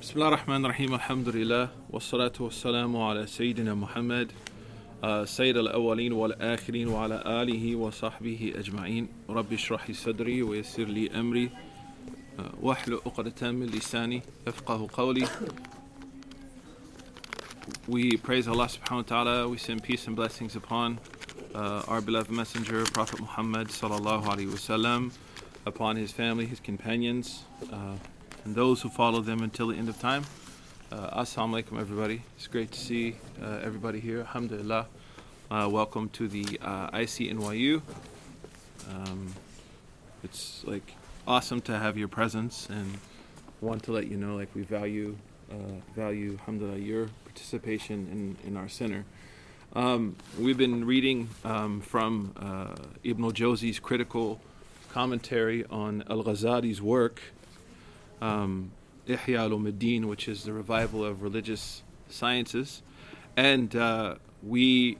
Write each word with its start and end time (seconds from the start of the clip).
بسم 0.00 0.14
الله 0.14 0.28
الرحمن 0.28 0.64
الرحيم 0.64 0.94
الحمد 0.94 1.28
لله 1.28 1.68
والصلاة 1.90 2.32
والسلام 2.40 2.96
على 2.96 3.26
سيدنا 3.26 3.74
محمد 3.74 4.32
آه، 5.04 5.24
سيد 5.24 5.56
الأولين 5.56 6.12
والآخرين 6.12 6.88
وعلى 6.88 7.22
آله 7.26 7.76
وصحبه 7.76 8.52
أجمعين 8.56 9.08
رب 9.30 9.52
اشرح 9.52 9.88
لي 9.88 9.94
صدري 9.94 10.42
ويسر 10.42 10.84
لي 10.84 11.10
أمري 11.20 11.50
آه، 12.38 12.50
واحلل 12.62 13.00
عقدة 13.06 13.50
من 13.52 13.66
لساني 13.66 14.22
يفقه 14.46 14.88
قولي 14.92 15.26
We 17.88 18.16
praise 18.16 18.48
Allah 18.48 18.68
subhanahu 18.68 18.96
wa 18.96 19.02
ta'ala. 19.02 19.48
We 19.48 19.56
send 19.58 19.82
peace 19.82 20.06
and 20.06 20.16
blessings 20.16 20.56
upon 20.56 20.98
uh, 21.54 21.82
our 21.88 22.00
beloved 22.00 22.30
messenger, 22.30 22.84
Prophet 22.84 23.20
Muhammad 23.20 23.68
sallallahu 23.68 24.24
alaihi 24.24 24.48
wasallam, 24.48 25.12
upon 25.66 25.96
his 25.96 26.10
family, 26.10 26.46
his 26.46 26.58
companions, 26.60 27.44
uh, 27.72 27.94
and 28.44 28.54
those 28.54 28.82
who 28.82 28.88
follow 28.88 29.20
them 29.20 29.42
until 29.42 29.68
the 29.68 29.76
end 29.76 29.88
of 29.88 29.98
time. 30.00 30.24
Uh, 30.90 31.20
Assalamu 31.22 31.62
alaikum, 31.62 31.80
everybody. 31.80 32.22
It's 32.36 32.46
great 32.46 32.72
to 32.72 32.80
see 32.80 33.16
uh, 33.42 33.60
everybody 33.62 34.00
here. 34.00 34.20
Alhamdulillah. 34.20 34.86
Uh, 35.50 35.68
welcome 35.70 36.08
to 36.10 36.28
the 36.28 36.58
uh, 36.62 36.90
ICNYU. 36.90 37.82
Um, 38.90 39.34
it's 40.24 40.64
like 40.64 40.94
awesome 41.26 41.60
to 41.62 41.78
have 41.78 41.98
your 41.98 42.08
presence 42.08 42.68
and 42.70 42.98
want 43.60 43.82
to 43.84 43.92
let 43.92 44.06
you 44.06 44.16
know 44.16 44.36
like 44.36 44.48
we 44.54 44.62
value 44.62 45.16
uh, 45.50 45.54
value 45.94 46.32
alhamdulillah 46.40 46.78
your 46.78 47.08
participation 47.24 48.36
in, 48.44 48.48
in 48.48 48.56
our 48.56 48.68
center. 48.68 49.04
Um, 49.74 50.16
we've 50.38 50.58
been 50.58 50.84
reading 50.84 51.28
um, 51.44 51.80
from 51.80 52.32
uh, 52.36 52.74
Ibn 53.04 53.24
al-Jawzi's 53.24 53.78
critical 53.78 54.40
commentary 54.92 55.64
on 55.66 56.02
Al-Ghazali's 56.08 56.82
work 56.82 57.20
um, 58.20 58.72
Ihya 59.06 59.38
al-Ummad 59.38 60.04
which 60.04 60.28
is 60.28 60.44
the 60.44 60.52
revival 60.52 61.04
of 61.04 61.22
religious 61.22 61.82
sciences. 62.08 62.82
And 63.36 63.74
uh, 63.74 64.16
we 64.42 64.98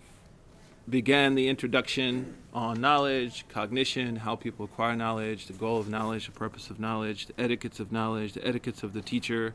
began 0.89 1.35
the 1.35 1.49
introduction 1.49 2.35
on 2.53 2.81
knowledge, 2.81 3.45
cognition, 3.49 4.17
how 4.17 4.35
people 4.35 4.65
acquire 4.65 4.97
knowledge, 4.97 5.47
the 5.47 5.53
goal 5.53 5.79
of 5.79 5.89
knowledge, 5.89 6.27
the 6.27 6.33
purpose 6.33 6.71
of 6.71 6.81
knowledge, 6.81 7.27
the 7.27 7.41
etiquettes 7.41 7.79
of 7.79 7.93
knowledge, 7.93 8.33
the 8.33 8.47
etiquettes 8.47 8.83
of 8.83 8.93
the 8.93 9.03
teacher, 9.03 9.55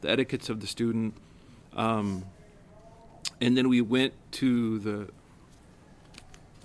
the 0.00 0.10
etiquettes 0.10 0.48
of 0.48 0.60
the 0.60 0.66
student. 0.66 1.14
Um, 1.76 2.24
and 3.40 3.56
then 3.56 3.68
we 3.68 3.80
went 3.80 4.14
to 4.32 4.78
the, 4.80 5.08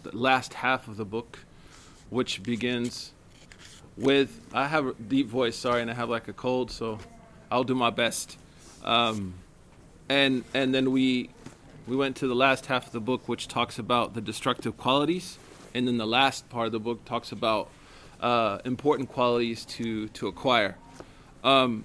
the 0.01 0.17
last 0.17 0.55
half 0.55 0.87
of 0.87 0.97
the 0.97 1.05
book, 1.05 1.39
which 2.09 2.41
begins 2.41 3.12
with 3.97 4.39
I 4.53 4.67
have 4.67 4.87
a 4.87 4.93
deep 4.93 5.27
voice, 5.27 5.55
sorry, 5.55 5.81
and 5.81 5.89
I 5.89 5.93
have 5.93 6.09
like 6.09 6.27
a 6.27 6.33
cold, 6.33 6.71
so 6.71 6.99
I'll 7.51 7.63
do 7.63 7.75
my 7.75 7.89
best. 7.89 8.37
Um, 8.83 9.35
and 10.09 10.43
and 10.53 10.73
then 10.73 10.91
we 10.91 11.29
we 11.87 11.95
went 11.95 12.15
to 12.17 12.27
the 12.27 12.35
last 12.35 12.65
half 12.67 12.87
of 12.87 12.91
the 12.91 12.99
book, 12.99 13.27
which 13.27 13.47
talks 13.47 13.77
about 13.77 14.13
the 14.13 14.21
destructive 14.21 14.77
qualities, 14.77 15.37
and 15.73 15.87
then 15.87 15.97
the 15.97 16.07
last 16.07 16.49
part 16.49 16.65
of 16.67 16.71
the 16.71 16.79
book 16.79 17.05
talks 17.05 17.31
about 17.31 17.69
uh, 18.21 18.59
important 18.65 19.09
qualities 19.09 19.65
to 19.65 20.07
to 20.09 20.27
acquire. 20.27 20.77
Um, 21.43 21.83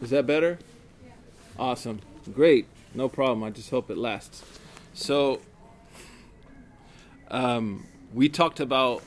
is 0.00 0.10
that 0.10 0.26
better? 0.26 0.58
Awesome, 1.58 2.00
great, 2.34 2.66
no 2.94 3.08
problem. 3.08 3.42
I 3.44 3.50
just 3.50 3.70
hope 3.70 3.90
it 3.90 3.96
lasts. 3.96 4.42
So 4.94 5.40
um, 7.30 7.86
we 8.12 8.28
talked 8.28 8.60
about 8.60 9.02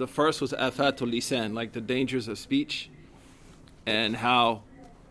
the 0.00 0.08
first 0.08 0.40
was 0.40 0.52
afatul 0.52 1.12
lisan, 1.12 1.52
like 1.54 1.72
the 1.72 1.80
dangers 1.80 2.26
of 2.26 2.38
speech, 2.38 2.88
and 3.84 4.16
how 4.16 4.62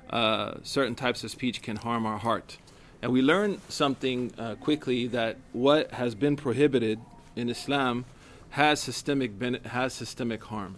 uh, 0.09 0.56
certain 0.64 0.96
types 0.96 1.23
of 1.23 1.30
speech 1.30 1.62
can 1.62 1.76
harm 1.76 2.08
our 2.08 2.18
heart. 2.18 2.58
And 3.02 3.14
we 3.14 3.22
learned 3.22 3.62
something 3.70 4.34
uh, 4.38 4.56
quickly 4.56 5.06
that 5.08 5.38
what 5.54 5.92
has 5.92 6.16
been 6.16 6.36
prohibited 6.36 7.00
in 7.36 7.50
Islam 7.50 8.06
has 8.50 8.80
systemic 8.80 9.38
ben- 9.38 9.63
has 9.66 9.94
systemic 9.94 10.44
harm. 10.46 10.78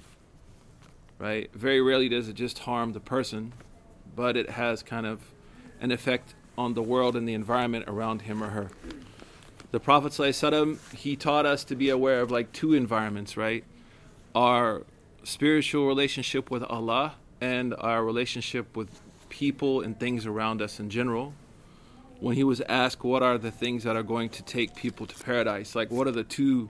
Right? 1.18 1.50
Very 1.54 1.82
rarely 1.82 2.10
does 2.10 2.28
it 2.28 2.34
just 2.34 2.60
harm 2.60 2.92
the 2.92 3.00
person, 3.00 3.54
but 4.14 4.36
it 4.36 4.50
has 4.50 4.84
kind 4.84 5.06
of 5.06 5.22
an 5.80 5.92
effect 5.92 6.36
on 6.58 6.74
the 6.74 6.84
world 6.84 7.16
and 7.16 7.26
the 7.26 7.34
environment 7.34 7.86
around 7.88 8.24
him 8.24 8.44
or 8.44 8.50
her. 8.50 8.72
The 9.72 9.80
Prophet 9.80 10.12
ﷺ, 10.12 10.96
he 10.96 11.16
taught 11.16 11.46
us 11.46 11.64
to 11.64 11.76
be 11.78 11.90
aware 11.90 12.20
of 12.20 12.30
like 12.30 12.52
two 12.52 12.74
environments, 12.74 13.38
right? 13.38 13.64
Our 14.36 14.84
spiritual 15.24 15.88
relationship 15.88 16.50
with 16.50 16.64
Allah 16.64 17.16
and 17.40 17.74
our 17.78 18.04
relationship 18.04 18.76
with 18.76 19.02
people 19.30 19.82
and 19.82 20.00
things 20.00 20.26
around 20.26 20.62
us 20.62 20.80
in 20.80 20.90
general. 20.90 21.34
When 22.20 22.36
he 22.36 22.44
was 22.44 22.62
asked, 22.62 23.04
What 23.04 23.24
are 23.24 23.38
the 23.38 23.52
things 23.52 23.84
that 23.84 23.96
are 23.96 24.04
going 24.04 24.30
to 24.30 24.44
take 24.44 24.76
people 24.76 25.08
to 25.08 25.24
paradise? 25.24 25.76
Like, 25.76 25.90
what 25.90 26.08
are 26.08 26.12
the 26.12 26.24
two, 26.24 26.70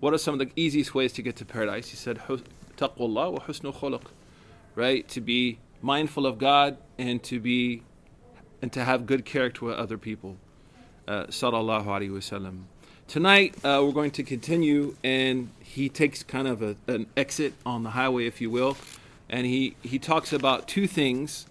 what 0.00 0.12
are 0.12 0.18
some 0.18 0.34
of 0.34 0.40
the 0.40 0.50
easiest 0.56 0.94
ways 0.94 1.12
to 1.14 1.22
get 1.22 1.36
to 1.36 1.44
paradise? 1.44 1.88
He 1.88 1.96
said, 1.96 2.18
Taqwallah 2.76 3.32
wa 3.32 3.38
husnul 3.40 3.74
khuluq. 3.74 4.02
Right? 4.74 5.08
To 5.08 5.20
be 5.20 5.58
mindful 5.80 6.26
of 6.26 6.38
God 6.38 6.76
and 6.98 7.22
to 7.24 7.40
be, 7.40 7.82
and 8.60 8.70
to 8.72 8.84
have 8.84 9.06
good 9.06 9.24
character 9.24 9.64
with 9.66 9.76
other 9.76 9.96
people. 9.96 10.36
Uh, 11.06 11.24
sallallahu 11.24 11.86
Alaihi 11.86 12.10
Wasallam. 12.10 12.64
Tonight, 13.08 13.54
uh, 13.64 13.80
we're 13.82 13.92
going 13.92 14.10
to 14.10 14.22
continue, 14.22 14.94
and 15.02 15.48
he 15.60 15.88
takes 15.88 16.22
kind 16.22 16.46
of 16.46 16.60
a, 16.60 16.76
an 16.88 17.06
exit 17.16 17.54
on 17.64 17.82
the 17.82 17.88
highway, 17.88 18.26
if 18.26 18.42
you 18.42 18.50
will, 18.50 18.76
and 19.30 19.46
he, 19.46 19.76
he 19.82 19.98
talks 19.98 20.30
about 20.30 20.68
two 20.68 20.86
things 20.86 21.46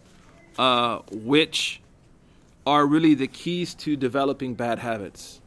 uh, 0.60 1.00
which 1.12 1.82
are 2.68 2.86
really 2.86 3.16
the 3.16 3.26
keys 3.26 3.74
to 3.74 3.96
developing 3.96 4.54
bad 4.54 4.78
habits. 4.78 5.42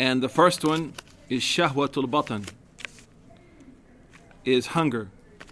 And 0.00 0.20
the 0.20 0.28
first 0.28 0.64
one 0.64 0.94
is 1.28 1.42
shahwatul 1.42 2.10
batan, 2.10 2.48
is 4.44 4.66
hunger, 4.66 5.10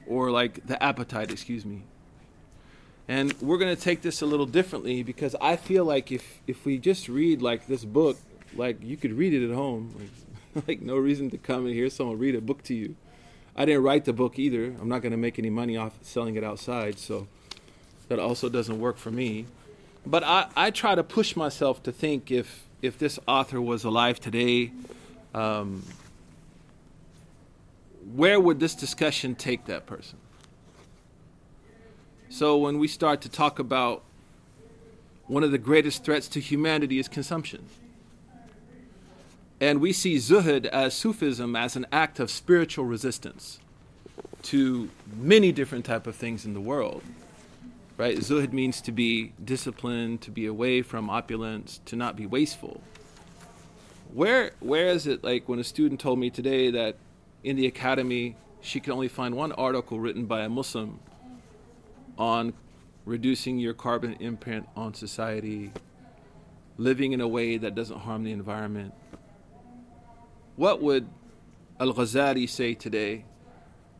or 0.08 0.32
like 0.32 0.66
the 0.66 0.82
appetite, 0.82 1.30
excuse 1.30 1.64
me. 1.64 1.84
And 3.06 3.32
we're 3.40 3.58
going 3.58 3.74
to 3.74 3.80
take 3.80 4.02
this 4.02 4.22
a 4.22 4.26
little 4.26 4.46
differently 4.46 5.04
because 5.04 5.36
I 5.40 5.54
feel 5.54 5.84
like 5.84 6.10
if, 6.10 6.40
if 6.48 6.64
we 6.64 6.78
just 6.78 7.08
read 7.08 7.42
like 7.42 7.68
this 7.68 7.84
book 7.84 8.16
like 8.56 8.82
you 8.82 8.96
could 8.96 9.12
read 9.12 9.34
it 9.34 9.48
at 9.48 9.54
home. 9.54 9.94
Like, 9.98 10.66
like 10.68 10.82
no 10.82 10.96
reason 10.96 11.30
to 11.30 11.38
come 11.38 11.66
and 11.66 11.74
hear 11.74 11.90
someone 11.90 12.18
read 12.18 12.34
a 12.34 12.40
book 12.40 12.62
to 12.64 12.74
you. 12.74 12.96
I 13.56 13.64
didn't 13.64 13.82
write 13.82 14.04
the 14.04 14.12
book 14.12 14.38
either. 14.38 14.66
I'm 14.80 14.88
not 14.88 15.02
going 15.02 15.12
to 15.12 15.18
make 15.18 15.38
any 15.38 15.50
money 15.50 15.76
off 15.76 15.92
selling 16.02 16.36
it 16.36 16.44
outside, 16.44 16.98
so 16.98 17.28
that 18.08 18.18
also 18.18 18.48
doesn't 18.48 18.80
work 18.80 18.96
for 18.96 19.10
me. 19.10 19.46
But 20.06 20.24
I, 20.24 20.48
I 20.56 20.70
try 20.70 20.94
to 20.94 21.04
push 21.04 21.36
myself 21.36 21.82
to 21.84 21.92
think 21.92 22.30
if 22.30 22.66
if 22.82 22.98
this 22.98 23.18
author 23.28 23.60
was 23.60 23.84
alive 23.84 24.18
today, 24.18 24.72
um, 25.34 25.82
where 28.14 28.40
would 28.40 28.58
this 28.58 28.74
discussion 28.74 29.34
take 29.34 29.66
that 29.66 29.84
person? 29.86 30.18
So 32.30 32.56
when 32.56 32.78
we 32.78 32.88
start 32.88 33.20
to 33.22 33.28
talk 33.28 33.58
about 33.58 34.02
one 35.26 35.44
of 35.44 35.50
the 35.52 35.58
greatest 35.58 36.04
threats 36.04 36.26
to 36.28 36.40
humanity 36.40 36.98
is 36.98 37.06
consumption. 37.06 37.68
And 39.60 39.80
we 39.80 39.92
see 39.92 40.16
zuhud 40.16 40.64
as 40.66 40.94
Sufism 40.94 41.54
as 41.54 41.76
an 41.76 41.86
act 41.92 42.18
of 42.18 42.30
spiritual 42.30 42.86
resistance 42.86 43.60
to 44.44 44.88
many 45.14 45.52
different 45.52 45.84
type 45.84 46.06
of 46.06 46.16
things 46.16 46.46
in 46.46 46.54
the 46.54 46.60
world. 46.60 47.02
Right? 47.98 48.16
Zuhud 48.16 48.54
means 48.54 48.80
to 48.80 48.92
be 48.92 49.34
disciplined, 49.44 50.22
to 50.22 50.30
be 50.30 50.46
away 50.46 50.80
from 50.80 51.10
opulence, 51.10 51.80
to 51.84 51.96
not 51.96 52.16
be 52.16 52.24
wasteful. 52.24 52.80
Where 54.14 54.52
where 54.60 54.88
is 54.88 55.06
it 55.06 55.22
like 55.22 55.48
when 55.48 55.58
a 55.58 55.64
student 55.64 56.00
told 56.00 56.18
me 56.18 56.30
today 56.30 56.70
that 56.70 56.96
in 57.44 57.56
the 57.56 57.66
academy 57.66 58.36
she 58.62 58.80
could 58.80 58.92
only 58.92 59.08
find 59.08 59.34
one 59.34 59.52
article 59.52 60.00
written 60.00 60.24
by 60.24 60.40
a 60.40 60.48
Muslim 60.48 60.98
on 62.18 62.54
reducing 63.04 63.58
your 63.58 63.74
carbon 63.74 64.14
imprint 64.14 64.66
on 64.74 64.94
society, 64.94 65.72
living 66.76 67.12
in 67.12 67.20
a 67.20 67.28
way 67.28 67.58
that 67.58 67.74
doesn't 67.74 68.00
harm 68.00 68.24
the 68.24 68.32
environment 68.32 68.94
what 70.56 70.82
would 70.82 71.08
Al 71.78 71.92
Ghazali 71.92 72.48
say 72.48 72.74
today? 72.74 73.24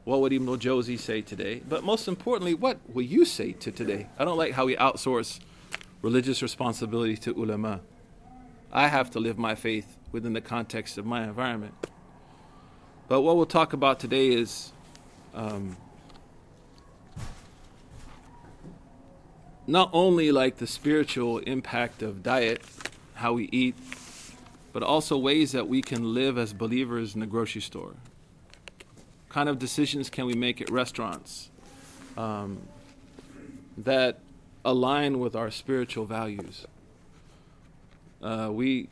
What 0.05 0.21
would 0.21 0.33
Ibn 0.33 0.47
Jawzi 0.59 0.99
say 0.99 1.21
today? 1.21 1.63
But 1.69 1.85
most 1.85 2.09
importantly, 2.09 2.55
what 2.55 2.79
will 2.93 3.03
you 3.03 3.25
say 3.25 3.53
to 3.53 3.71
today? 3.71 4.09
I 4.19 4.25
don't 4.25 4.39
like 4.39 4.53
how 4.53 4.67
we 4.67 4.77
outsource 4.77 5.41
religious 6.03 6.43
responsibility 6.43 7.17
to 7.19 7.33
ulama. 7.33 7.81
I 8.73 8.89
have 8.89 9.11
to 9.13 9.21
live 9.21 9.39
my 9.39 9.55
faith 9.55 9.97
within 10.13 10.33
the 10.33 10.41
context 10.41 10.99
of 10.99 11.05
my 11.05 11.25
environment. 11.25 11.75
But 13.09 13.23
what 13.23 13.37
we'll 13.37 13.47
talk 13.47 13.73
about 13.73 14.01
today 14.01 14.29
is 14.29 14.73
um, 15.35 15.77
not 19.67 19.91
only 19.93 20.33
like 20.33 20.57
the 20.57 20.67
spiritual 20.67 21.39
impact 21.39 22.03
of 22.03 22.23
diet, 22.23 22.63
how 23.15 23.35
we 23.35 23.49
eat, 23.53 23.75
but 24.73 24.83
also 24.83 25.17
ways 25.17 25.53
that 25.53 25.69
we 25.69 25.83
can 25.83 26.15
live 26.15 26.39
as 26.39 26.53
believers 26.53 27.15
in 27.15 27.21
the 27.21 27.27
grocery 27.27 27.61
store. 27.61 27.95
What 27.95 29.29
kind 29.29 29.49
of 29.49 29.59
decisions 29.59 30.11
can 30.11 30.27
we 30.27 30.35
make 30.35 30.61
at 30.61 30.71
restaurants? 30.71 31.51
Um, 32.17 32.59
that 33.79 34.19
align 34.65 35.19
with 35.19 35.35
our 35.35 35.51
spiritual 35.51 36.05
values. 36.05 36.67
Uh, 38.23 38.51
we, 38.53 38.89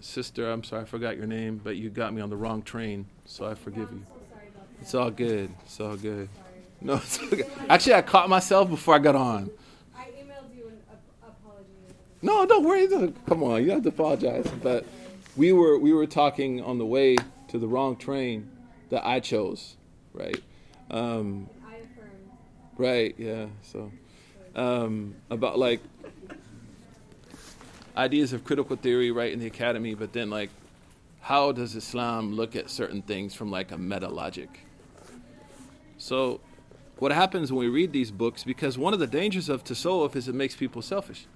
sister, 0.00 0.50
I'm 0.50 0.64
sorry, 0.64 0.82
I 0.82 0.84
forgot 0.84 1.16
your 1.16 1.26
name, 1.26 1.60
but 1.62 1.76
you 1.76 1.90
got 1.90 2.12
me 2.12 2.20
on 2.20 2.30
the 2.30 2.36
wrong 2.36 2.62
train, 2.62 3.06
so 3.24 3.46
I 3.46 3.54
forgive 3.54 3.90
you. 3.92 4.04
It's 4.80 4.94
all 4.94 5.10
good. 5.10 5.50
It's 5.64 5.80
all 5.80 5.96
good. 5.96 6.28
No, 6.80 6.94
it's 6.96 7.18
okay. 7.22 7.44
Actually, 7.68 7.94
I 7.94 8.02
caught 8.02 8.28
myself 8.28 8.68
before 8.68 8.96
I 8.96 8.98
got 8.98 9.14
on. 9.16 9.50
I 9.96 10.06
emailed 10.06 10.54
you 10.54 10.66
an 10.66 10.78
apology. 11.22 11.70
No, 12.20 12.44
don't 12.44 12.64
worry. 12.64 12.86
Come 13.26 13.42
on, 13.42 13.62
you 13.62 13.68
don't 13.68 13.76
have 13.76 13.82
to 13.84 13.88
apologize. 13.88 14.46
But 14.62 14.84
we 15.36 15.52
were 15.52 15.78
we 15.78 15.92
were 15.92 16.06
talking 16.06 16.62
on 16.62 16.78
the 16.78 16.86
way 16.86 17.16
to 17.48 17.58
the 17.58 17.66
wrong 17.66 17.96
train 17.96 18.50
that 18.90 19.06
I 19.06 19.20
chose, 19.20 19.76
right? 20.12 20.42
Um, 20.90 21.48
right. 22.76 23.14
Yeah. 23.18 23.46
So 23.62 23.90
um, 24.54 25.14
about 25.30 25.58
like 25.58 25.80
ideas 27.96 28.32
of 28.32 28.44
critical 28.44 28.76
theory, 28.76 29.10
right, 29.10 29.32
in 29.32 29.38
the 29.38 29.46
academy, 29.46 29.94
but 29.94 30.12
then 30.12 30.30
like 30.30 30.50
how 31.20 31.52
does 31.52 31.74
Islam 31.74 32.34
look 32.34 32.54
at 32.54 32.68
certain 32.68 33.02
things 33.02 33.34
from 33.34 33.50
like 33.50 33.72
a 33.72 33.78
meta 33.78 34.08
logic? 34.08 34.60
So 35.96 36.40
what 36.98 37.12
happens 37.12 37.50
when 37.50 37.60
we 37.60 37.68
read 37.68 37.92
these 37.92 38.10
books, 38.10 38.44
because 38.44 38.76
one 38.76 38.92
of 38.92 39.00
the 39.00 39.06
dangers 39.06 39.48
of 39.48 39.64
tasawwuf 39.64 40.16
is 40.16 40.28
it 40.28 40.34
makes 40.34 40.54
people 40.54 40.82
selfish. 40.82 41.26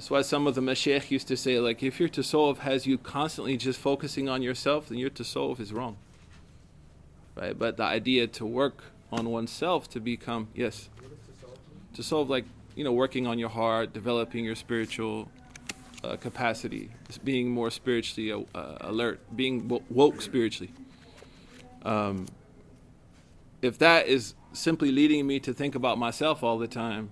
That's 0.00 0.08
why 0.08 0.22
some 0.22 0.46
of 0.46 0.54
the 0.54 0.62
mashaykh 0.62 1.10
used 1.10 1.28
to 1.28 1.36
say, 1.36 1.60
like, 1.60 1.82
if 1.82 2.00
your 2.00 2.08
tasawwuf 2.08 2.60
has 2.60 2.86
you 2.86 2.96
constantly 2.96 3.58
just 3.58 3.78
focusing 3.78 4.30
on 4.30 4.40
yourself, 4.40 4.88
then 4.88 4.96
your 4.96 5.10
tasawwuf 5.10 5.60
is 5.60 5.74
wrong. 5.74 5.98
Right? 7.36 7.56
But 7.56 7.76
the 7.76 7.82
idea 7.82 8.26
to 8.26 8.46
work 8.46 8.82
on 9.12 9.28
oneself 9.28 9.90
to 9.90 10.00
become, 10.00 10.48
yes, 10.54 10.88
to 11.92 12.02
solve 12.02 12.30
like, 12.30 12.46
you 12.74 12.82
know, 12.82 12.94
working 12.94 13.26
on 13.26 13.38
your 13.38 13.50
heart, 13.50 13.92
developing 13.92 14.42
your 14.42 14.54
spiritual 14.54 15.28
uh, 16.02 16.16
capacity, 16.16 16.88
being 17.22 17.50
more 17.50 17.70
spiritually 17.70 18.32
uh, 18.32 18.58
uh 18.58 18.78
alert, 18.80 19.20
being 19.36 19.68
woke 19.90 20.22
spiritually. 20.22 20.72
Um, 21.82 22.24
if 23.60 23.76
that 23.76 24.06
is 24.06 24.32
simply 24.54 24.92
leading 24.92 25.26
me 25.26 25.40
to 25.40 25.52
think 25.52 25.74
about 25.74 25.98
myself 25.98 26.42
all 26.42 26.56
the 26.56 26.68
time, 26.68 27.10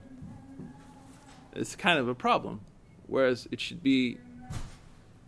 it's 1.54 1.76
kind 1.76 1.98
of 1.98 2.08
a 2.08 2.14
problem. 2.14 2.62
Whereas 3.08 3.48
it 3.50 3.60
should 3.60 3.82
be 3.82 4.18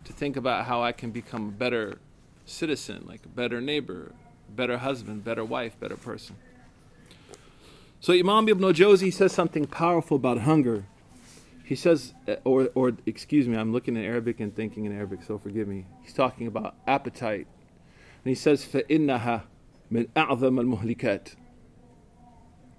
to 0.05 0.13
think 0.13 0.37
about 0.37 0.65
how 0.65 0.81
I 0.81 0.93
can 0.93 1.11
become 1.11 1.49
a 1.49 1.51
better 1.51 1.97
citizen, 2.45 3.05
like 3.07 3.25
a 3.25 3.29
better 3.29 3.59
neighbor, 3.59 4.13
better 4.55 4.77
husband, 4.77 5.23
better 5.23 5.43
wife, 5.43 5.79
better 5.79 5.97
person. 5.97 6.35
So 7.99 8.13
Imam 8.13 8.47
Ibn 8.47 8.73
Jawzi 8.73 9.13
says 9.13 9.31
something 9.31 9.65
powerful 9.65 10.17
about 10.17 10.39
hunger. 10.39 10.85
He 11.63 11.75
says, 11.75 12.13
or, 12.43 12.69
or 12.75 12.93
excuse 13.05 13.47
me, 13.47 13.55
I'm 13.57 13.71
looking 13.71 13.95
in 13.95 14.03
Arabic 14.03 14.39
and 14.39 14.55
thinking 14.55 14.85
in 14.85 14.95
Arabic, 14.95 15.19
so 15.23 15.37
forgive 15.37 15.67
me. 15.67 15.85
He's 16.01 16.13
talking 16.13 16.47
about 16.47 16.75
appetite. 16.87 17.47
And 18.23 18.29
he 18.29 18.35
says, 18.35 18.65
فَإِنَّهَا 18.65 19.43
مِنْ 19.91 20.07
أَعْظَمَ 20.09 20.37
الْمُهْلِكَاتِ 20.39 21.35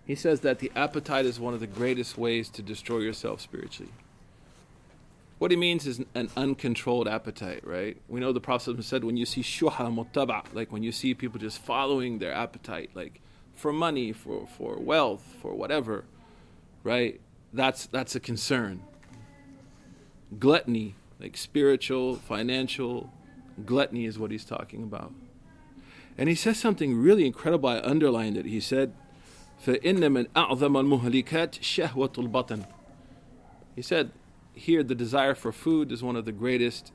He 0.07 0.15
says 0.15 0.41
that 0.41 0.59
the 0.59 0.71
appetite 0.77 1.25
is 1.25 1.41
one 1.41 1.55
of 1.55 1.61
the 1.61 1.67
greatest 1.67 2.19
ways 2.19 2.49
to 2.51 2.63
destroy 2.63 2.99
yourself 2.99 3.41
spiritually. 3.41 3.93
What 5.42 5.52
he 5.52 5.58
means 5.58 5.86
is 5.86 6.02
an 6.16 6.30
uncontrolled 6.36 7.08
appetite, 7.08 7.66
right? 7.66 7.98
We 8.08 8.20
know 8.20 8.34
the 8.34 8.42
Prophet 8.42 8.84
said 8.84 9.04
when 9.04 9.18
you 9.18 9.26
see 9.26 9.42
shuha 9.42 9.94
muttaba, 9.94 10.44
like 10.54 10.72
when 10.72 10.82
you 10.82 10.92
see 10.92 11.14
people 11.14 11.40
just 11.40 11.60
following 11.60 12.18
their 12.18 12.34
appetite, 12.34 12.90
like 12.96 13.22
for 13.54 13.72
money, 13.72 14.14
for, 14.14 14.48
for 14.48 14.78
wealth, 14.78 15.36
for 15.42 15.54
whatever, 15.54 16.06
right? 16.84 17.22
That's 17.54 17.86
that's 17.86 18.16
a 18.16 18.20
concern. 18.20 18.82
Gluttony, 20.40 20.96
like 21.20 21.38
spiritual, 21.38 22.16
financial, 22.16 23.12
gluttony 23.66 24.06
is 24.06 24.18
what 24.18 24.32
he's 24.32 24.46
talking 24.46 24.84
about. 24.84 25.14
And 26.18 26.30
he 26.30 26.36
says 26.36 26.58
something 26.58 26.98
really 26.98 27.26
incredible. 27.26 27.70
I 27.70 27.80
underlined 27.80 28.38
it. 28.38 28.46
He 28.46 28.60
said, 28.60 28.94
فَإِنَّ 29.64 30.00
مِنْ 30.00 30.28
أَعْظَمَ 30.30 30.58
الْمُهْلِكَاتِ 30.60 31.60
شَهْوَةُ 31.60 32.10
الْبَطَنِ 32.10 32.68
He 33.76 33.82
said, 33.82 34.12
here 34.54 34.84
the 34.84 34.96
desire 34.96 35.36
for 35.36 35.52
food 35.52 35.92
is 35.92 36.04
one 36.04 36.16
of 36.16 36.26
the 36.26 36.32
greatest 36.32 36.92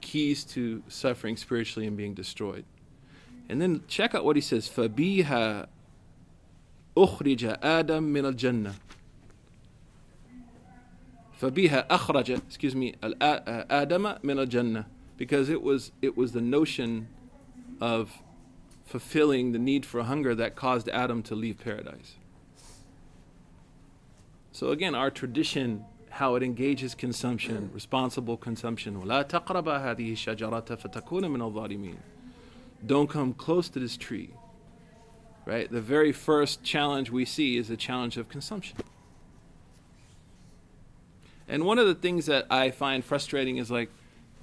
keys 0.00 0.44
to 0.44 0.82
suffering 0.88 1.36
spiritually 1.36 1.86
and 1.86 1.96
being 1.96 2.14
destroyed. 2.14 2.64
And 3.48 3.60
then 3.60 3.82
check 3.88 4.14
out 4.14 4.24
what 4.24 4.36
he 4.36 4.42
says, 4.42 4.68
فَبِيهَا 4.68 5.66
أُخْرِجَ 6.96 7.60
آدَمْ 7.60 8.12
مِنَ 8.12 8.34
الْجَنَّةِ 8.34 8.74
فبيها 11.40 11.88
أخرج 11.88 12.30
excuse 12.30 12.74
me 12.74 12.94
آدم 13.02 14.18
من 14.22 14.46
الجنة 14.46 14.86
because 15.16 15.48
it 15.48 15.62
was 15.62 15.92
it 16.00 16.16
was 16.16 16.32
the 16.32 16.40
notion 16.40 17.08
of 17.80 18.22
fulfilling 18.84 19.52
the 19.52 19.58
need 19.58 19.84
for 19.84 20.02
hunger 20.02 20.34
that 20.34 20.54
caused 20.54 20.88
Adam 20.90 21.22
to 21.22 21.34
leave 21.34 21.58
paradise. 21.58 22.14
So 24.52 24.68
again, 24.68 24.94
our 24.94 25.10
tradition, 25.10 25.84
how 26.19 26.35
it 26.35 26.43
engages 26.43 26.95
consumption, 26.95 27.71
responsible 27.73 28.35
consumption. 28.35 29.01
Don't 32.85 33.09
come 33.09 33.33
close 33.33 33.69
to 33.69 33.79
this 33.79 33.95
tree. 33.95 34.31
Right? 35.45 35.71
The 35.71 35.79
very 35.79 36.11
first 36.11 36.61
challenge 36.61 37.09
we 37.09 37.23
see 37.23 37.55
is 37.55 37.69
the 37.69 37.77
challenge 37.77 38.17
of 38.17 38.27
consumption. 38.27 38.75
And 41.47 41.63
one 41.63 41.79
of 41.79 41.87
the 41.87 41.95
things 41.95 42.25
that 42.25 42.47
I 42.49 42.71
find 42.71 43.03
frustrating 43.03 43.55
is 43.55 43.71
like 43.71 43.89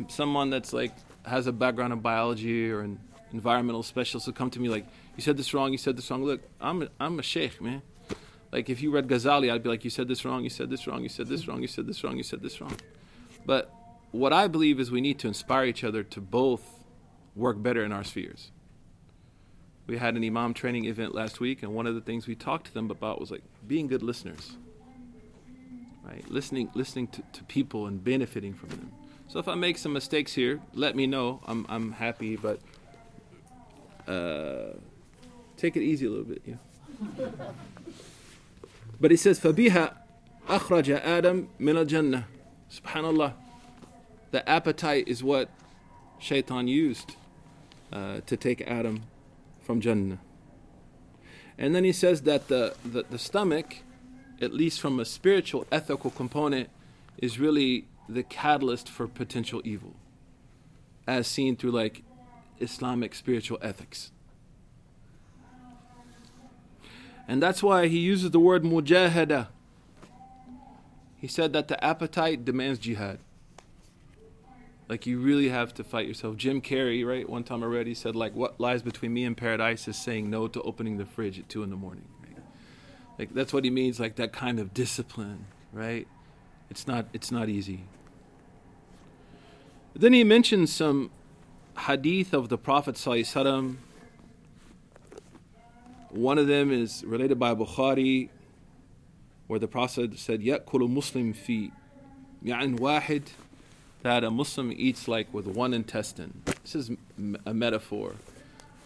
someone 0.09 0.49
that's 0.49 0.73
like 0.73 0.95
has 1.27 1.47
a 1.47 1.53
background 1.53 1.93
in 1.93 2.01
biology 2.01 2.71
or 2.73 2.85
in 2.85 2.99
environmental 3.35 3.83
specialists 3.83 4.27
will 4.27 4.33
come 4.33 4.49
to 4.49 4.61
me 4.61 4.71
like, 4.71 4.87
"You 5.15 5.23
said 5.23 5.37
this 5.37 5.53
wrong. 5.53 5.73
You 5.73 5.79
said 5.79 5.99
this 5.99 6.11
wrong." 6.11 6.25
Look, 6.25 6.41
I'm 6.59 6.85
a, 6.85 6.89
I'm 6.99 7.19
a 7.19 7.23
sheikh, 7.23 7.61
man. 7.61 7.83
Like 8.53 8.71
if 8.71 8.81
you 8.81 8.91
read 8.91 9.09
Ghazali, 9.09 9.53
I'd 9.53 9.63
be 9.63 9.69
like, 9.69 9.85
"You 9.85 9.91
said 9.91 10.09
this 10.09 10.25
wrong. 10.25 10.45
You 10.45 10.51
said 10.51 10.71
this 10.71 10.87
wrong. 10.87 11.03
You 11.03 11.09
said 11.09 11.29
this 11.29 11.47
wrong. 11.49 11.61
You 11.63 11.69
said 11.69 11.87
this 11.87 12.03
wrong. 12.05 12.17
You 12.17 12.23
said 12.23 12.43
this 12.43 12.61
wrong." 12.61 12.77
But 13.45 13.73
what 14.13 14.33
I 14.33 14.49
believe 14.49 14.81
is 14.81 14.91
we 14.91 15.01
need 15.01 15.19
to 15.21 15.29
inspire 15.29 15.65
each 15.65 15.85
other 15.85 16.03
to 16.03 16.21
both 16.21 16.63
work 17.35 17.63
better 17.63 17.85
in 17.85 17.93
our 17.93 18.05
spheres. 18.05 18.51
We 19.87 19.99
had 19.99 20.17
an 20.17 20.25
imam 20.25 20.55
training 20.55 20.87
event 20.87 21.15
last 21.15 21.39
week, 21.39 21.63
and 21.63 21.75
one 21.75 21.87
of 21.87 21.95
the 21.95 22.01
things 22.01 22.27
we 22.27 22.35
talked 22.35 22.67
to 22.67 22.75
them 22.75 22.91
about 22.91 23.21
was 23.21 23.31
like 23.31 23.43
being 23.69 23.87
good 23.87 24.03
listeners, 24.03 24.57
right? 26.03 26.29
Listening, 26.29 26.71
listening 26.75 27.07
to, 27.09 27.23
to 27.35 27.45
people 27.45 27.87
and 27.87 28.03
benefiting 28.03 28.55
from 28.55 28.71
them. 28.71 28.91
So 29.29 29.39
if 29.39 29.49
I 29.49 29.55
make 29.55 29.79
some 29.79 29.93
mistakes 29.93 30.33
here, 30.33 30.61
let 30.73 30.97
me 30.97 31.07
know. 31.07 31.41
I'm 31.47 31.67
I'm 31.69 31.93
happy, 31.93 32.37
but 32.37 32.61
uh, 34.09 34.77
take 35.57 35.77
it 35.77 35.83
easy 35.83 36.07
a 36.07 36.11
little 36.11 36.25
bit, 36.25 36.43
yeah. 36.47 37.29
but 39.00 39.12
he 39.12 39.18
says, 39.18 39.40
فَبِهَا 39.40 39.96
أَخْرَجَ 40.48 41.02
آدَمْ 41.04 41.48
مِنَ 41.60 41.86
الْجَنَّةِ 41.86 42.26
Subhanallah. 42.72 43.34
The 44.32 44.48
appetite 44.48 45.08
is 45.08 45.24
what 45.24 45.50
shaitan 46.20 46.68
used 46.68 47.16
uh, 47.92 48.22
to 48.26 48.38
take 48.38 48.62
Adam 48.62 49.04
from 49.62 49.82
Jannah. 49.82 50.20
And 51.58 51.76
then 51.76 51.84
he 51.84 51.92
says 51.92 52.22
that 52.24 52.48
the, 52.48 52.76
the, 52.86 53.04
the 53.10 53.20
stomach, 53.20 53.78
at 54.40 54.54
least 54.54 54.80
from 54.80 55.00
a 55.00 55.06
spiritual, 55.06 55.68
ethical 55.72 56.10
component, 56.12 56.70
is 57.18 57.40
really 57.40 57.88
the 58.08 58.24
catalyst 58.24 58.90
for 58.90 59.08
potential 59.08 59.62
evil, 59.64 59.96
as 61.06 61.28
seen 61.28 61.56
through 61.56 61.72
like 61.72 62.04
Islamic 62.60 63.14
spiritual 63.14 63.58
ethics. 63.62 64.12
And 67.29 67.43
that's 67.43 67.63
why 67.63 67.89
he 67.89 67.99
uses 67.99 68.31
the 68.31 68.41
word 68.41 68.63
mujahada. 68.63 69.49
He 71.19 71.27
said 71.27 71.53
that 71.55 71.69
the 71.69 71.83
appetite 71.83 72.45
demands 72.45 72.79
jihad. 72.79 73.19
Like 74.89 75.07
you 75.07 75.19
really 75.19 75.49
have 75.49 75.75
to 75.75 75.85
fight 75.85 76.07
yourself. 76.07 76.37
Jim 76.37 76.61
Carrey, 76.61 77.05
right? 77.05 77.29
One 77.29 77.43
time 77.43 77.65
I 77.65 77.67
read, 77.67 77.89
he 77.89 77.95
said, 77.95 78.15
like, 78.15 78.35
what 78.37 78.61
lies 78.61 78.83
between 78.83 79.13
me 79.13 79.25
and 79.25 79.37
paradise 79.37 79.89
is 79.89 79.97
saying 79.97 80.31
no 80.31 80.47
to 80.47 80.63
opening 80.63 80.99
the 80.99 81.05
fridge 81.05 81.39
at 81.41 81.49
two 81.49 81.65
in 81.65 81.71
the 81.71 81.77
morning. 81.77 82.07
Right? 82.23 82.39
Like 83.19 83.35
that's 83.35 83.53
what 83.53 83.65
he 83.65 83.71
means, 83.71 83.99
like 83.99 84.17
that 84.17 84.33
kind 84.33 84.61
of 84.61 84.73
discipline, 84.73 85.47
right? 85.73 86.07
It's 86.71 86.87
not 86.87 87.07
it's 87.13 87.33
not 87.33 87.49
easy. 87.49 87.85
Then 89.95 90.13
he 90.13 90.23
mentions 90.23 90.73
some 90.73 91.11
hadith 91.79 92.35
of 92.35 92.49
the 92.49 92.59
Prophet 92.59 92.97
ﷺ. 92.97 93.77
One 96.17 96.39
of 96.39 96.47
them 96.47 96.73
is 96.73 97.05
related 97.05 97.39
by 97.39 97.55
Bukhari, 97.55 98.31
where 99.49 99.59
the 99.59 99.69
Prophet 99.69 100.19
said, 100.19 100.41
"Yakulu 100.41 100.89
Muslim 100.89 101.35
fi 101.35 101.71
ya'in 102.43 102.79
wahid," 102.79 103.25
that 104.01 104.25
a 104.25 104.31
Muslim 104.31 104.73
eats 104.75 105.09
like 105.09 105.33
with 105.35 105.47
one 105.47 105.75
intestine. 105.75 106.41
This 106.63 106.75
is 106.75 106.91
a 107.45 107.53
metaphor, 107.53 108.15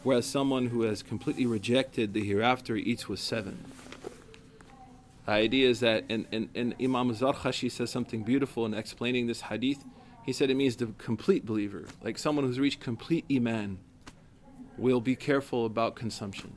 whereas 0.03 0.27
someone 0.27 0.67
who 0.67 0.83
has 0.83 1.05
completely 1.05 1.47
rejected 1.47 2.15
the 2.15 2.25
hereafter 2.25 2.75
eats 2.75 3.09
with 3.09 3.21
seven. 3.21 3.65
The 5.27 5.31
idea 5.31 5.69
is 5.69 5.79
that, 5.81 6.07
and, 6.09 6.27
and, 6.33 6.49
and 6.57 6.75
Imam 6.83 7.15
says 7.15 7.91
something 7.91 8.25
beautiful 8.25 8.67
in 8.67 8.75
explaining 8.75 9.29
this 9.29 9.43
hadith. 9.43 9.85
He 10.27 10.33
said 10.33 10.51
it 10.51 10.57
means 10.57 10.75
the 10.75 10.87
complete 10.99 11.47
believer, 11.47 11.85
like 12.03 12.19
someone 12.19 12.45
who's 12.45 12.59
reached 12.59 12.81
complete 12.81 13.25
iman, 13.31 13.79
will 14.77 15.01
be 15.01 15.15
careful 15.15 15.65
about 15.65 15.95
consumption. 15.95 16.55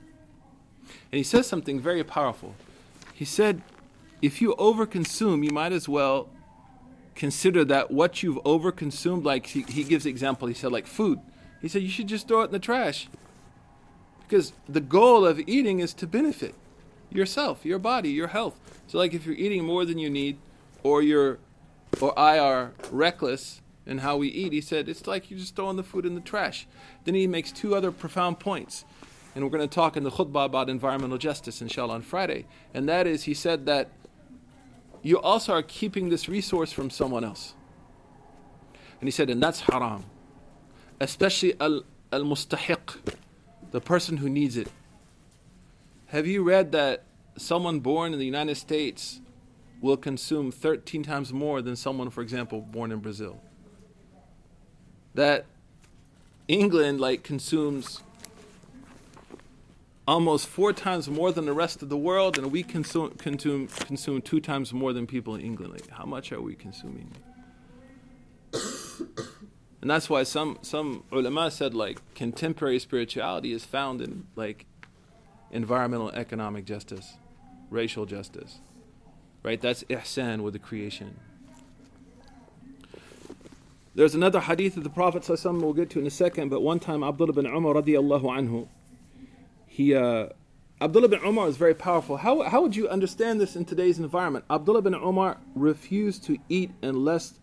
And 1.11 1.17
he 1.17 1.23
says 1.23 1.47
something 1.47 1.79
very 1.79 2.03
powerful. 2.03 2.55
He 3.13 3.25
said, 3.25 3.61
if 4.21 4.41
you 4.41 4.55
overconsume, 4.57 5.43
you 5.43 5.51
might 5.51 5.71
as 5.71 5.87
well 5.87 6.29
consider 7.15 7.63
that 7.65 7.91
what 7.91 8.23
you've 8.23 8.41
overconsumed, 8.43 9.23
like 9.23 9.47
he, 9.47 9.63
he 9.63 9.83
gives 9.83 10.05
example, 10.05 10.47
he 10.47 10.53
said, 10.53 10.71
like 10.71 10.87
food. 10.87 11.19
He 11.61 11.67
said, 11.67 11.81
you 11.81 11.89
should 11.89 12.07
just 12.07 12.27
throw 12.27 12.41
it 12.41 12.45
in 12.45 12.51
the 12.51 12.59
trash. 12.59 13.07
Because 14.27 14.53
the 14.67 14.81
goal 14.81 15.25
of 15.25 15.39
eating 15.47 15.79
is 15.79 15.93
to 15.95 16.07
benefit 16.07 16.55
yourself, 17.11 17.65
your 17.65 17.79
body, 17.79 18.09
your 18.09 18.27
health. 18.27 18.59
So, 18.87 18.97
like 18.97 19.13
if 19.13 19.25
you're 19.25 19.35
eating 19.35 19.63
more 19.63 19.85
than 19.85 19.97
you 19.97 20.09
need, 20.09 20.37
or 20.81 21.01
you're, 21.01 21.39
or 22.01 22.17
I 22.17 22.39
are 22.39 22.71
reckless 22.91 23.61
in 23.85 23.99
how 23.99 24.17
we 24.17 24.29
eat, 24.29 24.53
he 24.53 24.61
said, 24.61 24.89
it's 24.89 25.05
like 25.05 25.29
you're 25.29 25.39
just 25.39 25.55
throwing 25.55 25.77
the 25.77 25.83
food 25.83 26.05
in 26.05 26.15
the 26.15 26.21
trash. 26.21 26.67
Then 27.05 27.15
he 27.15 27.27
makes 27.27 27.51
two 27.51 27.75
other 27.75 27.91
profound 27.91 28.39
points. 28.39 28.85
And 29.35 29.43
we're 29.43 29.49
going 29.49 29.67
to 29.67 29.73
talk 29.73 29.97
in 29.97 30.03
the 30.03 30.11
khutbah 30.11 30.45
about 30.45 30.69
environmental 30.69 31.17
justice, 31.17 31.61
inshallah, 31.61 31.95
on 31.95 32.01
Friday. 32.01 32.45
And 32.73 32.87
that 32.87 33.07
is, 33.07 33.23
he 33.23 33.33
said 33.33 33.65
that 33.65 33.89
you 35.01 35.19
also 35.19 35.53
are 35.53 35.63
keeping 35.63 36.09
this 36.09 36.29
resource 36.29 36.71
from 36.71 36.89
someone 36.89 37.23
else. 37.23 37.53
And 38.99 39.07
he 39.07 39.11
said, 39.11 39.29
and 39.29 39.41
that's 39.41 39.61
haram. 39.61 40.05
Especially 40.99 41.59
al 41.59 41.83
mustahiq, 42.11 43.13
the 43.71 43.81
person 43.81 44.17
who 44.17 44.29
needs 44.29 44.55
it. 44.55 44.69
Have 46.07 46.27
you 46.27 46.43
read 46.43 46.71
that 46.73 47.03
someone 47.37 47.79
born 47.79 48.13
in 48.13 48.19
the 48.19 48.25
United 48.25 48.55
States 48.55 49.19
will 49.81 49.97
consume 49.97 50.51
13 50.51 51.03
times 51.03 51.33
more 51.33 51.61
than 51.61 51.75
someone, 51.75 52.09
for 52.11 52.21
example, 52.21 52.61
born 52.61 52.91
in 52.91 52.99
Brazil? 52.99 53.41
That 55.15 55.45
England 56.47 57.01
like 57.01 57.23
consumes 57.23 58.03
almost 60.07 60.47
four 60.47 60.73
times 60.73 61.09
more 61.09 61.31
than 61.31 61.45
the 61.45 61.53
rest 61.53 61.81
of 61.81 61.89
the 61.89 61.97
world, 61.97 62.37
and 62.37 62.51
we 62.51 62.63
consume, 62.63 63.11
consume, 63.11 63.67
consume 63.67 64.21
two 64.21 64.39
times 64.39 64.73
more 64.73 64.93
than 64.93 65.07
people 65.07 65.35
in 65.35 65.41
England. 65.41 65.73
Like, 65.73 65.89
how 65.89 66.05
much 66.05 66.31
are 66.31 66.41
we 66.41 66.55
consuming? 66.55 67.11
and 69.81 69.89
that's 69.89 70.09
why 70.09 70.23
some, 70.23 70.59
some 70.61 71.03
ulama 71.11 71.49
said 71.49 71.73
like 71.73 71.99
contemporary 72.13 72.77
spirituality 72.77 73.51
is 73.51 73.65
found 73.65 73.99
in 73.99 74.27
like 74.35 74.65
environmental 75.51 76.11
economic 76.11 76.65
justice, 76.65 77.13
racial 77.69 78.05
justice. 78.05 78.59
Right? 79.41 79.59
That's 79.59 79.83
ihsan 79.85 80.41
with 80.41 80.53
the 80.53 80.59
creation. 80.59 81.19
There's 83.95 84.15
another 84.15 84.39
hadith 84.39 84.77
of 84.77 84.83
the 84.83 84.89
Prophet 84.89 85.27
we'll 85.27 85.73
get 85.73 85.89
to 85.91 85.99
in 85.99 86.07
a 86.07 86.11
second, 86.11 86.49
but 86.49 86.61
one 86.61 86.79
time 86.79 87.03
Abdullah 87.03 87.33
bin 87.33 87.45
Umar 87.45 87.75
radiallahu 87.75 88.23
anhu, 88.23 88.67
he 89.73 89.95
uh, 89.95 90.27
Abdullah 90.79 91.07
bin 91.07 91.19
Umar 91.25 91.47
is 91.47 91.57
very 91.57 91.73
powerful. 91.73 92.17
How, 92.17 92.43
how 92.43 92.61
would 92.61 92.75
you 92.75 92.87
understand 92.87 93.41
this 93.41 93.55
in 93.55 93.65
today's 93.65 93.97
environment? 93.97 94.45
Abdullah 94.47 94.83
bin 94.83 94.93
Umar 94.93 95.37
refused 95.55 96.23
to 96.25 96.37
eat 96.47 96.69
unless 96.83 97.39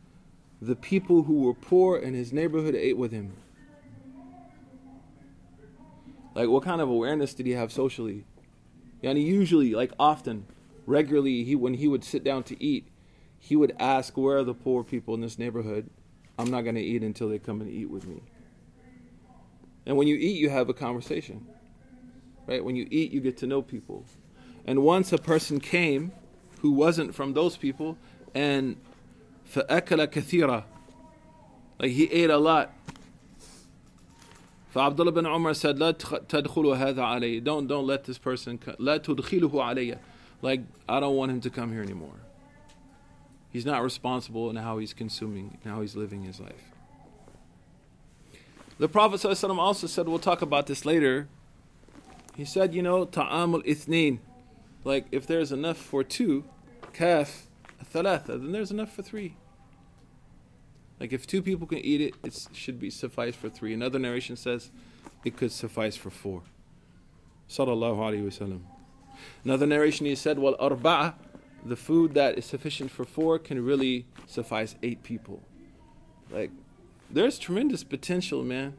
the 0.63 0.77
people 0.77 1.25
who 1.25 1.41
were 1.41 1.55
poor 1.55 1.99
in 1.99 2.15
his 2.15 2.33
neighborhood 2.33 2.77
ate 2.77 2.97
with 2.97 3.11
him. 3.11 3.33
Like, 6.37 6.49
what 6.49 6.63
kind 6.63 6.81
of 6.81 6.89
awareness 6.89 7.35
did 7.35 7.47
he 7.47 7.53
have 7.53 7.73
socially? 7.73 8.27
And 9.03 9.19
he 9.19 9.25
usually, 9.25 9.75
like 9.75 9.91
often, 9.99 10.47
regularly, 10.87 11.43
he 11.43 11.57
when 11.57 11.75
he 11.75 11.89
would 11.89 12.05
sit 12.05 12.23
down 12.23 12.45
to 12.45 12.63
eat, 12.63 12.87
he 13.41 13.57
would 13.57 13.75
ask, 13.81 14.17
"Where 14.17 14.39
are 14.39 14.45
the 14.45 14.55
poor 14.55 14.85
people 14.85 15.15
in 15.15 15.21
this 15.21 15.37
neighborhood? 15.37 15.91
I'm 16.39 16.53
not 16.53 16.63
going 16.63 16.77
to 16.77 16.81
eat 16.81 17.03
until 17.03 17.29
they 17.29 17.41
come 17.41 17.61
and 17.61 17.69
eat 17.69 17.91
with 17.91 18.07
me." 18.07 18.23
And 19.85 19.97
when 19.97 20.07
you 20.07 20.15
eat, 20.15 20.39
you 20.39 20.51
have 20.51 20.69
a 20.69 20.75
conversation 20.75 21.49
Right? 22.50 22.64
When 22.64 22.76
you 22.76 22.88
eat, 22.92 23.12
you 23.12 23.22
get 23.22 23.38
to 23.38 23.48
know 23.48 23.62
people. 23.62 24.06
And 24.66 24.84
once 24.84 25.12
a 25.12 25.18
person 25.18 25.60
came 25.60 26.12
who 26.60 26.72
wasn't 26.72 27.14
from 27.14 27.34
those 27.34 27.58
people 27.58 27.98
and 28.34 28.78
فأكل 29.54 30.06
كثيرا 30.06 30.64
like 31.80 31.92
he 31.92 32.06
ate 32.12 32.30
a 32.30 32.38
lot 32.38 32.72
فعبد 34.74 35.14
bin 35.14 35.26
Umar 35.26 35.54
said 35.54 35.78
لا 35.78 35.92
تدخلوا 35.92 36.76
هذا 36.76 37.02
علي 37.02 37.44
don't 37.44 37.68
don't 37.68 37.86
let 37.86 38.06
this 38.06 38.18
person 38.18 38.58
لا 38.80 38.98
تدخله 38.98 39.52
علي 39.52 39.98
like 40.42 40.62
I 40.90 41.00
don't 41.00 41.16
want 41.16 41.32
him 41.32 41.42
to 41.42 41.50
come 41.50 41.72
here 41.72 41.82
anymore 41.82 42.20
he's 43.52 43.66
not 43.66 43.84
responsible 43.84 44.50
in 44.50 44.56
how 44.58 44.80
he's 44.80 44.94
consuming 44.94 45.58
and 45.64 45.74
how 45.74 45.82
he's 45.82 45.96
living 45.96 46.24
his 46.24 46.40
life 46.40 46.72
the 48.78 48.90
Prophet 48.90 49.22
ﷺ 49.22 49.58
also 49.58 49.88
said 49.88 50.10
we'll 50.10 50.20
talk 50.20 50.42
about 50.42 50.68
this 50.68 50.86
later 50.86 51.30
he 52.41 52.47
said, 52.47 52.75
you 52.75 52.81
know, 52.81 53.05
ta'amul 53.05 53.63
ithnain. 53.67 54.19
Like 54.83 55.05
if 55.13 55.27
there's 55.27 55.53
enough 55.53 55.77
for 55.77 56.03
two, 56.03 56.45
kaf, 56.95 57.47
thalatha, 57.93 58.29
then 58.29 58.53
there's 58.53 58.71
enough 58.71 58.95
for 58.95 59.03
three. 59.03 59.37
Like 60.99 61.13
if 61.13 61.27
two 61.27 61.43
people 61.43 61.67
can 61.67 61.81
eat 61.81 62.01
it, 62.01 62.15
it 62.25 62.49
should 62.55 62.81
be 62.81 62.89
suffice 62.89 63.37
for 63.37 63.51
three. 63.51 63.75
Another 63.75 63.99
narration 63.99 64.37
says 64.37 64.71
it 65.23 65.37
could 65.37 65.53
suffice 65.53 65.97
for 65.97 66.09
four. 66.09 66.41
Sallallahu 67.47 67.99
alaihi 67.99 68.25
wasallam. 68.25 68.61
Another 69.45 69.67
narration 69.67 70.07
he 70.07 70.15
said, 70.15 70.39
well 70.39 70.57
arba'a, 70.57 71.13
the 71.63 71.77
food 71.77 72.15
that 72.15 72.39
is 72.39 72.47
sufficient 72.47 72.91
for 72.91 73.05
four 73.05 73.39
can 73.39 73.63
really 73.63 74.07
suffice 74.27 74.77
eight 74.83 75.03
people. 75.03 75.43
Like 76.31 76.53
there's 77.11 77.39
tremendous 77.39 77.85
potential, 77.85 78.45
man. 78.45 78.79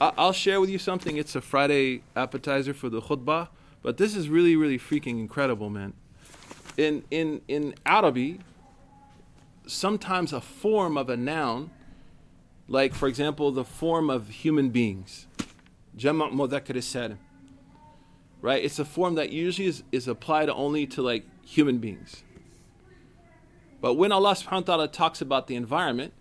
I'll 0.00 0.32
share 0.32 0.60
with 0.60 0.70
you 0.70 0.78
something. 0.78 1.16
It's 1.16 1.36
a 1.36 1.40
Friday 1.40 2.02
appetizer 2.16 2.74
for 2.74 2.88
the 2.88 3.00
khutbah, 3.00 3.48
but 3.82 3.96
this 3.96 4.16
is 4.16 4.28
really, 4.28 4.56
really 4.56 4.78
freaking 4.78 5.20
incredible, 5.20 5.70
man. 5.70 5.92
In 6.76 7.04
in 7.10 7.42
in 7.46 7.74
Arabic, 7.86 8.40
sometimes 9.66 10.32
a 10.32 10.40
form 10.40 10.96
of 10.96 11.08
a 11.08 11.16
noun, 11.16 11.70
like 12.66 12.92
for 12.92 13.06
example, 13.06 13.52
the 13.52 13.64
form 13.64 14.10
of 14.10 14.28
human 14.28 14.70
beings, 14.70 15.26
jama' 15.96 16.30
mudhakkar 16.30 16.82
salim. 16.82 17.18
Right? 18.42 18.62
It's 18.62 18.78
a 18.78 18.84
form 18.84 19.14
that 19.14 19.30
usually 19.30 19.68
is, 19.68 19.84
is 19.90 20.06
applied 20.06 20.50
only 20.50 20.86
to 20.88 21.02
like 21.02 21.24
human 21.46 21.78
beings. 21.78 22.24
But 23.80 23.94
when 23.94 24.12
Allah 24.12 24.32
subhanahu 24.32 24.52
wa 24.52 24.60
ta'ala 24.60 24.88
talks 24.88 25.20
about 25.20 25.46
the 25.46 25.54
environment, 25.54 26.12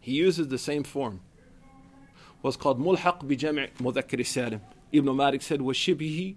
He 0.00 0.12
uses 0.12 0.48
the 0.48 0.58
same 0.58 0.82
form 0.82 1.20
was 2.44 2.56
called 2.58 2.78
Mulhaq 2.78 3.26
bi 3.26 3.34
Jam' 3.34 3.56
Mudhakkar 3.56 4.24
Salim. 4.24 4.60
Ibn 4.92 5.16
Malik 5.16 5.40
said, 5.42 5.62
was 5.62 5.76
Shibihi 5.78 6.36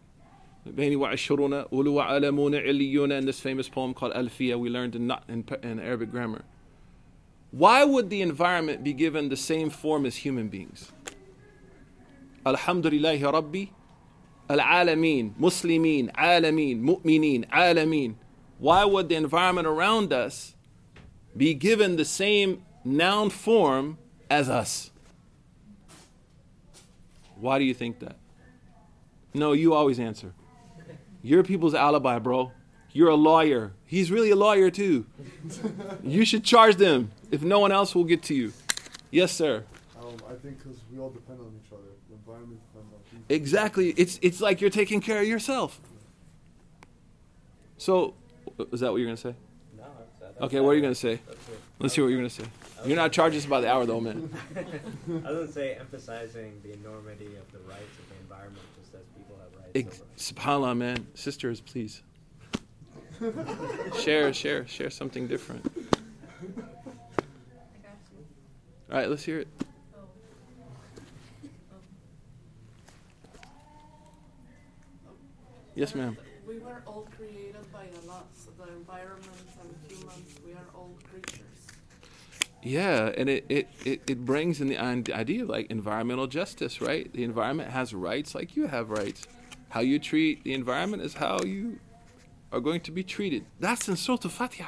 Bani 0.65 0.95
wa 0.95 1.09
Ashuruna, 1.09 1.67
Ulu 1.71 1.91
wa 1.91 2.07
Alamuna, 2.07 2.65
Iliyuna, 2.65 3.25
this 3.25 3.39
famous 3.39 3.69
poem 3.69 3.93
called 3.93 4.13
Alfiya 4.13 4.57
we 4.57 4.69
learned 4.69 4.95
in, 4.95 5.11
in, 5.27 5.45
in 5.63 5.79
Arabic 5.79 6.11
grammar. 6.11 6.43
Why 7.51 7.83
would 7.83 8.09
the 8.09 8.21
environment 8.21 8.83
be 8.83 8.93
given 8.93 9.29
the 9.29 9.37
same 9.37 9.69
form 9.69 10.05
as 10.05 10.17
human 10.17 10.47
beings? 10.47 10.91
Alhamdulillahi 12.45 13.31
Rabbi, 13.31 13.65
Al-Alameen, 14.49 15.33
Muslimin, 15.35 16.11
Alameen, 16.13 16.81
Mu'mineen, 16.81 17.49
Alameen. 17.49 18.15
Why 18.59 18.85
would 18.85 19.09
the 19.09 19.15
environment 19.15 19.67
around 19.67 20.13
us 20.13 20.55
be 21.35 21.53
given 21.53 21.97
the 21.97 22.05
same 22.05 22.63
noun 22.83 23.29
form 23.29 23.97
as 24.29 24.49
us? 24.49 24.91
Why 27.39 27.59
do 27.59 27.65
you 27.65 27.73
think 27.73 27.99
that? 27.99 28.15
No, 29.33 29.53
you 29.53 29.73
always 29.73 29.99
answer. 29.99 30.33
You're 31.21 31.43
people's 31.43 31.73
alibi, 31.73 32.19
bro. 32.19 32.51
You're 32.91 33.09
a 33.09 33.15
lawyer. 33.15 33.73
He's 33.85 34.11
really 34.11 34.31
a 34.31 34.35
lawyer 34.35 34.71
too. 34.71 35.05
you 36.03 36.25
should 36.25 36.43
charge 36.43 36.77
them 36.77 37.11
if 37.31 37.43
no 37.43 37.59
one 37.59 37.71
else 37.71 37.93
will 37.93 38.05
get 38.05 38.23
to 38.23 38.33
you. 38.33 38.53
Yes, 39.11 39.31
sir. 39.31 39.63
Um, 39.99 40.15
I 40.29 40.33
think 40.33 40.57
because 40.57 40.77
we 40.91 40.99
all 40.99 41.09
depend 41.09 41.39
on 41.39 41.51
each 41.63 41.71
other. 41.71 41.83
The 42.09 42.15
environment 42.15 42.59
depends 42.73 42.93
on 42.93 42.99
people. 43.11 43.35
Exactly. 43.35 43.89
It's 43.97 44.19
it's 44.21 44.41
like 44.41 44.61
you're 44.61 44.69
taking 44.69 45.01
care 45.01 45.21
of 45.21 45.27
yourself. 45.27 45.79
So, 47.77 48.15
is 48.71 48.79
that 48.79 48.91
what 48.91 48.97
you're 48.97 49.07
gonna 49.07 49.17
say? 49.17 49.35
No. 49.77 49.83
That's, 50.19 50.41
okay, 50.41 50.59
what 50.59 50.71
are 50.71 50.75
you 50.75 50.81
gonna 50.81 50.95
say? 50.95 51.19
Let's 51.79 51.93
hear 51.93 52.03
what 52.03 52.09
you're 52.09 52.19
gonna 52.19 52.29
say. 52.29 52.45
You're 52.87 52.95
not 52.95 53.11
charging 53.11 53.39
us 53.39 53.45
by 53.45 53.59
the 53.59 53.69
hour, 53.69 53.85
though, 53.85 53.99
man. 53.99 54.29
I 54.55 54.61
was 55.11 55.21
gonna 55.23 55.51
say 55.51 55.75
emphasizing 55.75 56.61
the 56.63 56.71
enormity 56.71 57.25
of 57.35 57.51
the 57.51 57.59
rights 57.69 57.99
of 57.99 58.07
the 58.07 58.15
environment, 58.21 58.63
just 58.79 58.95
as 58.95 59.01
people 59.17 59.35
have 59.41 59.53
rights. 59.61 60.01
Ex- 60.17 60.33
Subhanallah, 60.33 60.77
man. 60.77 61.05
Sisters, 61.13 61.59
please. 61.59 62.01
share, 63.99 64.31
share, 64.31 64.65
share 64.67 64.89
something 64.89 65.27
different. 65.27 65.69
All 68.89 68.97
right, 68.97 69.09
let's 69.09 69.23
hear 69.25 69.39
it. 69.39 69.49
Oh. 69.93 69.99
Yes, 75.75 75.93
ma'am. 75.93 76.15
We 76.47 76.59
were 76.59 76.81
all 76.87 77.05
created 77.17 77.55
by 77.73 77.87
Allah, 78.07 78.23
so 78.33 78.51
the 78.57 78.71
environment 78.71 79.25
and 79.61 79.91
humans, 79.91 80.39
we 80.45 80.53
are 80.53 80.67
all 80.73 80.95
creatures. 81.11 81.41
Yeah, 82.67 83.13
and 83.17 83.29
it, 83.29 83.45
it, 83.47 83.67
it, 83.85 84.01
it 84.09 84.25
brings 84.25 84.59
in 84.59 84.67
the 84.67 84.77
idea 84.77 85.43
of 85.43 85.49
like 85.49 85.71
environmental 85.71 86.27
justice, 86.27 86.81
right? 86.81 87.11
The 87.13 87.23
environment 87.23 87.69
has 87.71 87.93
rights 87.93 88.35
like 88.35 88.57
you 88.57 88.67
have 88.67 88.89
rights. 88.89 89.25
How 89.69 89.79
you 89.79 89.99
treat 89.99 90.43
the 90.43 90.53
environment 90.53 91.01
is 91.01 91.13
how 91.13 91.39
you 91.43 91.79
are 92.51 92.59
going 92.59 92.81
to 92.81 92.91
be 92.91 93.03
treated. 93.03 93.45
That's 93.59 93.87
in 93.87 93.95
Surah 93.95 94.17
by 94.27 94.47
the 94.47 94.63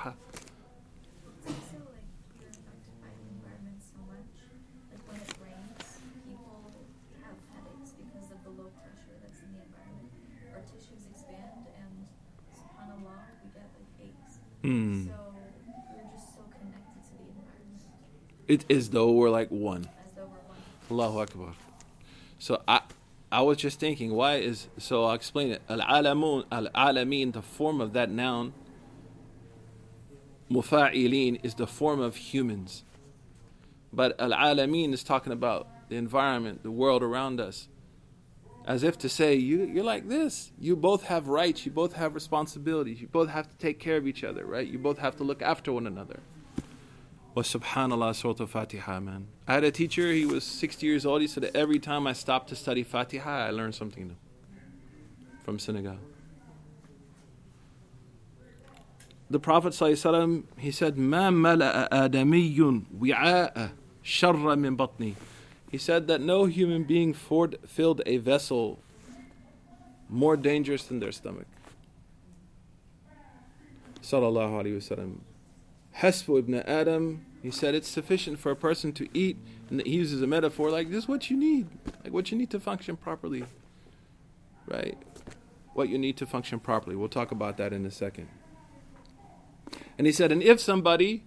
environment 14.63 15.03
so 15.03 15.18
It 18.49 18.65
is 18.67 18.89
though 18.89 19.11
we're 19.11 19.29
like 19.29 19.49
one. 19.49 19.87
as 20.07 20.13
though 20.15 20.23
we're 20.23 20.27
one. 20.27 20.57
Allahu 20.89 21.19
Akbar. 21.19 21.53
So 22.39 22.61
I 22.67 22.81
I 23.31 23.41
was 23.43 23.57
just 23.57 23.79
thinking, 23.79 24.11
why 24.11 24.37
is 24.37 24.67
so 24.79 25.05
I'll 25.05 25.13
explain 25.13 25.51
it. 25.51 25.61
Al 25.69 25.79
alamun 25.81 26.45
al 26.51 26.67
alamin, 26.69 27.31
the 27.31 27.43
form 27.43 27.79
of 27.79 27.93
that 27.93 28.09
noun, 28.09 28.53
mufa'ilin 30.49 31.39
is 31.43 31.53
the 31.53 31.67
form 31.67 31.99
of 31.99 32.15
humans. 32.15 32.83
But 33.93 34.19
al 34.19 34.31
alamin 34.31 34.93
is 34.93 35.03
talking 35.03 35.31
about 35.31 35.67
the 35.89 35.97
environment, 35.97 36.63
the 36.63 36.71
world 36.71 37.03
around 37.03 37.39
us. 37.39 37.67
As 38.65 38.81
if 38.81 38.97
to 38.99 39.09
say, 39.09 39.35
you, 39.35 39.63
you're 39.63 39.83
like 39.83 40.09
this. 40.09 40.51
You 40.59 40.75
both 40.75 41.03
have 41.03 41.27
rights, 41.27 41.67
you 41.67 41.71
both 41.71 41.93
have 41.93 42.15
responsibilities, 42.15 42.99
you 42.99 43.07
both 43.07 43.29
have 43.29 43.47
to 43.47 43.55
take 43.57 43.79
care 43.79 43.97
of 43.97 44.07
each 44.07 44.23
other, 44.23 44.43
right? 44.43 44.67
You 44.67 44.79
both 44.79 44.97
have 44.97 45.15
to 45.17 45.23
look 45.23 45.43
after 45.43 45.71
one 45.71 45.85
another 45.85 46.19
was 47.35 47.47
subhanallah 47.47 48.15
surah 48.15 48.35
al-fatiha 48.39 48.99
man. 48.99 49.27
I 49.47 49.53
had 49.53 49.63
a 49.63 49.71
teacher 49.71 50.11
he 50.11 50.25
was 50.25 50.43
60 50.43 50.85
years 50.85 51.05
old. 51.05 51.21
He 51.21 51.27
said 51.27 51.43
that 51.43 51.55
every 51.55 51.79
time 51.79 52.07
i 52.07 52.13
stopped 52.13 52.49
to 52.49 52.55
study 52.55 52.83
fatiha 52.83 53.47
i 53.47 53.49
learned 53.51 53.75
something 53.75 54.07
new 54.07 54.15
from 55.43 55.59
senegal 55.59 55.97
the 59.29 59.39
prophet 59.39 59.75
he 60.57 60.71
said 60.71 60.97
ma 60.97 61.29
mala'a 61.29 61.87
adamiyun 61.89 62.85
wi'a'a 62.97 63.71
sharra 64.03 64.57
min 64.59 64.75
batni. 64.75 65.15
He 65.71 65.77
said 65.77 66.07
that 66.07 66.19
no 66.19 66.45
human 66.45 66.83
being 66.83 67.13
filled 67.13 68.01
a 68.05 68.17
vessel 68.17 68.79
more 70.09 70.35
dangerous 70.35 70.85
than 70.85 70.99
their 70.99 71.11
stomach. 71.11 71.45
Sallallahu 74.01 74.63
alaihi 74.63 74.77
wasallam 74.77 75.19
Hasbu 75.97 76.39
ibn 76.39 76.55
Adam, 76.55 77.25
he 77.41 77.51
said 77.51 77.75
it's 77.75 77.87
sufficient 77.87 78.39
for 78.39 78.51
a 78.51 78.55
person 78.55 78.93
to 78.93 79.07
eat, 79.13 79.37
and 79.69 79.81
he 79.85 79.95
uses 79.95 80.21
a 80.21 80.27
metaphor 80.27 80.69
like 80.69 80.89
this: 80.89 81.07
what 81.07 81.29
you 81.29 81.37
need, 81.37 81.67
like 82.03 82.13
what 82.13 82.31
you 82.31 82.37
need 82.37 82.49
to 82.51 82.59
function 82.59 82.95
properly, 82.95 83.45
right? 84.67 84.97
What 85.73 85.89
you 85.89 85.97
need 85.97 86.17
to 86.17 86.25
function 86.25 86.59
properly. 86.59 86.95
We'll 86.95 87.09
talk 87.09 87.31
about 87.31 87.57
that 87.57 87.73
in 87.73 87.85
a 87.85 87.91
second. 87.91 88.27
And 89.97 90.07
he 90.07 90.13
said, 90.13 90.31
and 90.31 90.41
if 90.41 90.59
somebody, 90.59 91.23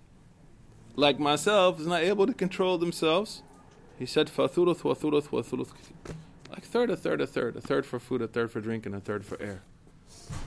like 0.97 1.19
myself, 1.19 1.78
is 1.78 1.87
not 1.87 2.02
able 2.02 2.26
to 2.26 2.35
control 2.35 2.78
themselves, 2.78 3.42
he 3.99 4.07
said, 4.07 4.28
fathuluth, 4.28 4.83
wathuluth, 4.83 5.28
wathuluth, 5.28 5.73
like 6.50 6.64
third, 6.64 6.90
a 6.90 6.97
third, 6.97 7.21
a 7.21 7.26
third, 7.26 7.57
a 7.57 7.61
third 7.61 7.87
for 7.87 7.99
food, 7.99 8.23
a 8.23 8.26
third 8.26 8.50
for 8.50 8.61
drink, 8.61 8.85
and 8.87 8.95
a 8.95 9.00
third 9.00 9.25
for 9.25 9.40
air. 9.40 9.62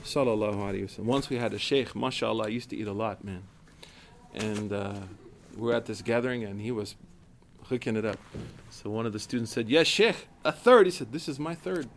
Sallallahu 0.04 0.56
alaihi 0.56 0.84
wasallam. 0.84 1.04
Once 1.04 1.30
we 1.30 1.36
had 1.36 1.54
a 1.54 1.58
sheikh, 1.58 1.94
mashallah, 1.94 2.48
used 2.50 2.70
to 2.70 2.76
eat 2.76 2.86
a 2.86 2.92
lot, 2.92 3.24
man 3.24 3.44
and 4.36 4.72
uh, 4.72 4.94
we 5.56 5.62
were 5.62 5.74
at 5.74 5.86
this 5.86 6.02
gathering 6.02 6.44
and 6.44 6.60
he 6.60 6.70
was 6.70 6.94
hooking 7.64 7.96
it 7.96 8.04
up. 8.04 8.18
So 8.70 8.90
one 8.90 9.06
of 9.06 9.12
the 9.12 9.18
students 9.18 9.52
said, 9.52 9.68
Yes, 9.68 9.86
Sheikh, 9.86 10.28
a 10.44 10.52
third. 10.52 10.86
He 10.86 10.92
said, 10.92 11.12
This 11.12 11.28
is 11.28 11.38
my 11.38 11.54
third. 11.54 11.88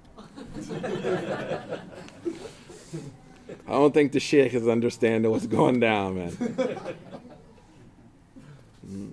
I 3.67 3.71
don't 3.71 3.93
think 3.93 4.13
the 4.13 4.19
Sheikh 4.19 4.54
is 4.54 4.67
understanding 4.67 5.30
what's 5.30 5.45
going 5.45 5.80
down, 5.80 6.15
man. 6.15 6.32
Mm. 8.89 9.12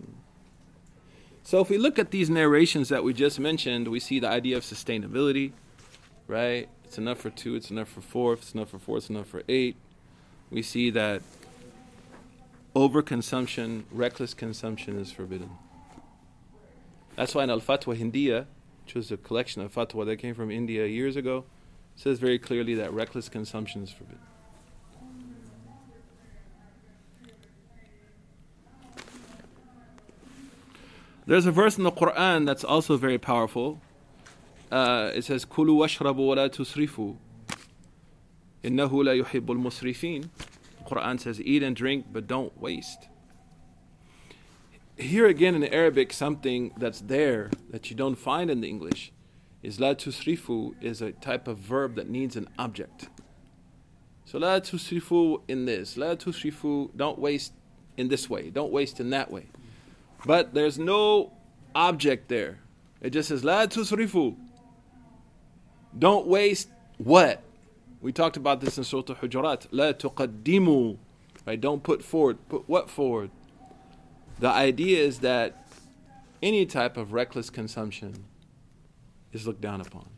So 1.42 1.60
if 1.60 1.68
we 1.68 1.78
look 1.78 1.98
at 1.98 2.10
these 2.10 2.30
narrations 2.30 2.88
that 2.88 3.04
we 3.04 3.12
just 3.12 3.38
mentioned, 3.38 3.88
we 3.88 4.00
see 4.00 4.18
the 4.18 4.28
idea 4.28 4.56
of 4.56 4.64
sustainability, 4.64 5.52
right? 6.26 6.68
It's 6.84 6.98
enough 6.98 7.18
for 7.18 7.30
two, 7.30 7.54
it's 7.54 7.70
enough 7.70 7.88
for 7.88 8.00
four, 8.00 8.32
if 8.32 8.40
it's 8.40 8.54
enough 8.54 8.70
for 8.70 8.78
four, 8.78 8.96
it's 8.96 9.10
enough 9.10 9.26
for 9.26 9.42
eight. 9.48 9.76
We 10.50 10.62
see 10.62 10.90
that 10.90 11.22
overconsumption, 12.76 13.84
reckless 13.90 14.34
consumption 14.34 14.98
is 14.98 15.10
forbidden. 15.10 15.48
That's 17.16 17.34
why 17.34 17.44
in 17.44 17.48
Al 17.48 17.60
Fatwa 17.60 17.96
Hindiya, 17.96 18.44
which 18.84 18.94
was 18.94 19.10
a 19.10 19.16
collection 19.16 19.62
of 19.62 19.74
fatwa 19.74 20.04
that 20.04 20.18
came 20.18 20.34
from 20.34 20.50
India 20.50 20.86
years 20.86 21.16
ago, 21.16 21.46
says 21.94 22.18
very 22.18 22.38
clearly 22.38 22.74
that 22.74 22.92
reckless 22.92 23.30
consumption 23.30 23.82
is 23.82 23.90
forbidden. 23.90 24.20
There's 31.24 31.46
a 31.46 31.52
verse 31.52 31.78
in 31.78 31.84
the 31.84 31.90
Quran 31.90 32.44
that's 32.44 32.62
also 32.62 32.98
very 32.98 33.16
powerful. 33.16 33.80
Uh, 34.70 35.12
it 35.14 35.24
says, 35.24 35.46
"Kulu 35.46 35.74
washrabu 35.74 36.16
wa 36.16 36.34
la 36.34 36.48
tusrifu. 36.48 37.16
Innahu 38.62 39.02
la 39.02 39.12
yuhibbul 39.12 39.56
musrifin." 39.56 40.28
Quran 40.86 41.20
says, 41.20 41.40
eat 41.40 41.62
and 41.62 41.74
drink, 41.74 42.06
but 42.12 42.26
don't 42.26 42.58
waste. 42.60 43.08
Here 44.96 45.26
again 45.26 45.54
in 45.54 45.64
Arabic, 45.64 46.12
something 46.12 46.72
that's 46.78 47.00
there 47.00 47.50
that 47.70 47.90
you 47.90 47.96
don't 47.96 48.14
find 48.14 48.50
in 48.50 48.62
the 48.62 48.68
English 48.68 49.12
is 49.62 49.78
la 49.80 49.94
tusrifu 49.94 50.74
is 50.80 51.02
a 51.02 51.12
type 51.12 51.48
of 51.48 51.58
verb 51.58 51.96
that 51.96 52.08
needs 52.08 52.36
an 52.36 52.48
object. 52.58 53.08
So 54.24 54.38
la 54.38 54.60
tusrifu 54.60 55.42
in 55.48 55.66
this, 55.66 55.96
la 55.96 56.14
tusrifu, 56.14 56.90
don't 56.96 57.18
waste 57.18 57.52
in 57.96 58.08
this 58.08 58.30
way, 58.30 58.50
don't 58.50 58.72
waste 58.72 59.00
in 59.00 59.10
that 59.10 59.30
way. 59.30 59.46
But 60.24 60.54
there's 60.54 60.78
no 60.78 61.32
object 61.74 62.28
there. 62.28 62.60
It 63.00 63.10
just 63.10 63.28
says 63.28 63.44
la 63.44 63.66
tusrifu. 63.66 64.36
Don't 65.98 66.26
waste 66.26 66.68
what? 66.98 67.42
We 68.06 68.12
talked 68.12 68.36
about 68.36 68.60
this 68.60 68.78
in 68.78 68.84
Surah 68.84 69.02
Al-Hujurat. 69.08 69.66
La 69.72 69.92
tuqaddimu. 69.92 70.96
Right? 71.44 71.60
Don't 71.60 71.82
put 71.82 72.04
forward. 72.04 72.38
Put 72.48 72.68
what 72.68 72.88
forward? 72.88 73.32
The 74.38 74.46
idea 74.46 75.02
is 75.02 75.18
that 75.30 75.66
any 76.40 76.66
type 76.66 76.96
of 76.96 77.12
reckless 77.12 77.50
consumption 77.50 78.26
is 79.32 79.44
looked 79.44 79.60
down 79.60 79.80
upon, 79.80 80.08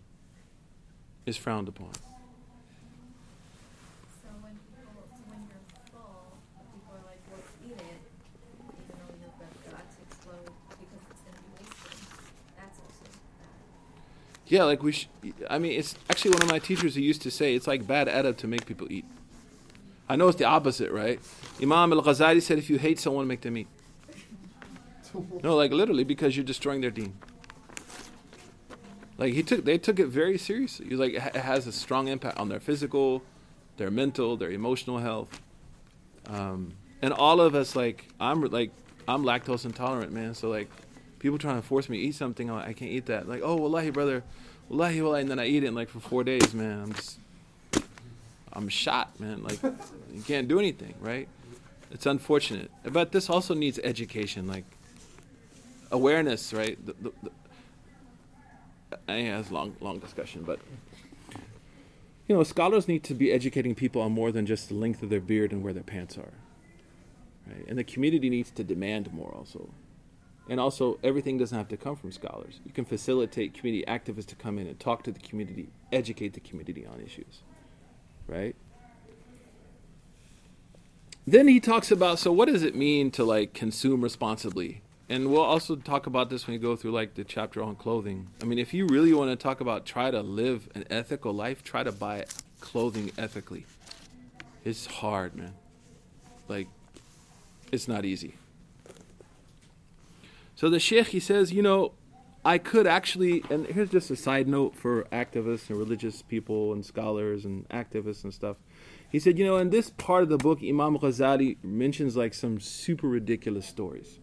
is 1.24 1.38
frowned 1.38 1.66
upon. 1.66 1.94
So 1.94 2.03
when 4.42 4.53
people, 4.68 5.09
so 5.09 5.24
when 5.31 5.48
you're 5.48 5.64
full, 5.90 6.37
people 6.59 6.92
are 6.92 7.05
like, 7.09 7.24
well, 7.33 7.40
eat 7.64 7.72
it, 7.72 8.01
even 8.68 9.01
though 9.01 9.16
you're 9.16 9.33
about 9.72 9.88
to 9.88 10.01
explode 10.11 10.53
because 10.77 11.01
it's 11.09 11.24
going 11.24 11.40
to 11.40 11.40
be 11.40 11.64
wasted. 11.64 11.96
That's 12.55 12.77
also 12.85 13.09
bad. 13.40 13.57
Yeah, 14.48 14.64
like 14.64 14.82
we. 14.82 14.92
Sh- 14.92 15.08
I 15.48 15.58
mean, 15.58 15.78
it's 15.78 15.94
actually 16.08 16.32
one 16.32 16.42
of 16.42 16.50
my 16.50 16.58
teachers 16.58 16.94
who 16.94 17.02
used 17.02 17.22
to 17.22 17.30
say 17.30 17.54
it's 17.54 17.66
like 17.66 17.87
bad 17.87 18.08
adab 18.08 18.38
to 18.38 18.46
make 18.46 18.64
people 18.66 18.90
eat. 18.90 19.04
I 20.08 20.16
know 20.16 20.28
it's 20.28 20.38
the 20.38 20.44
opposite, 20.44 20.90
right? 20.90 21.20
Imam 21.62 21.92
Al 21.92 22.02
Ghazali 22.02 22.40
said 22.40 22.56
if 22.58 22.70
you 22.70 22.78
hate 22.78 22.98
someone, 22.98 23.26
make 23.26 23.42
them 23.42 23.56
eat. 23.56 23.68
No, 25.42 25.56
like 25.56 25.70
literally 25.72 26.04
because 26.04 26.37
you're 26.37 26.44
destroying 26.44 26.82
their 26.82 26.90
deen. 26.90 27.14
Like 29.16 29.32
he 29.32 29.42
took, 29.42 29.64
they 29.64 29.78
took 29.78 29.98
it 29.98 30.06
very 30.06 30.37
seriously. 30.38 30.90
Like 30.90 31.14
it 31.14 31.22
it 31.34 31.40
has 31.40 31.66
a 31.66 31.72
strong 31.72 32.08
impact 32.08 32.38
on 32.38 32.48
their 32.50 32.61
physical, 32.61 33.22
their 33.78 33.90
mental, 33.90 34.37
their 34.37 34.50
emotional 34.50 34.98
health, 34.98 35.40
um, 36.26 36.74
and 37.02 37.12
all 37.12 37.40
of 37.40 37.54
us. 37.54 37.74
Like 37.74 38.06
I'm 38.20 38.42
like 38.42 38.70
I'm 39.08 39.24
lactose 39.24 39.64
intolerant, 39.64 40.12
man. 40.12 40.34
So 40.34 40.48
like 40.50 40.70
people 41.18 41.38
trying 41.38 41.57
to 41.57 41.66
force 41.66 41.88
me 41.88 41.98
to 41.98 42.04
eat 42.04 42.14
something, 42.14 42.48
like, 42.48 42.66
I 42.66 42.72
can't 42.72 42.90
eat 42.90 43.07
that. 43.07 43.28
Like 43.28 43.42
oh, 43.42 43.57
wallahi, 43.57 43.90
brother, 43.90 44.22
wallahi, 44.68 45.00
wallahi, 45.02 45.22
and 45.22 45.31
then 45.31 45.38
I 45.38 45.46
eat 45.46 45.64
it, 45.64 45.68
and 45.68 45.76
like 45.76 45.88
for 45.88 46.00
four 46.00 46.24
days, 46.24 46.54
man. 46.54 46.83
I'm 46.83 46.92
just, 46.92 47.18
I'm 48.52 48.68
shot, 48.68 49.18
man. 49.20 49.42
Like 49.42 49.62
you 49.62 50.22
can't 50.26 50.48
do 50.48 50.59
anything, 50.59 50.94
right? 51.00 51.28
It's 51.90 52.07
unfortunate, 52.07 52.70
but 52.85 53.12
this 53.12 53.31
also 53.31 53.54
needs 53.54 53.78
education, 53.83 54.46
like 54.46 54.64
awareness, 55.90 56.52
right? 56.52 56.78
The, 56.85 56.94
the, 57.00 57.12
the, 57.22 57.31
I 59.09 59.12
think 59.12 59.31
that's 59.31 59.50
a 59.50 59.54
long, 59.54 59.76
long 59.81 59.98
discussion, 59.98 60.42
but 60.42 60.61
you 62.28 62.37
know, 62.37 62.42
scholars 62.42 62.88
need 62.88 63.04
to 63.04 63.14
be 63.14 63.33
educating 63.33 63.74
people 63.74 64.02
on 64.02 64.12
more 64.12 64.31
than 64.31 64.44
just 64.44 64.68
the 64.68 64.74
length 64.74 65.02
of 65.02 65.09
their 65.09 65.20
beard 65.20 65.50
and 65.50 65.62
where 65.62 65.72
their 65.72 65.83
pants 65.83 66.18
are, 66.18 66.35
right? 67.46 67.66
And 67.66 67.78
the 67.78 67.85
community 67.85 68.28
needs 68.28 68.50
to 68.52 68.62
demand 68.62 69.12
more, 69.14 69.33
also. 69.35 69.70
And 70.48 70.58
also, 70.58 70.98
everything 71.04 71.37
doesn't 71.37 71.56
have 71.56 71.68
to 71.68 71.76
come 71.76 71.94
from 71.94 72.11
scholars. 72.11 72.61
You 72.64 72.72
can 72.72 72.87
facilitate 72.87 73.52
community 73.52 73.84
activists 73.87 74.26
to 74.26 74.34
come 74.34 74.58
in 74.58 74.66
and 74.66 74.80
talk 74.80 75.02
to 75.02 75.12
the 75.12 75.20
community, 75.20 75.68
educate 75.92 76.32
the 76.32 76.40
community 76.40 76.87
on 76.87 77.00
issues, 77.00 77.42
right? 78.26 78.56
then 81.30 81.46
he 81.46 81.61
talks 81.61 81.90
about 81.90 82.18
so 82.18 82.32
what 82.32 82.48
does 82.48 82.62
it 82.62 82.74
mean 82.74 83.11
to 83.11 83.22
like 83.22 83.52
consume 83.52 84.00
responsibly? 84.00 84.80
And 85.11 85.30
we'll 85.30 85.42
also 85.42 85.76
talk 85.76 86.06
about 86.06 86.30
this 86.30 86.46
when 86.46 86.54
we 86.54 86.58
go 86.58 86.76
through 86.76 86.92
like 86.92 87.14
the 87.14 87.24
chapter 87.24 87.62
on 87.62 87.76
clothing. 87.76 88.28
I 88.40 88.46
mean 88.46 88.58
if 88.58 88.72
you 88.72 88.87
really 88.87 89.12
want 89.12 89.30
to 89.30 89.37
talk 89.37 89.61
about 89.61 89.84
try 89.84 90.11
to 90.11 90.20
live 90.20 90.70
an 90.74 90.84
ethical 90.88 91.32
life 91.34 91.62
try 91.62 91.82
to 91.82 91.92
buy 91.92 92.24
clothing 92.61 93.11
ethically. 93.18 93.66
It's 94.64 94.87
hard 94.87 95.34
man. 95.34 95.52
Like 96.48 96.68
it's 97.70 97.88
not 97.88 98.06
easy 98.06 98.38
so 100.59 100.68
the 100.68 100.81
sheikh 100.81 101.09
he 101.09 101.21
says 101.21 101.53
you 101.53 101.62
know 101.62 101.92
i 102.44 102.57
could 102.59 102.87
actually 102.87 103.44
and 103.51 103.66
here's 103.66 103.90
just 103.90 104.11
a 104.11 104.16
side 104.16 104.49
note 104.49 104.75
for 104.75 105.05
activists 105.12 105.68
and 105.68 105.79
religious 105.79 106.23
people 106.23 106.73
and 106.73 106.85
scholars 106.85 107.44
and 107.44 107.68
activists 107.68 108.25
and 108.25 108.35
stuff 108.35 108.57
he 109.11 109.18
said, 109.18 109.38
you 109.38 109.44
know, 109.47 109.57
in 109.57 109.71
this 109.71 109.90
part 109.90 110.23
of 110.23 110.29
the 110.29 110.37
book, 110.37 110.59
Imam 110.62 110.99
Ghazali 110.99 111.57
mentions 111.64 112.14
like 112.16 112.35
some 112.35 112.61
super 112.61 113.09
ridiculous 113.09 113.66
stories. 113.66 114.18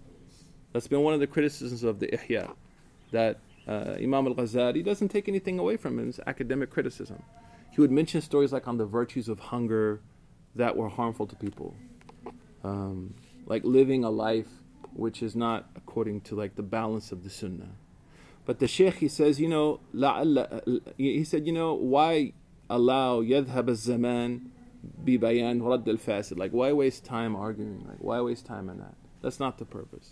That's 0.74 0.88
been 0.88 1.02
one 1.02 1.14
of 1.16 1.20
the 1.20 1.28
criticisms 1.28 1.84
of 1.84 2.00
the 2.00 2.08
Ihya, 2.08 2.54
that 3.12 3.40
uh, 3.68 3.96
Imam 4.00 4.28
al 4.28 4.36
Ghazali 4.36 4.86
doesn't 4.86 5.10
take 5.10 5.28
anything 5.28 5.58
away 5.58 5.78
from 5.78 5.98
his 5.98 6.20
academic 6.28 6.70
criticism. 6.70 7.24
He 7.72 7.82
would 7.82 7.92
mention 7.92 8.22
stories 8.22 8.54
like 8.54 8.68
on 8.68 8.78
the 8.78 8.86
virtues 8.86 9.28
of 9.28 9.40
hunger 9.40 10.02
that 10.56 10.78
were 10.78 10.90
harmful 10.90 11.26
to 11.28 11.36
people, 11.36 11.76
um, 12.64 13.16
like 13.48 13.64
living 13.64 14.04
a 14.04 14.10
life 14.10 14.48
which 14.96 15.22
is 15.22 15.36
not 15.36 15.70
according 15.76 16.22
to 16.22 16.36
like 16.36 16.56
the 16.56 16.64
balance 16.64 17.12
of 17.12 17.24
the 17.24 17.30
sunnah. 17.30 17.76
But 18.46 18.60
the 18.60 18.68
sheikh 18.68 18.96
he 18.96 19.08
says, 19.08 19.40
you 19.40 19.50
know, 19.50 19.80
he 20.98 21.24
said, 21.24 21.46
you 21.46 21.54
know, 21.54 21.74
why 21.74 22.34
allow 22.70 23.22
yadhab 23.22 23.74
zaman 23.76 24.52
bi 25.04 25.18
bayan 25.18 25.62
radd 25.62 25.88
al 25.88 25.98
fasid? 25.98 26.38
Like 26.38 26.52
why 26.52 26.72
waste 26.72 27.04
time 27.06 27.36
arguing? 27.36 27.86
Like 27.88 27.98
why 28.00 28.22
waste 28.22 28.46
time 28.46 28.70
on 28.70 28.78
that? 28.80 28.96
That's 29.22 29.40
not 29.40 29.58
the 29.58 29.66
purpose. 29.66 30.12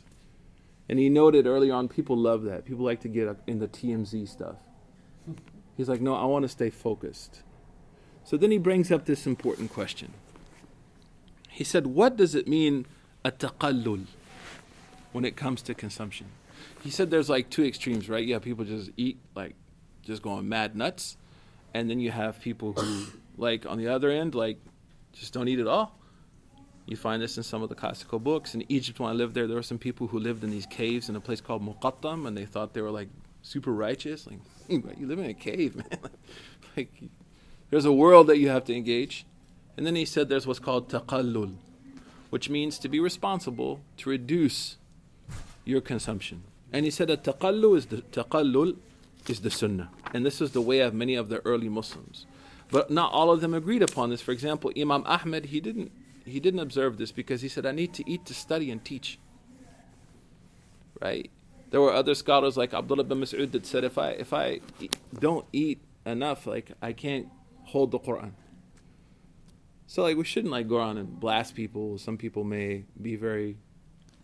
And 0.89 0.99
he 0.99 1.07
noted 1.09 1.47
early 1.47 1.71
on, 1.71 1.87
people 1.87 2.17
love 2.17 2.43
that. 2.43 2.65
People 2.65 2.83
like 2.83 2.99
to 3.01 3.07
get 3.07 3.37
in 3.47 3.59
the 3.59 3.67
TMZ 3.67 4.27
stuff. 4.27 4.57
He's 5.77 5.87
like, 5.87 6.01
no, 6.01 6.13
I 6.13 6.25
want 6.25 6.43
to 6.43 6.49
stay 6.49 6.69
focused. 6.69 7.41
So 8.25 8.37
then 8.37 8.51
he 8.51 8.57
brings 8.57 8.91
up 8.91 9.05
this 9.05 9.25
important 9.25 9.71
question. 9.71 10.13
He 11.49 11.63
said, 11.63 11.87
what 11.87 12.17
does 12.17 12.35
it 12.35 12.47
mean, 12.47 12.85
at 13.23 13.39
taqallul? 13.39 14.07
When 15.13 15.25
it 15.25 15.35
comes 15.35 15.61
to 15.61 15.73
consumption 15.73 16.27
he 16.83 16.89
said 16.89 17.09
there's 17.09 17.29
like 17.29 17.49
two 17.49 17.63
extremes 17.63 18.09
right 18.09 18.25
yeah 18.25 18.39
people 18.39 18.65
just 18.65 18.91
eat 18.97 19.17
like 19.35 19.55
just 20.03 20.21
going 20.21 20.47
mad 20.47 20.75
nuts 20.75 21.17
and 21.73 21.89
then 21.89 21.99
you 21.99 22.11
have 22.11 22.39
people 22.39 22.73
who 22.73 23.05
like 23.37 23.65
on 23.65 23.77
the 23.77 23.87
other 23.87 24.09
end, 24.09 24.35
like 24.35 24.57
just 25.11 25.33
don't 25.33 25.47
eat 25.47 25.59
at 25.59 25.67
all. 25.67 25.97
You 26.85 26.97
find 26.97 27.21
this 27.21 27.37
in 27.37 27.43
some 27.43 27.63
of 27.63 27.69
the 27.69 27.75
classical 27.75 28.19
books. 28.19 28.55
In 28.55 28.69
Egypt, 28.69 28.99
when 28.99 29.09
I 29.09 29.13
lived 29.13 29.35
there, 29.35 29.47
there 29.47 29.55
were 29.55 29.63
some 29.63 29.77
people 29.77 30.07
who 30.07 30.19
lived 30.19 30.43
in 30.43 30.49
these 30.49 30.65
caves 30.65 31.07
in 31.07 31.15
a 31.15 31.21
place 31.21 31.39
called 31.39 31.63
Muqattam, 31.65 32.27
and 32.27 32.37
they 32.37 32.45
thought 32.45 32.73
they 32.73 32.81
were 32.81 32.91
like 32.91 33.07
super 33.41 33.71
righteous. 33.71 34.27
Like, 34.27 34.39
you 34.67 35.07
live 35.07 35.19
in 35.19 35.25
a 35.25 35.33
cave, 35.33 35.75
man. 35.75 35.99
like, 36.77 36.91
there's 37.69 37.85
a 37.85 37.93
world 37.93 38.27
that 38.27 38.37
you 38.37 38.49
have 38.49 38.65
to 38.65 38.75
engage. 38.75 39.25
And 39.77 39.87
then 39.87 39.95
he 39.95 40.05
said 40.05 40.29
there's 40.29 40.45
what's 40.45 40.59
called 40.59 40.89
taqallul, 40.89 41.55
which 42.29 42.49
means 42.49 42.77
to 42.79 42.89
be 42.89 42.99
responsible 42.99 43.81
to 43.97 44.09
reduce 44.09 44.77
your 45.65 45.81
consumption. 45.81 46.43
And 46.71 46.85
he 46.85 46.91
said 46.91 47.07
that 47.09 47.23
taqallul 47.23 47.77
is 47.77 47.85
the 47.87 47.97
taqallul 47.97 48.77
is 49.29 49.41
the 49.41 49.51
sunnah, 49.51 49.89
and 50.13 50.25
this 50.25 50.41
is 50.41 50.51
the 50.51 50.61
way 50.61 50.79
of 50.79 50.93
many 50.93 51.15
of 51.15 51.29
the 51.29 51.45
early 51.45 51.69
Muslims. 51.69 52.25
But 52.71 52.89
not 52.89 53.13
all 53.13 53.31
of 53.31 53.41
them 53.41 53.53
agreed 53.53 53.83
upon 53.83 54.09
this. 54.09 54.21
For 54.21 54.31
example, 54.31 54.71
Imam 54.75 55.03
Ahmed, 55.05 55.45
he 55.45 55.61
didn't 55.61 55.91
he 56.25 56.39
didn't 56.39 56.59
observe 56.59 56.97
this 56.97 57.11
because 57.11 57.41
he 57.41 57.47
said, 57.47 57.65
I 57.65 57.71
need 57.71 57.93
to 57.93 58.09
eat 58.09 58.25
to 58.25 58.33
study 58.33 58.71
and 58.71 58.83
teach. 58.83 59.19
Right? 61.01 61.29
There 61.69 61.81
were 61.81 61.93
other 61.93 62.15
scholars 62.15 62.55
like 62.55 62.73
Abdullah 62.73 63.03
bin 63.03 63.19
Mas'ud 63.19 63.51
that 63.51 63.65
said, 63.65 63.83
if 63.83 63.97
I 63.97 64.09
if 64.11 64.33
I 64.33 64.59
don't 65.19 65.45
eat 65.53 65.81
enough, 66.05 66.47
like 66.47 66.71
I 66.81 66.93
can't 66.93 67.27
hold 67.65 67.91
the 67.91 67.99
Quran. 67.99 68.31
So 69.87 70.03
like 70.03 70.17
we 70.17 70.23
shouldn't 70.23 70.51
like 70.51 70.67
go 70.67 70.77
around 70.77 70.97
and 70.97 71.19
blast 71.19 71.55
people. 71.55 71.97
Some 71.97 72.17
people 72.17 72.43
may 72.43 72.85
be 72.99 73.15
very, 73.15 73.57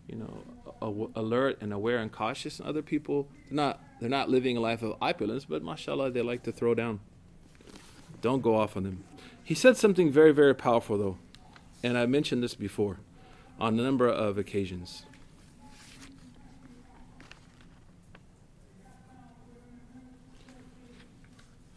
you 0.08 0.16
know, 0.16 0.42
alert 0.80 1.58
and 1.60 1.72
aware 1.72 1.98
and 1.98 2.10
cautious, 2.10 2.58
and 2.58 2.68
other 2.68 2.82
people 2.82 3.28
not 3.50 3.82
they're 4.00 4.08
not 4.08 4.30
living 4.30 4.56
a 4.56 4.60
life 4.60 4.82
of 4.82 4.96
opulence, 5.00 5.44
but 5.44 5.62
mashallah 5.62 6.10
they 6.10 6.22
like 6.22 6.42
to 6.44 6.52
throw 6.52 6.74
down. 6.74 7.00
Don't 8.22 8.42
go 8.42 8.56
off 8.56 8.76
on 8.76 8.84
them. 8.84 9.04
He 9.44 9.54
said 9.54 9.76
something 9.76 10.10
very, 10.10 10.32
very 10.32 10.54
powerful, 10.54 10.96
though, 10.96 11.18
and 11.82 11.98
I 11.98 12.06
mentioned 12.06 12.42
this 12.42 12.54
before 12.54 12.98
on 13.58 13.78
a 13.78 13.82
number 13.82 14.08
of 14.08 14.38
occasions. 14.38 15.04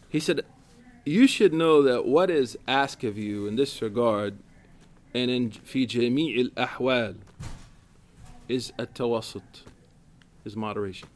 He 0.07 0.19
said, 0.19 0.41
You 1.05 1.25
should 1.25 1.53
know 1.53 1.81
that 1.81 2.05
what 2.05 2.29
is 2.29 2.57
asked 2.67 3.03
of 3.03 3.17
you 3.17 3.47
in 3.47 3.55
this 3.55 3.81
regard 3.81 4.37
and 5.13 5.31
in 5.31 5.49
fi 5.49 5.85
jami' 5.85 6.51
al 6.57 6.67
ahwal 6.67 7.15
is 8.48 8.72
a 8.78 8.86
tawassut, 8.86 9.62
is 10.44 10.56
moderation. 10.56 11.08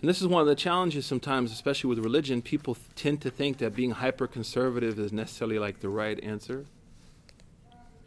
And 0.00 0.10
this 0.10 0.20
is 0.20 0.28
one 0.28 0.40
of 0.42 0.46
the 0.46 0.54
challenges 0.54 1.06
sometimes, 1.06 1.52
especially 1.52 1.88
with 1.88 1.98
religion. 1.98 2.42
People 2.42 2.76
tend 2.94 3.20
to 3.22 3.30
think 3.30 3.58
that 3.58 3.74
being 3.74 3.92
hyper 3.92 4.26
conservative 4.26 4.98
is 4.98 5.12
necessarily 5.12 5.58
like 5.58 5.80
the 5.80 5.88
right 5.88 6.22
answer, 6.22 6.66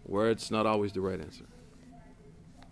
where 0.03 0.29
it's 0.29 0.51
not 0.51 0.65
always 0.65 0.93
the 0.93 1.01
right 1.01 1.19
answer. 1.19 1.45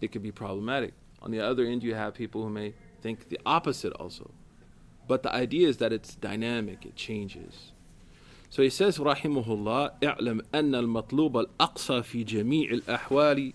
It 0.02 0.12
could 0.12 0.24
be 0.24 0.32
problematic. 0.32 0.94
On 1.22 1.32
the 1.32 1.40
other 1.40 1.66
end, 1.66 1.84
you 1.84 1.96
have 1.96 2.14
people 2.14 2.44
who 2.44 2.50
may 2.50 2.74
think 3.02 3.30
the 3.30 3.40
opposite 3.46 3.94
also. 3.94 4.32
But 5.08 5.24
the 5.24 5.34
idea 5.34 5.68
is 5.68 5.78
that 5.78 5.92
it's 5.92 6.16
dynamic, 6.16 6.86
it 6.86 6.96
changes. 6.96 7.72
So 8.50 8.62
he 8.62 8.70
says, 8.70 8.98
رحمه 8.98 9.46
الله, 9.46 9.92
اعلم 10.04 10.42
أن 10.54 10.76
المطلوب 10.76 11.38
الأقصى 11.38 12.04
في 12.04 12.24
جميع 12.24 12.72
الأحوال 12.72 13.54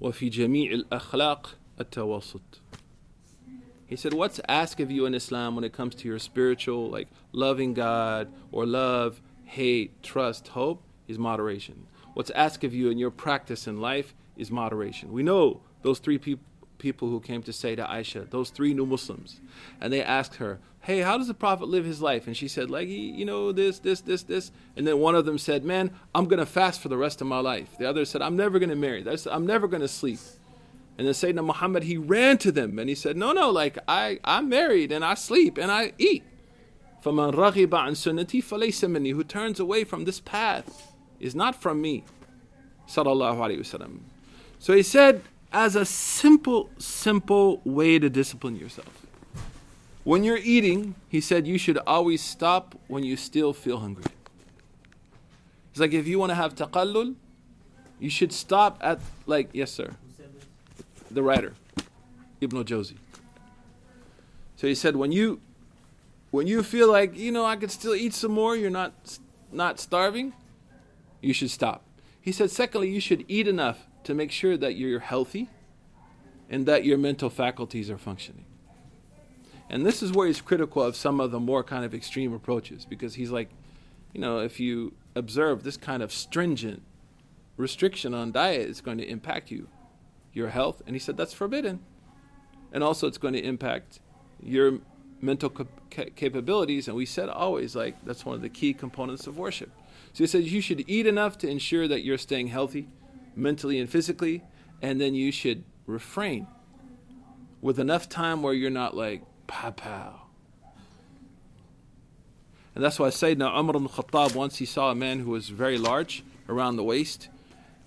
وفي 0.00 0.28
جميع 0.28 0.72
الأخلاق 0.72 1.58
التوسط. 1.80 2.60
He 3.86 3.94
said, 3.94 4.12
What's 4.12 4.40
asked 4.48 4.80
of 4.80 4.90
you 4.90 5.06
in 5.06 5.14
Islam 5.14 5.54
when 5.54 5.64
it 5.64 5.72
comes 5.72 5.94
to 5.96 6.08
your 6.08 6.18
spiritual, 6.18 6.90
like 6.90 7.08
loving 7.32 7.72
God 7.72 8.32
or 8.50 8.66
love, 8.66 9.20
hate, 9.44 10.02
trust, 10.02 10.48
hope, 10.48 10.82
is 11.06 11.18
moderation. 11.18 11.86
What's 12.14 12.30
asked 12.30 12.64
of 12.64 12.74
you 12.74 12.90
in 12.90 12.98
your 12.98 13.10
practice 13.10 13.66
in 13.66 13.80
life 13.80 14.14
is 14.36 14.50
moderation. 14.50 15.12
We 15.12 15.22
know 15.22 15.60
those 15.82 16.00
three 16.00 16.18
pe- 16.18 16.36
people 16.80 17.08
who 17.08 17.20
came 17.20 17.42
to 17.42 17.52
say 17.52 17.74
to 17.74 17.84
Aisha, 17.84 18.28
those 18.30 18.50
three 18.50 18.74
new 18.74 18.86
Muslims, 18.86 19.40
and 19.80 19.92
they 19.92 20.02
asked 20.02 20.36
her, 20.36 20.58
Hey, 20.80 21.00
how 21.00 21.18
does 21.18 21.26
the 21.26 21.34
Prophet 21.34 21.66
live 21.66 21.84
his 21.84 22.00
life? 22.00 22.28
And 22.28 22.36
she 22.36 22.46
said, 22.46 22.70
like, 22.70 22.86
you 22.86 23.24
know, 23.24 23.50
this, 23.50 23.80
this, 23.80 24.02
this, 24.02 24.22
this. 24.22 24.52
And 24.76 24.86
then 24.86 25.00
one 25.00 25.16
of 25.16 25.24
them 25.24 25.36
said, 25.36 25.64
Man, 25.64 25.90
I'm 26.14 26.26
going 26.26 26.38
to 26.38 26.46
fast 26.46 26.80
for 26.80 26.88
the 26.88 26.96
rest 26.96 27.20
of 27.20 27.26
my 27.26 27.40
life. 27.40 27.76
The 27.78 27.88
other 27.88 28.04
said, 28.04 28.22
I'm 28.22 28.36
never 28.36 28.58
going 28.58 28.70
to 28.70 28.76
marry. 28.76 29.04
I'm 29.30 29.46
never 29.46 29.66
going 29.66 29.82
to 29.82 29.88
sleep. 29.88 30.20
And 30.98 31.06
then 31.06 31.14
Sayyidina 31.14 31.44
Muhammad, 31.44 31.82
he 31.82 31.96
ran 31.96 32.38
to 32.38 32.52
them 32.52 32.78
and 32.78 32.88
he 32.88 32.94
said, 32.94 33.16
No, 33.16 33.32
no, 33.32 33.50
like 33.50 33.78
I, 33.86 34.18
I'm 34.24 34.48
married 34.48 34.92
and 34.92 35.04
I 35.04 35.14
sleep 35.14 35.58
and 35.58 35.70
I 35.70 35.92
eat. 35.98 36.24
فَمَنْ 37.04 37.34
رَغِبَ 37.34 37.68
عَنْ 37.68 37.90
سُنَّتِي 37.92 38.42
فَلَيْسَ 38.42 38.88
مِنِّي 38.88 39.14
Who 39.14 39.22
turns 39.22 39.60
away 39.60 39.84
from 39.84 40.04
this 40.04 40.20
path 40.20 40.94
is 41.20 41.34
not 41.34 41.60
from 41.60 41.80
me. 41.80 42.04
Sallallahu 42.88 43.36
Alaihi 43.36 43.58
Wasallam. 43.58 44.00
So 44.58 44.72
he 44.72 44.82
said, 44.82 45.22
as 45.51 45.75
a 45.75 45.85
simple, 45.85 46.69
simple 46.77 47.61
way 47.63 47.99
to 47.99 48.09
discipline 48.09 48.55
yourself. 48.55 49.05
When 50.03 50.23
you're 50.23 50.37
eating, 50.37 50.95
he 51.09 51.21
said, 51.21 51.45
you 51.45 51.57
should 51.57 51.77
always 51.85 52.21
stop 52.21 52.75
when 52.87 53.03
you 53.03 53.15
still 53.17 53.53
feel 53.53 53.79
hungry. 53.79 54.05
It's 55.71 55.79
like 55.79 55.93
if 55.93 56.07
you 56.07 56.17
want 56.19 56.31
to 56.31 56.35
have 56.35 56.55
taqallul, 56.55 57.15
you 57.99 58.09
should 58.09 58.33
stop 58.33 58.77
at, 58.81 58.99
like, 59.27 59.49
yes, 59.53 59.71
sir 59.71 59.95
the 61.13 61.21
writer, 61.21 61.53
Ibn 62.39 62.63
Jawzi. 62.63 62.97
So 64.55 64.67
he 64.67 64.75
said, 64.75 64.95
when 64.95 65.11
you 65.11 65.41
when 66.31 66.47
you 66.47 66.63
feel 66.63 66.89
like 66.89 67.17
you 67.17 67.31
know 67.31 67.45
I 67.45 67.57
could 67.57 67.71
still 67.71 67.95
eat 67.95 68.13
some 68.13 68.31
more, 68.31 68.55
you're 68.55 68.69
not 68.69 69.19
not 69.51 69.79
starving, 69.79 70.33
you 71.21 71.33
should 71.33 71.51
stop. 71.51 71.83
He 72.21 72.31
said, 72.31 72.51
secondly, 72.51 72.89
you 72.89 73.01
should 73.01 73.25
eat 73.27 73.47
enough 73.47 73.87
to 74.03 74.13
make 74.13 74.31
sure 74.31 74.57
that 74.57 74.75
you're 74.75 74.99
healthy 74.99 75.49
and 76.49 76.65
that 76.65 76.83
your 76.85 76.97
mental 76.97 77.29
faculties 77.29 77.89
are 77.89 77.97
functioning. 77.97 78.45
And 79.69 79.85
this 79.85 80.03
is 80.03 80.11
where 80.11 80.27
he's 80.27 80.41
critical 80.41 80.83
of 80.83 80.95
some 80.95 81.19
of 81.21 81.31
the 81.31 81.39
more 81.39 81.63
kind 81.63 81.85
of 81.85 81.93
extreme 81.93 82.33
approaches 82.33 82.85
because 82.85 83.15
he's 83.15 83.31
like, 83.31 83.49
you 84.13 84.19
know, 84.19 84.39
if 84.39 84.59
you 84.59 84.93
observe 85.15 85.63
this 85.63 85.77
kind 85.77 86.03
of 86.03 86.11
stringent 86.11 86.81
restriction 87.55 88.13
on 88.13 88.31
diet, 88.31 88.69
it's 88.69 88.81
going 88.81 88.97
to 88.97 89.07
impact 89.07 89.49
you 89.49 89.69
your 90.33 90.49
health. 90.49 90.81
And 90.85 90.95
he 90.95 90.99
said 90.99 91.15
that's 91.15 91.33
forbidden. 91.33 91.79
And 92.73 92.83
also, 92.83 93.07
it's 93.07 93.17
going 93.17 93.33
to 93.33 93.43
impact 93.43 93.99
your 94.41 94.79
mental 95.21 95.49
cap- 95.49 96.15
capabilities, 96.15 96.87
and 96.87 96.97
we 96.97 97.05
said 97.05 97.29
always 97.29 97.75
like 97.75 98.03
that's 98.05 98.25
one 98.25 98.35
of 98.35 98.41
the 98.41 98.49
key 98.49 98.73
components 98.73 99.27
of 99.27 99.37
worship. 99.37 99.69
So 100.13 100.23
he 100.23 100.27
said 100.27 100.43
you 100.43 100.61
should 100.61 100.83
eat 100.87 101.05
enough 101.05 101.37
to 101.39 101.49
ensure 101.49 101.87
that 101.87 102.03
you're 102.03 102.17
staying 102.17 102.47
healthy, 102.47 102.87
mentally 103.35 103.79
and 103.79 103.89
physically, 103.89 104.43
and 104.81 104.99
then 104.99 105.13
you 105.15 105.31
should 105.31 105.63
refrain 105.85 106.47
with 107.61 107.79
enough 107.79 108.09
time 108.09 108.41
where 108.41 108.53
you're 108.53 108.69
not 108.69 108.95
like 108.95 109.23
pow 109.47 109.71
pow. 109.71 110.21
And 112.73 112.83
that's 112.83 112.99
why 112.99 113.09
Sayyidina 113.09 113.59
Umar 113.59 113.75
ibn 113.75 113.87
Khattab 113.87 114.33
once 114.35 114.57
he 114.57 114.65
saw 114.65 114.91
a 114.91 114.95
man 114.95 115.19
who 115.19 115.31
was 115.31 115.49
very 115.49 115.77
large 115.77 116.23
around 116.47 116.77
the 116.77 116.83
waist. 116.83 117.29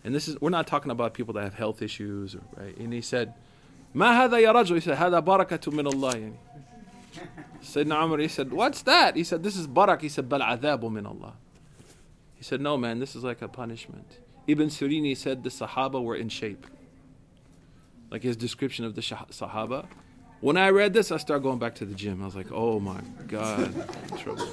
And 0.04 0.14
this 0.14 0.28
is 0.28 0.38
we're 0.40 0.50
not 0.50 0.66
talking 0.66 0.90
about 0.90 1.14
people 1.14 1.32
that 1.34 1.44
have 1.44 1.54
health 1.54 1.80
issues, 1.80 2.36
right? 2.56 2.76
And 2.76 2.92
he 2.92 3.00
said, 3.00 3.32
"Ma 3.94 4.12
hada 4.12 4.40
ya 4.40 4.52
rajul?" 4.52 4.74
He 4.74 4.80
said, 4.80 4.98
"Hada 4.98 5.24
barakatu 5.24 5.72
min 5.72 5.86
Allah." 5.86 6.32
Sayyidina 7.62 8.04
Umar 8.04 8.18
he 8.18 8.28
said, 8.28 8.52
"What's 8.52 8.82
that?" 8.82 9.16
He 9.16 9.24
said, 9.24 9.42
"This 9.42 9.56
is 9.56 9.66
barak." 9.66 10.02
He 10.02 10.10
said, 10.10 10.28
"Bal 10.28 10.40
adhabu 10.40 10.92
min 10.92 11.06
Allah." 11.06 11.34
He 12.34 12.44
said, 12.44 12.60
"No, 12.60 12.76
man, 12.76 12.98
this 12.98 13.16
is 13.16 13.24
like 13.24 13.40
a 13.40 13.48
punishment." 13.48 14.18
Ibn 14.46 14.68
Sirin 14.68 15.16
said 15.16 15.42
the 15.42 15.50
Sahaba 15.50 16.02
were 16.02 16.16
in 16.16 16.28
shape. 16.28 16.66
Like 18.10 18.22
his 18.22 18.36
description 18.36 18.84
of 18.84 18.94
the 18.94 19.00
Sahaba. 19.00 19.86
When 20.40 20.56
I 20.56 20.68
read 20.70 20.92
this, 20.92 21.10
I 21.10 21.16
started 21.16 21.42
going 21.42 21.58
back 21.58 21.74
to 21.76 21.86
the 21.86 21.94
gym. 21.94 22.22
I 22.22 22.26
was 22.26 22.36
like, 22.36 22.52
"Oh 22.52 22.78
my 22.78 23.00
God, 23.26 23.72
trouble." 24.18 24.46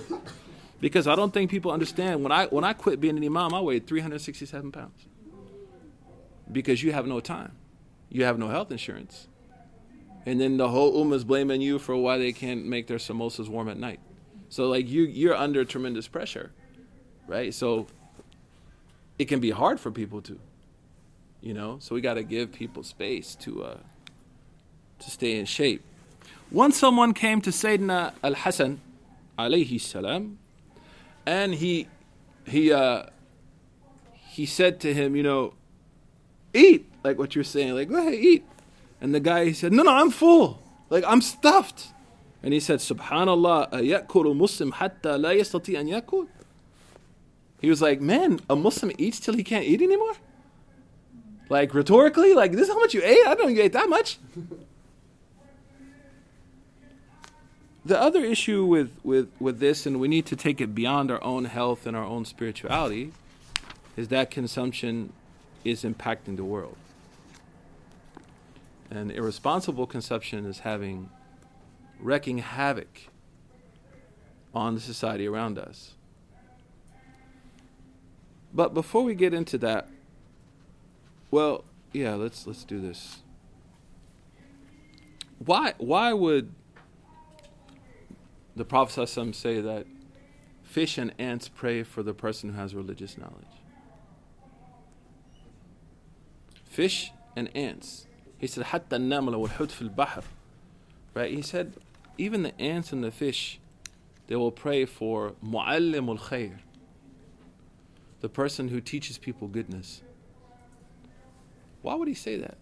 Because 0.80 1.06
I 1.06 1.16
don't 1.16 1.34
think 1.34 1.52
people 1.52 1.72
understand. 1.72 2.24
When 2.24 2.32
I 2.32 2.46
when 2.48 2.64
I 2.64 2.74
quit 2.74 3.02
being 3.02 3.18
an 3.18 3.24
imam, 3.24 3.54
I 3.54 3.60
weighed 3.60 3.88
367 3.88 4.72
pounds. 4.72 5.08
Because 6.52 6.82
you 6.82 6.92
have 6.92 7.06
no 7.08 7.20
time, 7.20 7.52
you 8.10 8.24
have 8.24 8.40
no 8.40 8.48
health 8.48 8.72
insurance, 8.72 9.28
and 10.26 10.40
then 10.40 10.58
the 10.58 10.70
whole 10.70 11.04
ummah 11.04 11.16
is 11.16 11.24
blaming 11.24 11.62
you 11.62 11.78
for 11.78 11.96
why 11.96 12.18
they 12.18 12.32
can't 12.32 12.66
make 12.66 12.88
their 12.88 12.98
samosas 12.98 13.48
warm 13.48 13.70
at 13.70 13.78
night. 13.78 14.00
So 14.50 14.68
like 14.70 14.90
you 14.90 15.04
you're 15.04 15.36
under 15.36 15.64
tremendous 15.66 16.08
pressure, 16.08 16.52
right? 17.28 17.54
So 17.54 17.88
it 19.18 19.26
can 19.26 19.40
be 19.40 19.52
hard 19.52 19.80
for 19.80 19.92
people 19.92 20.22
to, 20.24 20.40
you 21.42 21.54
know. 21.54 21.78
So 21.80 21.96
we 21.96 22.02
got 22.02 22.16
to 22.16 22.24
give 22.24 22.52
people 22.52 22.84
space 22.84 23.36
to 23.36 23.64
uh, 23.64 23.78
to 25.00 25.12
stay 25.12 25.40
in 25.40 25.46
shape. 25.46 25.84
Once 26.52 26.78
someone 26.78 27.14
came 27.14 27.42
to 27.42 27.50
Sayyidina 27.50 28.14
Al 28.24 28.34
Hasan, 28.36 28.82
alayhi 29.38 29.80
salam, 29.80 30.38
and 31.26 31.56
he 31.56 31.88
he 32.46 32.72
uh, 32.72 33.06
he 34.14 34.46
said 34.46 34.80
to 34.82 34.94
him, 34.94 35.16
you 35.16 35.24
know, 35.24 35.54
eat 36.54 36.92
like 37.04 37.18
what 37.18 37.36
you're 37.36 37.44
saying, 37.44 37.74
like 37.74 37.90
go 37.90 37.98
ahead 37.98 38.14
eat. 38.14 38.46
And 39.00 39.16
the 39.16 39.20
guy 39.20 39.46
he 39.46 39.54
said, 39.54 39.74
no, 39.74 39.84
no, 39.84 39.92
I'm 39.92 40.12
full, 40.12 40.62
like 40.90 41.04
I'm 41.08 41.22
stuffed. 41.22 41.88
And 42.44 42.54
he 42.54 42.60
said, 42.60 42.80
Subhanallah, 42.80 43.72
ayakulu 43.72 44.36
Muslim 44.36 44.72
hatta 44.72 45.18
la 45.18 45.30
yastati 45.30 45.80
an 45.80 45.88
yakul. 45.88 46.28
He 47.62 47.70
was 47.70 47.82
like, 47.82 48.02
man, 48.02 48.40
a 48.50 48.56
Muslim 48.56 48.92
eats 48.98 49.20
till 49.20 49.36
he 49.36 49.44
can't 49.44 49.64
eat 49.64 49.82
anymore. 49.82 50.14
Like 51.48 51.74
rhetorically, 51.74 52.34
like 52.34 52.54
this 52.54 52.64
is 52.64 52.70
how 52.70 52.80
much 52.80 52.94
you 52.94 53.04
ate. 53.04 53.26
I 53.28 53.36
don't 53.36 53.56
you 53.56 53.62
ate 53.62 53.74
that 53.74 53.88
much. 53.88 54.18
The 57.86 58.00
other 58.00 58.24
issue 58.24 58.66
with, 58.66 58.92
with, 59.04 59.30
with 59.40 59.60
this, 59.60 59.86
and 59.86 60.00
we 60.00 60.08
need 60.08 60.26
to 60.28 60.36
take 60.36 60.62
it 60.62 60.74
beyond 60.74 61.12
our 61.12 61.24
own 61.24 61.46
health 61.46 61.86
and 61.86 61.96
our 61.96 62.04
own 62.04 62.26
spirituality, 62.26 63.12
is 63.98 64.08
that 64.10 64.32
consumption 64.32 65.14
is 65.64 65.84
impacting 65.84 66.38
the 66.38 66.44
world. 66.44 66.78
And 68.90 69.12
irresponsible 69.12 69.88
consumption 69.88 70.46
is 70.46 70.60
having, 70.60 71.10
wreaking 72.00 72.40
havoc 72.40 73.10
on 74.54 74.76
the 74.76 74.82
society 74.82 75.28
around 75.28 75.58
us. 75.58 75.94
But 78.54 78.74
before 78.74 79.04
we 79.04 79.16
get 79.16 79.34
into 79.34 79.58
that, 79.60 79.88
well, 81.30 81.64
yeah, 81.94 82.16
let's 82.16 82.46
let's 82.46 82.64
do 82.64 82.82
this. 82.82 83.20
Why 85.40 85.74
why 85.78 86.14
would 86.14 86.54
the 88.56 88.66
Prophet 88.66 89.08
say 89.08 89.62
that 89.62 89.86
fish 90.64 90.98
and 90.98 91.14
ants 91.18 91.48
pray 91.48 91.84
for 91.84 92.04
the 92.04 92.14
person 92.14 92.52
who 92.52 92.56
has 92.58 92.76
religious 92.76 93.18
knowledge? 93.18 93.46
Fish 96.66 97.12
and 97.36 97.50
ants. 97.56 98.08
He 98.38 98.48
said, 98.48 98.66
Hatta 98.66 98.98
namla 98.98 99.70
fil 99.70 99.90
bahr. 99.90 100.24
Right? 101.14 101.32
He 101.32 101.42
said, 101.42 101.74
even 102.18 102.44
the 102.44 102.60
ants 102.62 102.94
and 102.94 103.04
the 103.04 103.12
fish, 103.12 103.60
they 104.28 104.36
will 104.36 104.52
pray 104.52 104.86
for 104.86 105.34
mu'allim 105.44 106.08
al 106.08 106.18
khair, 106.18 106.60
the 108.22 108.30
person 108.30 108.70
who 108.70 108.80
teaches 108.80 109.18
people 109.18 109.48
goodness. 109.48 110.02
Why 111.82 111.96
would 111.96 112.08
he 112.08 112.14
say 112.14 112.38
that? 112.38 112.58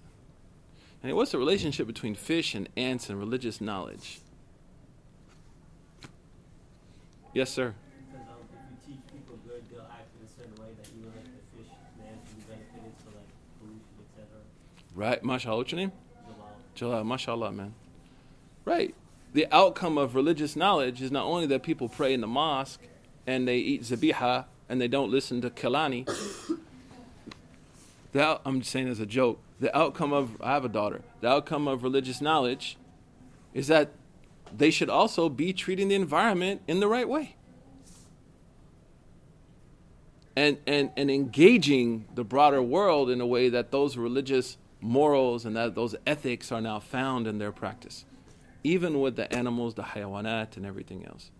And 1.03 1.13
what's 1.15 1.31
the 1.31 1.37
relationship 1.37 1.85
between 1.85 2.15
fish 2.15 2.55
and 2.55 2.67
ants 2.75 3.09
and 3.09 3.19
religious 3.19 3.61
knowledge? 3.61 4.21
Yes, 7.33 7.51
sir. 7.51 7.75
Because 8.11 8.27
um, 8.27 8.35
if 8.51 8.89
you 8.89 8.95
teach 8.95 9.13
people 9.13 9.37
good, 9.47 9.63
they'll 9.69 9.81
act 9.81 10.09
in 10.19 10.25
a 10.25 10.29
certain 10.29 10.63
way 10.63 10.71
that 10.81 10.89
you 10.95 11.03
know, 11.03 11.11
like 11.15 11.25
the 11.25 11.63
fish, 11.63 11.71
the 11.97 12.05
ants 12.07 12.29
will 12.29 12.41
be 12.41 12.45
benefited 12.47 12.93
for 13.03 13.11
like 13.15 13.27
pollution, 13.59 13.83
etc. 14.01 14.41
Right, 14.95 15.23
mashallah. 15.23 15.57
What's 15.57 15.71
your 15.71 15.79
name? 15.79 15.91
Jalal. 16.25 16.47
Jalal, 16.75 17.03
mashallah, 17.03 17.51
man. 17.51 17.73
Right. 18.65 18.95
The 19.33 19.47
outcome 19.51 19.97
of 19.97 20.15
religious 20.15 20.55
knowledge 20.55 21.01
is 21.01 21.11
not 21.11 21.25
only 21.25 21.45
that 21.47 21.63
people 21.63 21.87
pray 21.87 22.13
in 22.13 22.21
the 22.21 22.27
mosque 22.27 22.81
and 23.27 23.47
they 23.47 23.57
eat 23.57 23.83
zabiha 23.83 24.45
and 24.69 24.79
they 24.79 24.87
don't 24.87 25.11
listen 25.11 25.41
to 25.41 25.49
Kehlani. 25.49 26.07
I'm 28.15 28.63
saying 28.63 28.87
as 28.87 28.99
a 28.99 29.05
joke. 29.05 29.41
The 29.59 29.75
outcome 29.77 30.13
of 30.13 30.41
I 30.41 30.53
have 30.53 30.63
a 30.63 30.69
daughter. 30.69 31.01
The 31.21 31.27
outcome 31.27 31.67
of 31.67 31.83
religious 31.83 32.21
knowledge 32.21 32.77
is 33.53 33.67
that 33.67 33.91
they 34.55 34.71
should 34.71 34.89
also 34.89 35.29
be 35.29 35.53
treating 35.53 35.89
the 35.89 35.95
environment 35.95 36.61
in 36.67 36.79
the 36.79 36.87
right 36.87 37.07
way. 37.07 37.35
And, 40.35 40.57
and, 40.65 40.91
and 40.95 41.11
engaging 41.11 42.05
the 42.15 42.23
broader 42.23 42.61
world 42.61 43.09
in 43.09 43.19
a 43.19 43.27
way 43.27 43.49
that 43.49 43.71
those 43.71 43.97
religious 43.97 44.57
morals 44.79 45.45
and 45.45 45.55
that 45.57 45.75
those 45.75 45.95
ethics 46.07 46.51
are 46.51 46.61
now 46.61 46.79
found 46.79 47.27
in 47.27 47.39
their 47.39 47.51
practice, 47.51 48.05
even 48.63 49.01
with 49.01 49.17
the 49.17 49.31
animals, 49.33 49.73
the 49.73 49.83
hayawanat, 49.83 50.55
and 50.55 50.65
everything 50.65 51.05
else. 51.05 51.31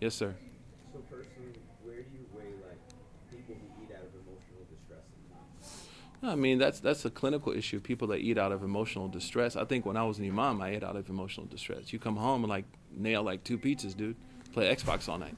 Yes, 0.00 0.14
sir. 0.14 0.36
So 0.92 1.00
personally, 1.10 1.58
where 1.82 1.96
do 1.96 2.10
you 2.14 2.26
weigh 2.32 2.54
like 2.64 2.78
people 3.30 3.56
who 3.56 3.82
eat 3.82 3.90
out 3.92 4.04
of 4.04 4.14
emotional 4.14 4.62
distress 4.70 5.02
sometimes? 5.10 5.88
I 6.22 6.34
mean, 6.34 6.58
that's 6.58 6.80
that's 6.80 7.04
a 7.04 7.10
clinical 7.10 7.52
issue. 7.52 7.80
People 7.80 8.08
that 8.08 8.18
eat 8.18 8.38
out 8.38 8.50
of 8.50 8.62
emotional 8.62 9.08
distress. 9.08 9.54
I 9.56 9.64
think 9.64 9.86
when 9.86 9.96
I 9.96 10.04
was 10.04 10.18
an 10.18 10.26
imam, 10.26 10.60
I 10.60 10.70
ate 10.70 10.82
out 10.82 10.96
of 10.96 11.08
emotional 11.08 11.46
distress. 11.46 11.92
You 11.92 11.98
come 11.98 12.16
home 12.16 12.42
and 12.42 12.50
like 12.50 12.64
nail 12.96 13.22
like 13.22 13.44
two 13.44 13.58
pizzas, 13.58 13.96
dude. 13.96 14.16
Play 14.52 14.74
Xbox 14.74 15.08
all 15.08 15.18
night. 15.18 15.36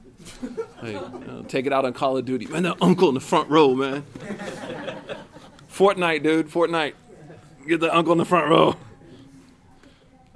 Like, 0.81 0.93
you 0.93 0.93
know, 1.27 1.45
take 1.47 1.65
it 1.65 1.73
out 1.73 1.85
on 1.85 1.93
Call 1.93 2.17
of 2.17 2.25
Duty. 2.25 2.47
Man, 2.47 2.63
that 2.63 2.77
uncle 2.81 3.09
in 3.09 3.13
the 3.13 3.19
front 3.19 3.49
row, 3.49 3.75
man. 3.75 4.03
Fortnite, 5.71 6.23
dude. 6.23 6.47
Fortnite. 6.47 6.93
Get 7.67 7.79
the 7.79 7.95
uncle 7.95 8.13
in 8.13 8.17
the 8.17 8.25
front 8.25 8.49
row. 8.49 8.75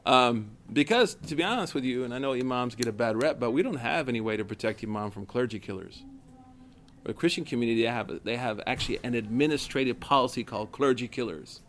Um, 0.06 0.52
because 0.72 1.16
to 1.16 1.36
be 1.36 1.44
honest 1.44 1.74
with 1.74 1.84
you, 1.84 2.04
and 2.04 2.14
I 2.14 2.20
know 2.20 2.34
imams 2.34 2.76
get 2.76 2.88
a 2.88 2.92
bad 2.92 3.20
rep, 3.20 3.40
but 3.40 3.52
we 3.52 3.64
don't 3.64 3.78
have 3.78 4.08
any 4.10 4.22
way 4.22 4.38
to 4.38 4.46
protect 4.46 4.84
imam 4.84 5.10
from 5.10 5.26
clergy 5.26 5.60
killers. 5.60 6.04
The 7.06 7.14
Christian 7.14 7.46
community 7.46 7.84
they 7.84 7.88
have 7.88 8.24
they 8.24 8.36
have 8.36 8.60
actually 8.66 9.00
an 9.04 9.14
administrative 9.14 10.00
policy 10.00 10.44
called 10.44 10.72
clergy 10.72 11.08
killers. 11.08 11.62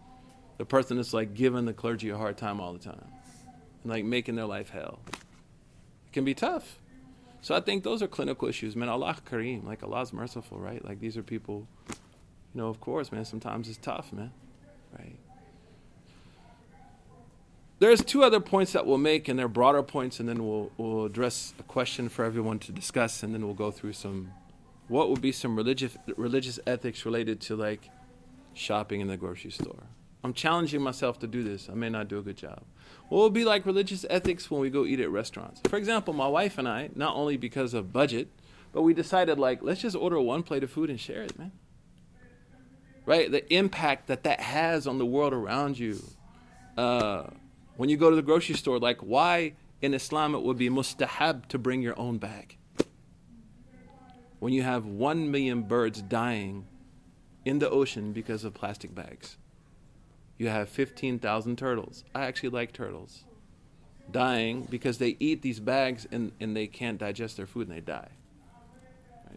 The 0.56 0.64
person 0.64 0.96
that's 0.96 1.12
like 1.12 1.34
giving 1.34 1.66
the 1.66 1.74
clergy 1.74 2.08
a 2.08 2.16
hard 2.16 2.38
time 2.38 2.58
all 2.58 2.72
the 2.72 2.78
time, 2.78 3.04
and 3.82 3.92
like 3.92 4.04
making 4.04 4.36
their 4.36 4.46
life 4.46 4.70
hell. 4.70 5.00
It 5.12 6.12
can 6.12 6.24
be 6.24 6.32
tough. 6.32 6.78
So 7.42 7.54
I 7.54 7.60
think 7.60 7.84
those 7.84 8.02
are 8.02 8.08
clinical 8.08 8.48
issues, 8.48 8.74
man. 8.74 8.88
Allah 8.88 9.14
Kareem, 9.30 9.64
like 9.64 9.82
Allah's 9.82 10.10
merciful, 10.14 10.58
right? 10.58 10.82
Like 10.82 11.00
these 11.00 11.18
are 11.18 11.22
people, 11.22 11.68
you 11.90 11.96
know. 12.54 12.68
Of 12.68 12.80
course, 12.80 13.12
man. 13.12 13.26
Sometimes 13.26 13.68
it's 13.68 13.76
tough, 13.76 14.14
man. 14.14 14.32
Right. 14.98 15.18
There's 17.78 18.02
two 18.02 18.24
other 18.24 18.40
points 18.40 18.72
that 18.72 18.86
we'll 18.86 18.96
make, 18.96 19.28
and 19.28 19.38
they're 19.38 19.48
broader 19.48 19.82
points, 19.82 20.18
and 20.18 20.26
then 20.26 20.46
we'll 20.46 20.72
we'll 20.78 21.04
address 21.04 21.52
a 21.58 21.62
question 21.62 22.08
for 22.08 22.24
everyone 22.24 22.58
to 22.60 22.72
discuss, 22.72 23.22
and 23.22 23.34
then 23.34 23.44
we'll 23.44 23.54
go 23.54 23.70
through 23.70 23.92
some 23.92 24.32
what 24.88 25.10
would 25.10 25.20
be 25.20 25.32
some 25.32 25.56
religious 25.56 25.96
religious 26.16 26.58
ethics 26.66 27.04
related 27.04 27.40
to 27.42 27.56
like 27.56 27.90
shopping 28.54 29.00
in 29.00 29.08
the 29.08 29.16
grocery 29.16 29.50
store? 29.50 29.84
I'm 30.24 30.32
challenging 30.32 30.82
myself 30.82 31.18
to 31.20 31.26
do 31.26 31.42
this. 31.42 31.68
I 31.70 31.74
may 31.74 31.88
not 31.88 32.08
do 32.08 32.18
a 32.18 32.22
good 32.22 32.36
job. 32.36 32.62
What 33.08 33.22
would 33.22 33.32
be 33.32 33.44
like 33.44 33.64
religious 33.64 34.04
ethics 34.10 34.50
when 34.50 34.60
we 34.60 34.70
go 34.70 34.84
eat 34.84 34.98
at 34.98 35.10
restaurants? 35.10 35.60
For 35.68 35.76
example, 35.76 36.14
my 36.14 36.26
wife 36.26 36.58
and 36.58 36.68
I, 36.68 36.90
not 36.94 37.14
only 37.14 37.36
because 37.36 37.74
of 37.74 37.92
budget, 37.92 38.28
but 38.72 38.82
we 38.82 38.92
decided 38.94 39.38
like 39.38 39.62
let's 39.62 39.80
just 39.80 39.96
order 39.96 40.20
one 40.20 40.42
plate 40.42 40.64
of 40.64 40.70
food 40.70 40.90
and 40.90 41.00
share 41.00 41.22
it, 41.22 41.38
man. 41.38 41.52
Right? 43.04 43.30
The 43.30 43.52
impact 43.54 44.08
that 44.08 44.24
that 44.24 44.40
has 44.40 44.86
on 44.86 44.98
the 44.98 45.06
world 45.06 45.32
around 45.32 45.78
you. 45.78 46.02
Uh, 46.76 47.28
when 47.76 47.88
you 47.88 47.96
go 47.96 48.10
to 48.10 48.16
the 48.16 48.22
grocery 48.22 48.56
store, 48.56 48.78
like 48.78 48.98
why 48.98 49.54
in 49.80 49.94
Islam 49.94 50.34
it 50.34 50.42
would 50.42 50.58
be 50.58 50.68
mustahab 50.68 51.46
to 51.46 51.58
bring 51.58 51.82
your 51.82 51.98
own 51.98 52.18
bag. 52.18 52.56
When 54.38 54.52
you 54.52 54.62
have 54.62 54.84
one 54.84 55.30
million 55.30 55.62
birds 55.62 56.02
dying 56.02 56.66
in 57.44 57.58
the 57.58 57.70
ocean 57.70 58.12
because 58.12 58.44
of 58.44 58.54
plastic 58.54 58.94
bags, 58.94 59.36
you 60.38 60.48
have 60.48 60.68
15,000 60.68 61.56
turtles. 61.56 62.04
I 62.14 62.26
actually 62.26 62.50
like 62.50 62.72
turtles 62.72 63.24
dying 64.10 64.66
because 64.70 64.98
they 64.98 65.16
eat 65.18 65.42
these 65.42 65.60
bags 65.60 66.06
and, 66.10 66.32
and 66.40 66.56
they 66.56 66.66
can't 66.66 66.98
digest 66.98 67.36
their 67.36 67.46
food 67.46 67.68
and 67.68 67.76
they 67.76 67.80
die. 67.80 68.08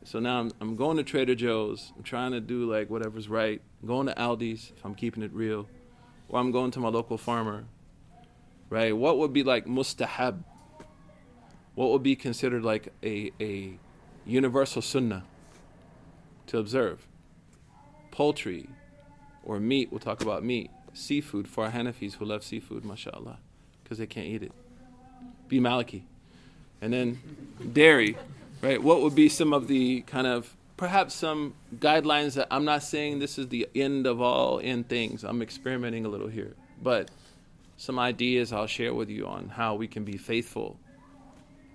So 0.04 0.20
now 0.20 0.40
I'm, 0.40 0.52
I'm 0.62 0.76
going 0.76 0.98
to 0.98 1.04
Trader 1.04 1.36
Joe's. 1.36 1.92
I'm 1.98 2.04
trying 2.04 2.32
to 2.32 2.40
do 2.40 2.70
like 2.72 2.90
whatever's 2.90 3.28
right. 3.28 3.62
I'm 3.82 3.88
going 3.88 4.08
to 4.08 4.14
Aldi's 4.14 4.72
if 4.76 4.86
I'm 4.86 4.96
keeping 4.96 5.24
it 5.24 5.34
real. 5.34 5.68
Or 6.30 6.40
I'm 6.40 6.52
going 6.52 6.72
to 6.72 6.80
my 6.80 6.90
local 6.90 7.18
farmer. 7.18 7.66
Right? 8.70 8.96
What 8.96 9.18
would 9.18 9.34
be 9.34 9.44
like 9.44 9.66
mustahab? 9.66 10.44
What 11.76 11.92
would 11.92 12.04
be 12.04 12.16
considered 12.16 12.64
like 12.64 12.94
a, 13.04 13.32
a 13.42 13.78
universal 14.26 14.82
sunnah 14.82 15.24
to 16.48 16.58
observe? 16.58 17.06
Poultry 18.12 18.70
or 19.44 19.60
meat. 19.60 19.90
We'll 19.92 20.00
talk 20.00 20.22
about 20.22 20.44
meat. 20.44 20.72
Seafood 20.94 21.48
for 21.48 21.66
our 21.66 21.72
Hanafis 21.72 22.16
who 22.16 22.26
love 22.26 22.44
seafood, 22.44 22.84
mashallah 22.84 23.40
because 23.90 23.98
they 23.98 24.06
can't 24.06 24.28
eat 24.28 24.44
it. 24.44 24.52
Be 25.48 25.60
Maliki. 25.60 26.04
And 26.80 26.94
then 26.94 27.20
dairy, 27.74 28.16
right? 28.62 28.82
What 28.82 29.02
would 29.02 29.16
be 29.16 29.30
some 29.30 29.52
of 29.52 29.68
the 29.68 30.02
kind 30.02 30.28
of 30.28 30.56
perhaps 30.78 31.16
some 31.16 31.56
guidelines 31.78 32.36
that 32.36 32.48
I'm 32.52 32.66
not 32.66 32.84
saying 32.84 33.18
this 33.18 33.40
is 33.40 33.48
the 33.48 33.68
end 33.74 34.06
of 34.06 34.22
all 34.22 34.62
end 34.64 34.88
things. 34.90 35.24
I'm 35.24 35.42
experimenting 35.42 36.06
a 36.06 36.10
little 36.10 36.28
here. 36.28 36.54
But 36.82 37.10
some 37.78 37.98
ideas 37.98 38.54
I'll 38.54 38.68
share 38.68 38.94
with 38.94 39.10
you 39.10 39.26
on 39.26 39.50
how 39.50 39.74
we 39.74 39.88
can 39.88 40.04
be 40.04 40.18
faithful 40.18 40.80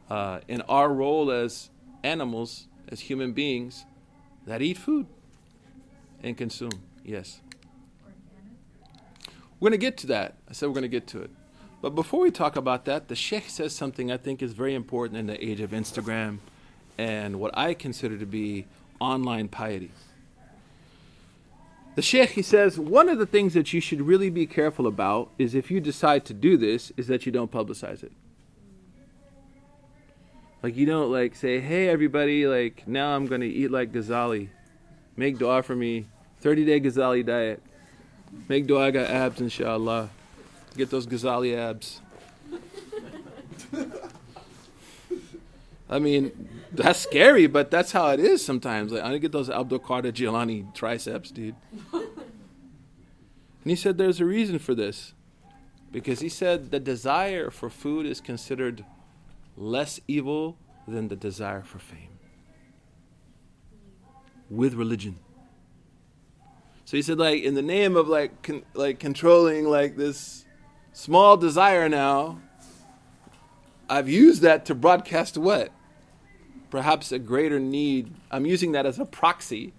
uh, 0.08 0.38
in 0.46 0.60
our 0.62 0.88
role 0.88 1.32
as 1.32 1.68
animals, 2.04 2.68
as 2.88 3.00
human 3.00 3.32
beings 3.32 3.84
that 4.46 4.62
eat 4.62 4.78
food 4.78 5.06
and 6.22 6.36
consume. 6.36 6.82
Yes. 7.04 7.40
We're 9.58 9.70
going 9.70 9.80
to 9.80 9.86
get 9.86 9.96
to 9.98 10.06
that. 10.08 10.36
I 10.48 10.52
said 10.52 10.68
we're 10.68 10.74
going 10.74 10.82
to 10.82 10.88
get 10.88 11.06
to 11.08 11.22
it. 11.22 11.30
But 11.80 11.90
before 11.94 12.20
we 12.20 12.30
talk 12.30 12.56
about 12.56 12.84
that, 12.86 13.08
the 13.08 13.16
Sheikh 13.16 13.48
says 13.48 13.74
something 13.74 14.10
I 14.10 14.16
think 14.16 14.42
is 14.42 14.52
very 14.52 14.74
important 14.74 15.18
in 15.18 15.26
the 15.26 15.42
age 15.44 15.60
of 15.60 15.70
Instagram 15.70 16.38
and 16.96 17.40
what 17.40 17.56
I 17.56 17.74
consider 17.74 18.16
to 18.18 18.26
be 18.26 18.66
online 19.00 19.48
piety. 19.48 19.90
The 21.94 22.02
Sheikh, 22.02 22.30
he 22.30 22.42
says, 22.42 22.78
one 22.78 23.08
of 23.08 23.18
the 23.18 23.26
things 23.26 23.54
that 23.54 23.72
you 23.72 23.80
should 23.80 24.02
really 24.02 24.30
be 24.30 24.46
careful 24.46 24.86
about 24.86 25.30
is 25.38 25.54
if 25.54 25.70
you 25.70 25.80
decide 25.80 26.24
to 26.26 26.34
do 26.34 26.56
this, 26.56 26.90
is 26.96 27.06
that 27.06 27.24
you 27.24 27.32
don't 27.32 27.50
publicize 27.50 28.02
it. 28.02 28.12
Like 30.64 30.76
you 30.78 30.86
don't 30.86 31.12
like 31.12 31.36
say, 31.36 31.60
hey 31.60 31.90
everybody, 31.90 32.46
like 32.46 32.88
now 32.88 33.14
I'm 33.14 33.26
gonna 33.26 33.44
eat 33.44 33.70
like 33.70 33.92
Ghazali. 33.92 34.48
Make 35.14 35.36
dua 35.36 35.62
for 35.62 35.76
me. 35.76 36.06
30 36.40 36.64
day 36.64 36.80
Ghazali 36.80 37.22
diet. 37.22 37.62
Make 38.48 38.66
dua, 38.66 38.86
I 38.86 38.90
got 38.90 39.10
abs 39.10 39.42
inshallah. 39.42 40.08
Get 40.74 40.88
those 40.88 41.06
Ghazali 41.06 41.54
abs. 41.54 42.00
I 45.90 45.98
mean, 45.98 46.48
that's 46.72 47.00
scary, 47.00 47.46
but 47.46 47.70
that's 47.70 47.92
how 47.92 48.08
it 48.12 48.20
is 48.20 48.42
sometimes. 48.42 48.90
Like, 48.90 49.02
I 49.02 49.10
didn't 49.10 49.20
get 49.20 49.32
those 49.32 49.50
Abdul 49.50 49.80
Qadir 49.80 50.12
Jilani 50.12 50.74
triceps, 50.74 51.30
dude. 51.30 51.56
And 51.92 52.06
he 53.66 53.76
said 53.76 53.98
there's 53.98 54.18
a 54.18 54.24
reason 54.24 54.58
for 54.58 54.74
this. 54.74 55.12
Because 55.92 56.20
he 56.20 56.30
said 56.30 56.70
the 56.70 56.80
desire 56.80 57.50
for 57.50 57.68
food 57.68 58.06
is 58.06 58.22
considered 58.22 58.82
less 59.56 60.00
evil 60.08 60.56
than 60.86 61.08
the 61.08 61.16
desire 61.16 61.62
for 61.62 61.78
fame. 61.78 62.18
With 64.50 64.74
religion. 64.74 65.16
So 66.84 66.96
he 66.96 67.02
said, 67.02 67.18
like, 67.18 67.42
in 67.42 67.54
the 67.54 67.62
name 67.62 67.96
of 67.96 68.08
like, 68.08 68.42
con- 68.42 68.64
like 68.74 68.98
controlling 68.98 69.64
like 69.64 69.96
this 69.96 70.44
small 70.92 71.36
desire 71.36 71.88
now, 71.88 72.40
I've 73.88 74.08
used 74.08 74.42
that 74.42 74.64
to 74.66 74.74
broadcast 74.74 75.36
what? 75.38 75.72
Perhaps 76.70 77.12
a 77.12 77.18
greater 77.18 77.60
need. 77.60 78.14
I'm 78.30 78.46
using 78.46 78.72
that 78.72 78.86
as 78.86 78.98
a 78.98 79.04
proxy 79.04 79.72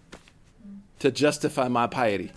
to 1.00 1.12
justify 1.12 1.68
my 1.68 1.88
piety. 1.88 2.32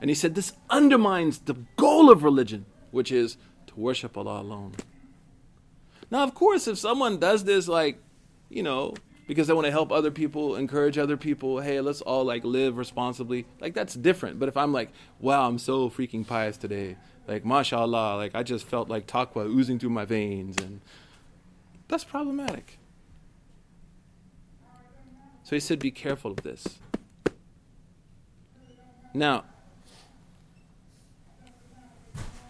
And 0.00 0.10
he 0.10 0.14
said 0.14 0.34
this 0.34 0.52
undermines 0.68 1.40
the 1.40 1.54
goal 1.76 2.10
of 2.10 2.22
religion, 2.22 2.66
which 2.90 3.12
is 3.12 3.36
to 3.66 3.74
worship 3.76 4.16
Allah 4.16 4.40
alone. 4.40 4.72
Now, 6.10 6.24
of 6.24 6.34
course, 6.34 6.66
if 6.66 6.78
someone 6.78 7.18
does 7.18 7.44
this, 7.44 7.68
like, 7.68 7.98
you 8.48 8.62
know, 8.62 8.94
because 9.28 9.46
they 9.46 9.54
want 9.54 9.66
to 9.66 9.70
help 9.70 9.92
other 9.92 10.10
people, 10.10 10.56
encourage 10.56 10.98
other 10.98 11.16
people, 11.16 11.60
hey, 11.60 11.80
let's 11.80 12.00
all 12.00 12.24
like 12.24 12.42
live 12.42 12.76
responsibly, 12.76 13.46
like 13.60 13.74
that's 13.74 13.94
different. 13.94 14.40
But 14.40 14.48
if 14.48 14.56
I'm 14.56 14.72
like, 14.72 14.90
wow, 15.20 15.46
I'm 15.46 15.58
so 15.58 15.88
freaking 15.88 16.26
pious 16.26 16.56
today, 16.56 16.96
like, 17.28 17.44
mashallah, 17.44 18.16
like 18.16 18.34
I 18.34 18.42
just 18.42 18.66
felt 18.66 18.88
like 18.88 19.06
taqwa 19.06 19.46
oozing 19.46 19.78
through 19.78 19.90
my 19.90 20.04
veins, 20.04 20.56
and 20.60 20.80
that's 21.86 22.02
problematic. 22.02 22.78
So 25.44 25.54
he 25.56 25.60
said, 25.60 25.78
be 25.78 25.92
careful 25.92 26.32
of 26.32 26.42
this. 26.42 26.78
Now, 29.14 29.44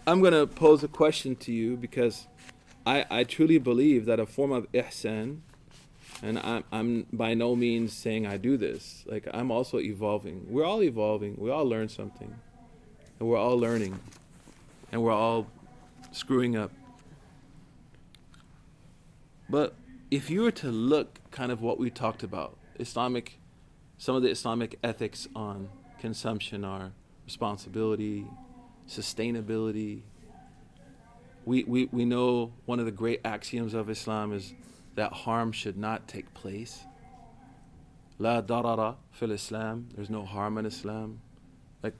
I'm 0.05 0.19
going 0.19 0.33
to 0.33 0.47
pose 0.47 0.83
a 0.83 0.87
question 0.87 1.35
to 1.37 1.51
you 1.51 1.77
because 1.77 2.27
I, 2.91 3.05
I 3.09 3.23
truly 3.23 3.57
believe 3.57 4.05
that 4.07 4.19
a 4.19 4.25
form 4.25 4.51
of 4.51 4.69
ihsan, 4.73 5.39
and 6.21 6.37
I'm, 6.39 6.65
I'm 6.73 7.05
by 7.13 7.33
no 7.33 7.55
means 7.55 7.93
saying 7.93 8.27
I 8.27 8.35
do 8.35 8.57
this, 8.57 9.05
like 9.07 9.25
I'm 9.33 9.49
also 9.49 9.79
evolving. 9.79 10.45
We're 10.49 10.65
all 10.65 10.83
evolving, 10.83 11.35
we 11.37 11.49
all 11.49 11.63
learn 11.65 11.87
something, 11.87 12.35
and 13.17 13.29
we're 13.29 13.37
all 13.37 13.57
learning, 13.57 13.97
and 14.91 15.01
we're 15.01 15.13
all 15.13 15.47
screwing 16.11 16.57
up. 16.57 16.71
But 19.49 19.73
if 20.09 20.29
you 20.29 20.41
were 20.41 20.51
to 20.51 20.67
look 20.67 21.19
kind 21.31 21.53
of 21.53 21.61
what 21.61 21.79
we 21.79 21.89
talked 21.89 22.23
about, 22.23 22.57
Islamic, 22.77 23.39
some 23.97 24.17
of 24.17 24.21
the 24.21 24.29
Islamic 24.29 24.77
ethics 24.83 25.29
on 25.33 25.69
consumption 25.97 26.65
are 26.65 26.91
responsibility, 27.23 28.25
sustainability. 28.85 30.01
We, 31.45 31.63
we, 31.63 31.89
we 31.91 32.05
know 32.05 32.53
one 32.65 32.79
of 32.79 32.85
the 32.85 32.91
great 32.91 33.21
axioms 33.25 33.73
of 33.73 33.89
Islam 33.89 34.33
is 34.33 34.53
that 34.95 35.11
harm 35.11 35.51
should 35.51 35.77
not 35.77 36.07
take 36.07 36.33
place. 36.33 36.85
La 38.19 38.41
darara 38.41 38.95
fil 39.11 39.31
Islam. 39.31 39.87
There's 39.95 40.09
no 40.09 40.25
harm 40.25 40.57
in 40.57 40.65
Islam. 40.65 41.21
Like 41.81 41.95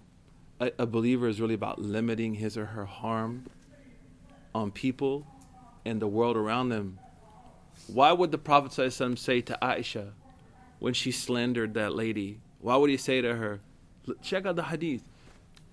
a, 0.59 0.71
a 0.79 0.85
believer 0.85 1.27
is 1.27 1.41
really 1.41 1.55
about 1.55 1.79
limiting 1.79 2.35
his 2.35 2.57
or 2.57 2.67
her 2.67 2.85
harm 2.85 3.45
on 4.53 4.71
people 4.71 5.25
and 5.85 6.01
the 6.01 6.07
world 6.07 6.37
around 6.37 6.69
them. 6.69 6.99
Why 7.87 8.11
would 8.11 8.31
the 8.31 8.37
Prophet 8.37 8.71
ﷺ 8.71 9.17
say 9.17 9.41
to 9.41 9.57
Aisha 9.61 10.11
when 10.79 10.93
she 10.93 11.11
slandered 11.11 11.73
that 11.73 11.95
lady? 11.95 12.39
Why 12.59 12.75
would 12.75 12.89
he 12.89 12.97
say 12.97 13.21
to 13.21 13.35
her, 13.35 13.61
check 14.21 14.45
out 14.45 14.55
the 14.55 14.63
hadith. 14.63 15.03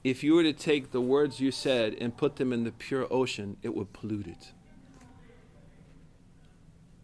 If 0.05 0.23
you 0.23 0.35
were 0.35 0.43
to 0.43 0.53
take 0.53 0.93
the 0.93 1.01
words 1.01 1.41
you 1.41 1.51
said 1.51 1.95
and 2.01 2.17
put 2.17 2.37
them 2.37 2.53
in 2.53 2.65
the 2.65 2.73
pure 2.73 3.07
ocean, 3.11 3.57
it 3.63 3.75
would 3.75 3.93
pollute 3.93 4.27
it. 4.27 4.53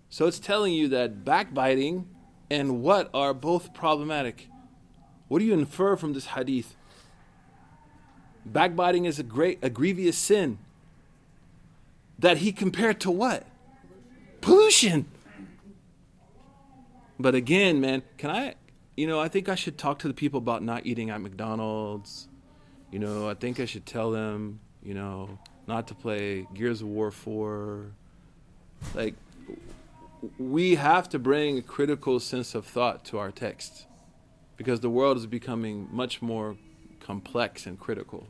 So 0.09 0.26
it's 0.26 0.38
telling 0.38 0.72
you 0.72 0.88
that 0.88 1.24
backbiting 1.24 2.09
and 2.50 2.83
what 2.83 3.11
are 3.12 3.35
both 3.35 3.74
problematic. 3.74 4.48
What 5.28 5.40
do 5.40 5.44
you 5.44 5.54
infer 5.54 5.96
from 5.96 6.12
this 6.12 6.26
hadith? 6.26 6.76
Backbiting 8.46 9.07
is 9.07 9.18
a 9.18 9.24
great, 9.24 9.59
a 9.62 9.71
grievous 9.71 10.16
sin. 10.16 10.58
That 12.19 12.38
he 12.38 12.52
compared 12.52 13.00
to 13.00 13.10
what? 13.10 13.46
Pollution. 14.40 15.06
But 17.19 17.35
again, 17.35 17.81
man, 17.81 18.02
can 18.19 18.31
I 18.31 18.54
you 18.96 19.06
know, 19.06 19.19
I 19.19 19.29
think 19.29 19.48
I 19.48 19.54
should 19.54 19.77
talk 19.77 19.98
to 20.00 20.08
the 20.08 20.14
people 20.14 20.38
about 20.38 20.62
not 20.62 20.87
eating 20.87 21.10
at 21.10 21.21
McDonald's. 21.21 22.29
You 22.95 23.01
know, 23.01 23.29
I 23.29 23.35
think 23.35 23.59
I 23.59 23.65
should 23.65 23.87
tell 23.87 24.13
them, 24.13 24.61
you 24.81 24.95
know, 24.95 25.37
not 25.67 25.88
to 25.88 25.97
play 25.97 26.47
Gears 26.55 26.81
of 26.81 26.87
War 26.87 27.11
4. 27.11 27.87
Like, 28.95 29.17
we 30.38 30.77
have 30.77 31.09
to 31.09 31.19
bring 31.19 31.59
a 31.59 31.63
critical 31.63 32.21
sense 32.21 32.55
of 32.55 32.65
thought 32.65 33.05
to 33.07 33.19
our 33.19 33.33
text 33.33 33.87
because 34.57 34.79
the 34.79 34.90
world 34.90 35.17
is 35.17 35.27
becoming 35.27 35.88
much 35.90 36.23
more 36.23 36.57
complex 37.01 37.67
and 37.67 37.81
critical. 37.81 38.29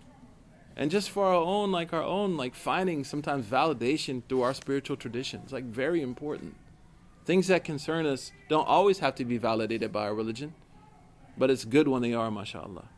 And 0.78 0.90
just 0.90 1.10
for 1.10 1.26
our 1.26 1.34
own, 1.34 1.70
like 1.70 1.92
our 1.92 2.02
own, 2.02 2.38
like 2.38 2.54
finding 2.54 3.04
sometimes 3.04 3.44
validation 3.44 4.22
through 4.30 4.40
our 4.40 4.54
spiritual 4.54 4.96
traditions, 4.96 5.52
like 5.52 5.64
very 5.64 6.00
important. 6.00 6.54
Things 7.26 7.48
that 7.48 7.64
concern 7.64 8.06
us 8.06 8.32
don't 8.48 8.66
always 8.66 9.00
have 9.00 9.14
to 9.16 9.26
be 9.26 9.36
validated 9.36 9.92
by 9.92 10.04
our 10.04 10.14
religion, 10.14 10.54
but 11.36 11.50
it's 11.50 11.66
good 11.66 11.86
when 11.86 12.00
they 12.00 12.14
are, 12.14 12.30
mashallah. 12.30 12.88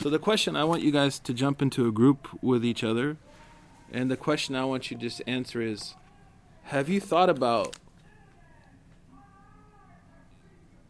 So, 0.00 0.08
the 0.08 0.20
question 0.20 0.54
I 0.54 0.62
want 0.62 0.82
you 0.82 0.92
guys 0.92 1.18
to 1.18 1.34
jump 1.34 1.60
into 1.60 1.88
a 1.88 1.92
group 1.92 2.28
with 2.40 2.64
each 2.64 2.84
other 2.84 3.16
And 3.92 4.08
the 4.10 4.16
question 4.16 4.54
I 4.54 4.64
want 4.64 4.90
you 4.90 4.96
to 4.96 5.02
just 5.02 5.22
answer 5.26 5.60
is 5.60 5.94
Have 6.64 6.88
you 6.88 7.00
thought 7.00 7.28
about 7.28 7.76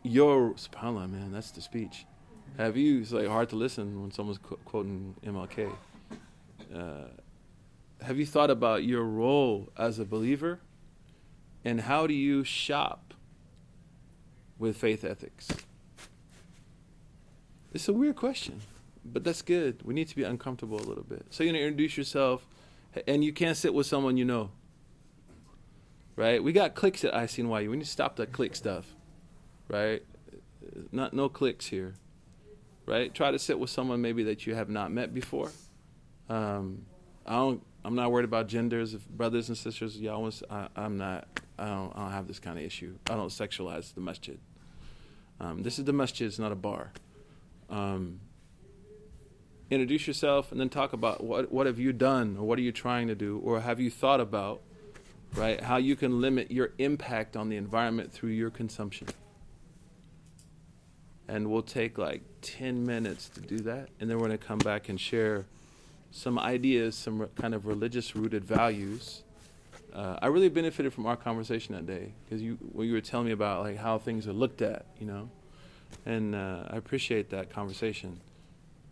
your. 0.02 0.52
SubhanAllah, 0.54 1.10
man, 1.10 1.32
that's 1.32 1.50
the 1.50 1.60
speech. 1.60 2.06
Have 2.56 2.76
you. 2.76 3.00
It's 3.00 3.12
like 3.12 3.28
hard 3.28 3.48
to 3.50 3.56
listen 3.56 4.00
when 4.00 4.10
someone's 4.10 4.38
qu- 4.38 4.58
quoting 4.64 5.14
MLK. 5.24 5.72
Uh, 6.74 7.04
have 8.02 8.18
you 8.18 8.26
thought 8.26 8.50
about 8.50 8.84
your 8.84 9.04
role 9.04 9.68
as 9.76 9.98
a 9.98 10.04
believer? 10.04 10.60
And 11.64 11.80
how 11.80 12.06
do 12.06 12.14
you 12.14 12.44
shop 12.44 13.14
with 14.58 14.76
faith 14.76 15.04
ethics? 15.04 15.48
It's 17.72 17.88
a 17.88 17.92
weird 17.92 18.16
question, 18.16 18.60
but 19.12 19.24
that's 19.24 19.42
good. 19.42 19.82
We 19.84 19.94
need 19.94 20.08
to 20.08 20.16
be 20.16 20.24
uncomfortable 20.24 20.78
a 20.78 20.86
little 20.86 21.04
bit. 21.04 21.26
So 21.30 21.42
you're 21.42 21.52
gonna 21.52 21.64
introduce 21.64 21.96
yourself, 21.96 22.46
and 23.06 23.24
you 23.24 23.32
can't 23.32 23.56
sit 23.56 23.74
with 23.74 23.86
someone 23.86 24.16
you 24.16 24.24
know. 24.24 24.50
Right? 26.16 26.42
We 26.42 26.52
got 26.52 26.74
clicks 26.74 27.04
at 27.04 27.14
ICNYU. 27.14 27.70
We 27.70 27.76
need 27.76 27.84
to 27.84 27.90
stop 27.90 28.16
the 28.16 28.26
click 28.26 28.56
stuff. 28.56 28.86
Right? 29.68 30.02
Not 30.90 31.14
no 31.14 31.28
clicks 31.28 31.66
here. 31.66 31.94
Right? 32.86 33.14
Try 33.14 33.30
to 33.30 33.38
sit 33.38 33.58
with 33.58 33.70
someone 33.70 34.00
maybe 34.00 34.24
that 34.24 34.46
you 34.46 34.54
have 34.54 34.68
not 34.68 34.90
met 34.90 35.14
before. 35.14 35.52
Um, 36.28 36.86
I 37.26 37.36
don't. 37.36 37.62
I'm 37.84 37.94
not 37.94 38.10
worried 38.10 38.24
about 38.24 38.48
genders, 38.48 38.94
if 38.94 39.08
brothers 39.08 39.48
and 39.48 39.56
sisters. 39.56 39.98
Y'all, 39.98 40.30
I, 40.50 40.68
I'm 40.74 40.96
not. 40.96 41.28
I 41.58 41.66
don't. 41.66 41.92
I 41.94 42.00
don't 42.00 42.12
have 42.12 42.26
this 42.26 42.38
kind 42.38 42.58
of 42.58 42.64
issue. 42.64 42.96
I 43.08 43.14
don't 43.14 43.28
sexualize 43.28 43.94
the 43.94 44.00
masjid. 44.00 44.38
Um, 45.40 45.62
this 45.62 45.78
is 45.78 45.84
the 45.84 45.92
masjid. 45.92 46.26
It's 46.26 46.38
not 46.38 46.50
a 46.50 46.56
bar. 46.56 46.92
Um, 47.70 48.20
introduce 49.70 50.06
yourself 50.06 50.50
and 50.50 50.60
then 50.60 50.68
talk 50.68 50.92
about 50.92 51.22
what 51.22 51.52
what 51.52 51.66
have 51.66 51.78
you 51.78 51.92
done 51.92 52.36
or 52.38 52.44
what 52.44 52.58
are 52.58 52.62
you 52.62 52.72
trying 52.72 53.08
to 53.08 53.14
do 53.14 53.40
or 53.44 53.60
have 53.60 53.78
you 53.78 53.90
thought 53.90 54.20
about 54.20 54.60
right 55.34 55.60
how 55.60 55.76
you 55.76 55.94
can 55.94 56.20
limit 56.20 56.50
your 56.50 56.70
impact 56.78 57.36
on 57.36 57.48
the 57.48 57.56
environment 57.56 58.12
through 58.12 58.30
your 58.30 58.50
consumption. 58.50 59.08
And 61.30 61.50
we'll 61.50 61.62
take 61.62 61.98
like 61.98 62.22
10 62.40 62.86
minutes 62.86 63.28
to 63.30 63.40
do 63.40 63.58
that 63.58 63.90
and 64.00 64.08
then 64.08 64.18
we're 64.18 64.28
going 64.28 64.38
to 64.38 64.46
come 64.46 64.58
back 64.58 64.88
and 64.88 64.98
share 64.98 65.44
some 66.10 66.38
ideas 66.38 66.96
some 66.96 67.20
re- 67.20 67.28
kind 67.36 67.54
of 67.54 67.66
religious 67.66 68.16
rooted 68.16 68.44
values. 68.44 69.22
Uh, 69.92 70.18
i 70.22 70.26
really 70.26 70.48
benefited 70.48 70.92
from 70.92 71.06
our 71.06 71.16
conversation 71.16 71.74
that 71.74 71.86
day 71.86 72.12
because 72.24 72.40
you 72.40 72.56
when 72.72 72.86
you 72.86 72.94
were 72.94 73.00
telling 73.00 73.26
me 73.26 73.32
about 73.32 73.64
like 73.64 73.76
how 73.76 73.98
things 73.98 74.26
are 74.26 74.32
looked 74.32 74.62
at 74.62 74.86
you 74.98 75.06
know? 75.06 75.28
And 76.06 76.34
uh, 76.34 76.64
I 76.70 76.76
appreciate 76.76 77.30
that 77.30 77.50
conversation. 77.50 78.20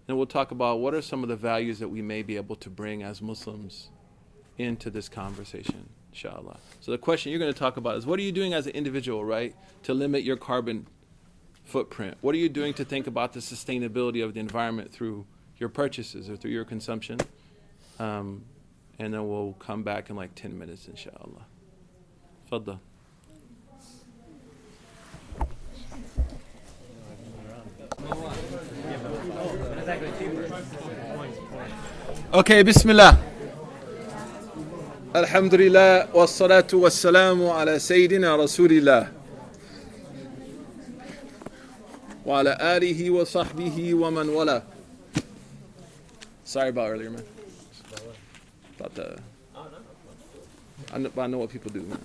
And 0.09 0.17
we'll 0.17 0.27
talk 0.27 0.51
about 0.51 0.81
what 0.81 0.95
are 0.95 1.03
some 1.03 1.23
of 1.23 1.29
the 1.29 1.37
values 1.37 1.79
that 1.81 1.89
we 1.89 2.01
may 2.01 2.23
be 2.23 2.37
able 2.37 2.57
to 2.57 2.71
bring 2.71 3.03
as 3.03 3.21
Muslims 3.21 3.91
into 4.57 4.89
this 4.89 5.09
conversation, 5.09 5.89
inshallah. 6.13 6.59
So 6.81 6.93
the 6.93 6.99
question 6.99 7.31
you're 7.31 7.41
going 7.41 7.53
to 7.53 7.59
talk 7.59 7.77
about 7.77 7.97
is 7.97 8.07
what 8.07 8.19
are 8.19 8.23
you 8.23 8.33
doing 8.33 8.55
as 8.55 8.67
an 8.67 8.73
individual, 8.73 9.25
right, 9.25 9.55
to 9.83 9.95
limit 9.95 10.23
your 10.23 10.37
carbon 10.37 10.87
footprint? 11.65 12.17
What 12.21 12.35
are 12.35 12.39
you 12.39 12.49
doing 12.49 12.73
to 12.75 12.85
think 12.85 13.07
about 13.07 13.33
the 13.33 13.41
sustainability 13.41 14.25
of 14.25 14.35
the 14.35 14.41
environment 14.41 14.93
through 14.93 15.27
your 15.59 15.69
purchases 15.69 16.31
or 16.31 16.37
through 16.37 16.53
your 16.53 16.65
consumption? 16.65 17.19
Um, 17.99 18.45
and 18.99 19.13
then 19.13 19.29
we'll 19.29 19.55
come 19.59 19.83
back 19.83 20.09
in 20.09 20.17
like 20.17 20.35
10 20.35 20.57
minutes, 20.57 20.89
inshallah. 20.89 21.47
Fadda. 22.51 22.79
Okay, 32.35 32.65
Bismillah. 32.65 33.23
Alhamdulillah, 35.15 36.09
wassalatu 36.13 36.81
wassalamu 36.81 37.55
ala 37.55 37.79
Sayyidina 37.79 38.35
Rasulillah. 38.37 39.09
Wa 42.25 42.41
ala 42.41 42.57
alihi 42.59 43.11
wa 43.15 43.23
sahbihi 43.23 43.95
wa 43.95 44.11
man 44.11 44.35
wala. 44.35 44.65
Sorry 46.43 46.71
about 46.71 46.91
earlier, 46.91 47.11
man. 47.11 47.23
About 48.81 48.95
the. 48.97 49.19
I 50.93 50.99
know, 50.99 51.13
I 51.17 51.27
know 51.29 51.39
what 51.39 51.51
people 51.51 51.71
do, 51.71 51.83
man. 51.83 52.01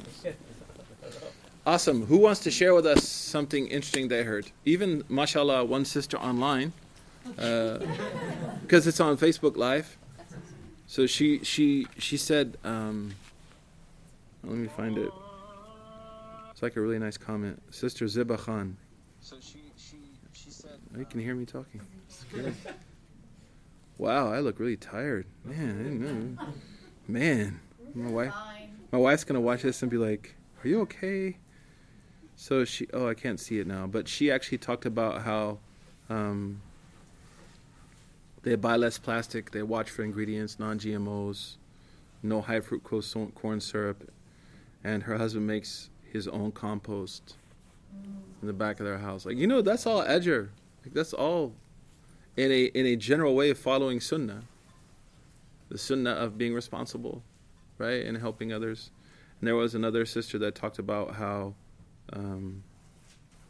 Awesome. 1.66 2.06
Who 2.06 2.18
wants 2.18 2.42
to 2.42 2.52
share 2.52 2.76
with 2.76 2.86
us 2.86 3.08
something 3.08 3.68
interesting 3.70 4.08
they 4.08 4.24
heard? 4.24 4.52
Even, 4.66 5.04
mashallah, 5.10 5.66
one 5.66 5.86
sister 5.86 6.18
online, 6.18 6.74
because 7.24 8.88
it's 8.88 9.00
on 9.00 9.18
Facebook 9.18 9.58
Live. 9.58 9.98
So 10.88 11.06
she 11.06 11.44
she 11.44 11.88
she 11.98 12.18
said, 12.18 12.58
um, 12.64 13.14
let 14.44 14.58
me 14.58 14.68
find 14.68 14.98
it. 14.98 15.12
It's 16.52 16.62
like 16.62 16.76
a 16.76 16.82
really 16.82 17.00
nice 17.00 17.18
comment, 17.18 17.62
Sister 17.70 18.08
Ziba 18.08 18.38
Khan. 18.38 18.78
So 19.22 19.38
she 19.40 19.62
she 19.78 19.98
she 20.34 20.50
said, 20.50 20.80
oh, 20.96 21.00
you 21.00 21.06
can 21.06 21.20
hear 21.20 21.36
me 21.36 21.46
talking. 21.46 21.82
Wow, 23.98 24.34
I 24.34 24.40
look 24.40 24.60
really 24.60 24.78
tired, 24.78 25.28
man. 25.46 26.38
I 26.40 26.44
know. 26.44 26.54
Man, 27.08 27.60
my 27.94 28.10
wife 28.10 28.34
my 28.92 28.98
wife's 28.98 29.24
gonna 29.24 29.42
watch 29.42 29.62
this 29.62 29.82
and 29.82 29.90
be 29.90 29.98
like, 29.98 30.36
"Are 30.64 30.68
you 30.68 30.82
okay?" 30.82 31.38
So 32.36 32.66
she, 32.66 32.88
oh, 32.94 33.08
I 33.08 33.14
can't 33.14 33.40
see 33.40 33.60
it 33.60 33.68
now, 33.68 33.88
but 33.88 34.08
she 34.08 34.32
actually 34.32 34.58
talked 34.58 34.86
about 34.86 35.22
how 35.22 35.60
um, 36.10 36.62
they 38.44 38.56
buy 38.56 38.76
less 38.76 38.98
plastic, 38.98 39.52
they 39.52 39.64
watch 39.64 39.90
for 39.90 40.04
ingredients, 40.04 40.60
non-GMOs, 40.60 41.58
no 42.24 42.42
high 42.42 42.60
fructose 42.60 43.34
corn 43.36 43.62
syrup, 43.62 44.10
and 44.84 45.04
her 45.04 45.18
husband 45.18 45.48
makes 45.48 45.90
his 46.12 46.28
own 46.28 46.52
compost 46.52 47.36
in 48.42 48.48
the 48.48 48.54
back 48.54 48.80
of 48.80 48.86
their 48.86 48.98
house. 48.98 49.26
Like 49.26 49.38
you 49.38 49.48
know, 49.48 49.62
that's 49.62 49.86
all 49.86 50.04
ajr. 50.04 50.50
Like 50.84 50.94
that's 50.94 51.14
all 51.14 51.54
in 52.38 52.52
a 52.52 52.66
in 52.66 52.86
a 52.86 52.96
general 52.96 53.36
way 53.36 53.50
of 53.50 53.58
following 53.58 54.00
sunnah. 54.00 54.44
The 55.70 55.78
sunnah 55.78 56.12
of 56.12 56.38
being 56.38 56.54
responsible, 56.54 57.24
right, 57.78 58.06
and 58.06 58.18
helping 58.18 58.52
others. 58.52 58.92
And 59.40 59.48
there 59.48 59.56
was 59.56 59.74
another 59.74 60.06
sister 60.06 60.38
that 60.40 60.54
talked 60.54 60.80
about 60.80 61.16
how 61.16 61.56
um, 62.14 62.64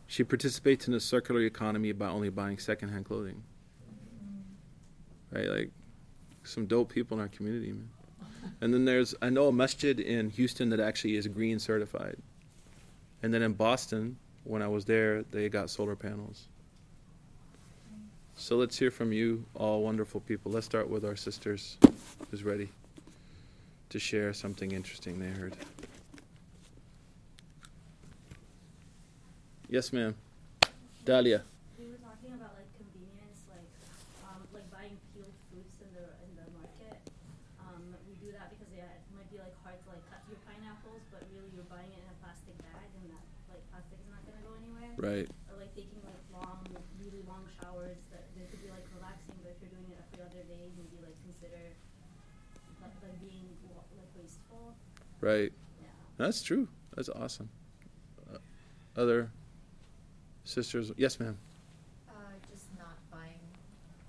she 0.07 0.23
participates 0.23 0.87
in 0.87 0.93
a 0.93 0.99
circular 0.99 1.41
economy 1.41 1.91
by 1.93 2.07
only 2.07 2.29
buying 2.29 2.59
secondhand 2.59 3.05
clothing. 3.05 3.43
Right, 5.31 5.47
like 5.49 5.71
some 6.43 6.65
dope 6.65 6.91
people 6.91 7.17
in 7.17 7.21
our 7.21 7.29
community, 7.29 7.71
man. 7.71 7.89
And 8.59 8.73
then 8.73 8.85
there's 8.85 9.15
I 9.21 9.29
know 9.29 9.47
a 9.47 9.51
masjid 9.51 9.99
in 9.99 10.29
Houston 10.31 10.69
that 10.69 10.79
actually 10.79 11.15
is 11.15 11.27
green 11.27 11.59
certified. 11.59 12.17
And 13.23 13.33
then 13.33 13.41
in 13.41 13.53
Boston, 13.53 14.17
when 14.43 14.61
I 14.61 14.67
was 14.67 14.85
there, 14.85 15.23
they 15.31 15.47
got 15.49 15.69
solar 15.69 15.95
panels. 15.95 16.47
So 18.35 18.57
let's 18.57 18.77
hear 18.77 18.89
from 18.89 19.13
you, 19.13 19.45
all 19.53 19.83
wonderful 19.83 20.19
people. 20.21 20.51
Let's 20.51 20.65
start 20.65 20.89
with 20.89 21.05
our 21.05 21.15
sisters 21.15 21.77
who's 22.29 22.43
ready 22.43 22.69
to 23.89 23.99
share 23.99 24.33
something 24.33 24.71
interesting 24.71 25.19
they 25.19 25.29
heard. 25.29 25.55
Yes, 29.69 29.93
ma'am. 29.93 30.15
Dahlia. 31.05 31.43
We 31.79 31.87
were 31.87 32.01
talking 32.03 32.35
about 32.35 32.55
like 32.59 32.67
convenience, 32.75 33.39
like 33.47 33.71
um, 34.27 34.43
like 34.51 34.67
buying 34.67 34.99
peeled 35.15 35.31
fruits 35.47 35.79
in 35.79 35.91
the 35.95 36.11
in 36.27 36.31
the 36.35 36.47
market. 36.59 36.99
Um, 37.63 37.95
we 38.03 38.19
do 38.19 38.35
that 38.35 38.51
because 38.51 38.67
yeah, 38.75 38.91
it 38.91 39.03
might 39.15 39.31
be 39.31 39.39
like 39.39 39.55
hard 39.63 39.79
to 39.85 39.87
like 39.95 40.03
cut 40.11 40.19
your 40.27 40.43
pineapples, 40.43 41.03
but 41.07 41.23
really 41.31 41.47
you're 41.55 41.67
buying 41.71 41.87
it 41.87 42.03
in 42.03 42.09
a 42.11 42.17
plastic 42.19 42.57
bag, 42.67 42.89
and 42.99 43.15
that 43.15 43.23
like 43.47 43.63
plastic 43.71 43.95
is 43.95 44.11
not 44.11 44.19
gonna 44.27 44.43
go 44.43 44.59
anywhere. 44.59 44.90
Right. 45.01 45.25
Or 45.49 45.57
like 45.57 45.73
taking 45.73 45.97
like 46.05 46.21
long, 46.29 46.61
really 47.01 47.25
long 47.25 47.41
showers 47.57 47.97
that 48.13 48.29
they 48.37 48.45
could 48.45 48.61
be 48.61 48.69
like 48.69 48.85
relaxing, 48.93 49.33
but 49.41 49.49
if 49.49 49.57
you're 49.57 49.73
doing 49.73 49.89
it 49.89 49.97
every 49.97 50.21
other 50.21 50.45
day, 50.45 50.69
maybe 50.77 51.01
like 51.01 51.17
consider 51.25 51.73
like, 52.85 52.93
like 53.01 53.17
being 53.17 53.49
like 53.73 54.13
wasteful. 54.13 54.77
Right. 55.17 55.49
Yeah. 55.81 55.89
That's 56.21 56.45
true. 56.45 56.69
That's 56.93 57.09
awesome. 57.09 57.49
Uh, 58.29 58.37
other 58.93 59.33
sisters? 60.45 60.93
Yes, 60.97 61.19
ma'am. 61.19 61.33
Uh, 62.05 62.37
just 62.45 62.69
not 62.77 62.93
buying 63.09 63.41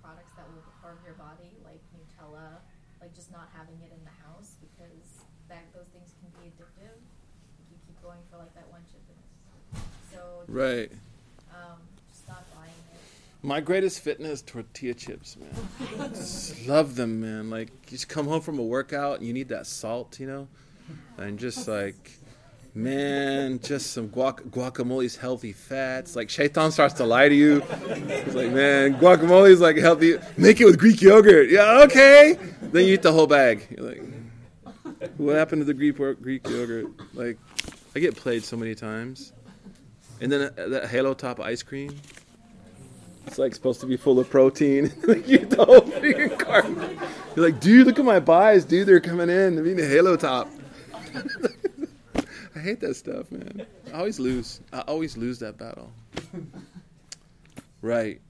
products 0.04 0.36
that 0.36 0.44
will 0.52 0.60
harm 0.84 1.00
your 1.08 1.16
body, 1.16 1.56
like 1.64 1.80
Nutella, 1.96 2.60
like 3.00 3.16
just 3.16 3.32
not 3.32 3.48
having 3.56 3.80
it 3.80 3.96
in 3.96 4.04
the 4.04 4.16
house 4.28 4.60
because 4.60 5.24
that 5.48 5.64
those 5.72 5.88
things 5.96 6.12
can 6.20 6.28
be 6.36 6.52
addictive. 6.52 7.00
You 7.72 7.80
keep 7.88 7.96
going 8.04 8.20
for 8.28 8.36
like 8.36 8.52
that 8.52 8.68
one 8.68 8.84
chip, 8.92 9.00
and 9.08 9.16
it's, 9.16 9.32
so 10.12 10.20
Right. 10.48 10.90
um, 11.52 11.78
just 12.10 12.26
buying 12.26 12.70
it. 12.92 13.00
My 13.42 13.60
greatest 13.60 14.00
fitness 14.00 14.42
tortilla 14.42 14.94
chips, 14.94 15.36
man. 15.36 16.10
just 16.14 16.66
love 16.66 16.96
them, 16.96 17.20
man. 17.20 17.50
Like 17.50 17.68
you 17.86 17.92
just 17.98 18.08
come 18.08 18.26
home 18.26 18.40
from 18.40 18.58
a 18.58 18.62
workout 18.62 19.18
and 19.18 19.26
you 19.26 19.32
need 19.32 19.48
that 19.48 19.66
salt, 19.66 20.18
you 20.20 20.26
know, 20.26 20.48
and 21.18 21.38
just 21.38 21.66
like, 21.68 22.10
man, 22.74 23.58
just 23.60 23.92
some 23.92 24.08
guac- 24.08 24.50
guacamole's 24.50 25.16
healthy 25.16 25.52
fats. 25.52 26.16
Like 26.16 26.30
Shaitan 26.30 26.70
starts 26.72 26.94
to 26.94 27.04
lie 27.04 27.28
to 27.28 27.34
you. 27.34 27.62
It's 27.70 28.34
like, 28.34 28.50
man, 28.50 28.98
guacamole's 28.98 29.60
like 29.60 29.76
healthy. 29.76 30.18
Make 30.36 30.60
it 30.60 30.64
with 30.64 30.78
Greek 30.78 31.00
yogurt. 31.02 31.50
Yeah, 31.50 31.82
okay. 31.84 32.38
Then 32.62 32.86
you 32.86 32.94
eat 32.94 33.02
the 33.02 33.12
whole 33.12 33.26
bag. 33.26 33.66
You're 33.70 33.86
like, 33.90 34.02
what 35.16 35.36
happened 35.36 35.60
to 35.62 35.64
the 35.64 35.74
Greek 35.74 35.96
Greek 36.22 36.48
yogurt? 36.48 36.86
Like, 37.14 37.38
I 37.94 37.98
get 37.98 38.16
played 38.16 38.44
so 38.44 38.56
many 38.56 38.74
times, 38.74 39.32
and 40.22 40.32
then 40.32 40.50
uh, 40.56 40.68
that 40.68 40.88
Halo 40.88 41.12
Top 41.12 41.40
ice 41.40 41.62
cream. 41.62 41.94
It's 43.26 43.38
like 43.38 43.54
supposed 43.54 43.80
to 43.80 43.86
be 43.86 43.96
full 43.96 44.18
of 44.18 44.30
protein. 44.30 44.92
like 45.06 45.28
you 45.28 45.38
the 45.38 45.64
whole 45.64 45.82
freaking 45.82 46.38
carton. 46.38 46.98
You're 47.36 47.46
like, 47.46 47.60
dude, 47.60 47.86
look 47.86 47.98
at 47.98 48.04
my 48.04 48.20
buys, 48.20 48.64
dude. 48.64 48.88
They're 48.88 49.00
coming 49.00 49.28
in. 49.28 49.58
I'm 49.58 49.66
eating 49.66 49.84
a 49.84 49.88
Halo 49.88 50.16
Top. 50.16 50.48
I 52.54 52.58
hate 52.58 52.80
that 52.80 52.94
stuff, 52.94 53.30
man. 53.30 53.66
I 53.92 53.98
always 53.98 54.18
lose. 54.18 54.60
I 54.72 54.80
always 54.80 55.16
lose 55.16 55.38
that 55.40 55.58
battle. 55.58 55.92
Right. 57.82 58.20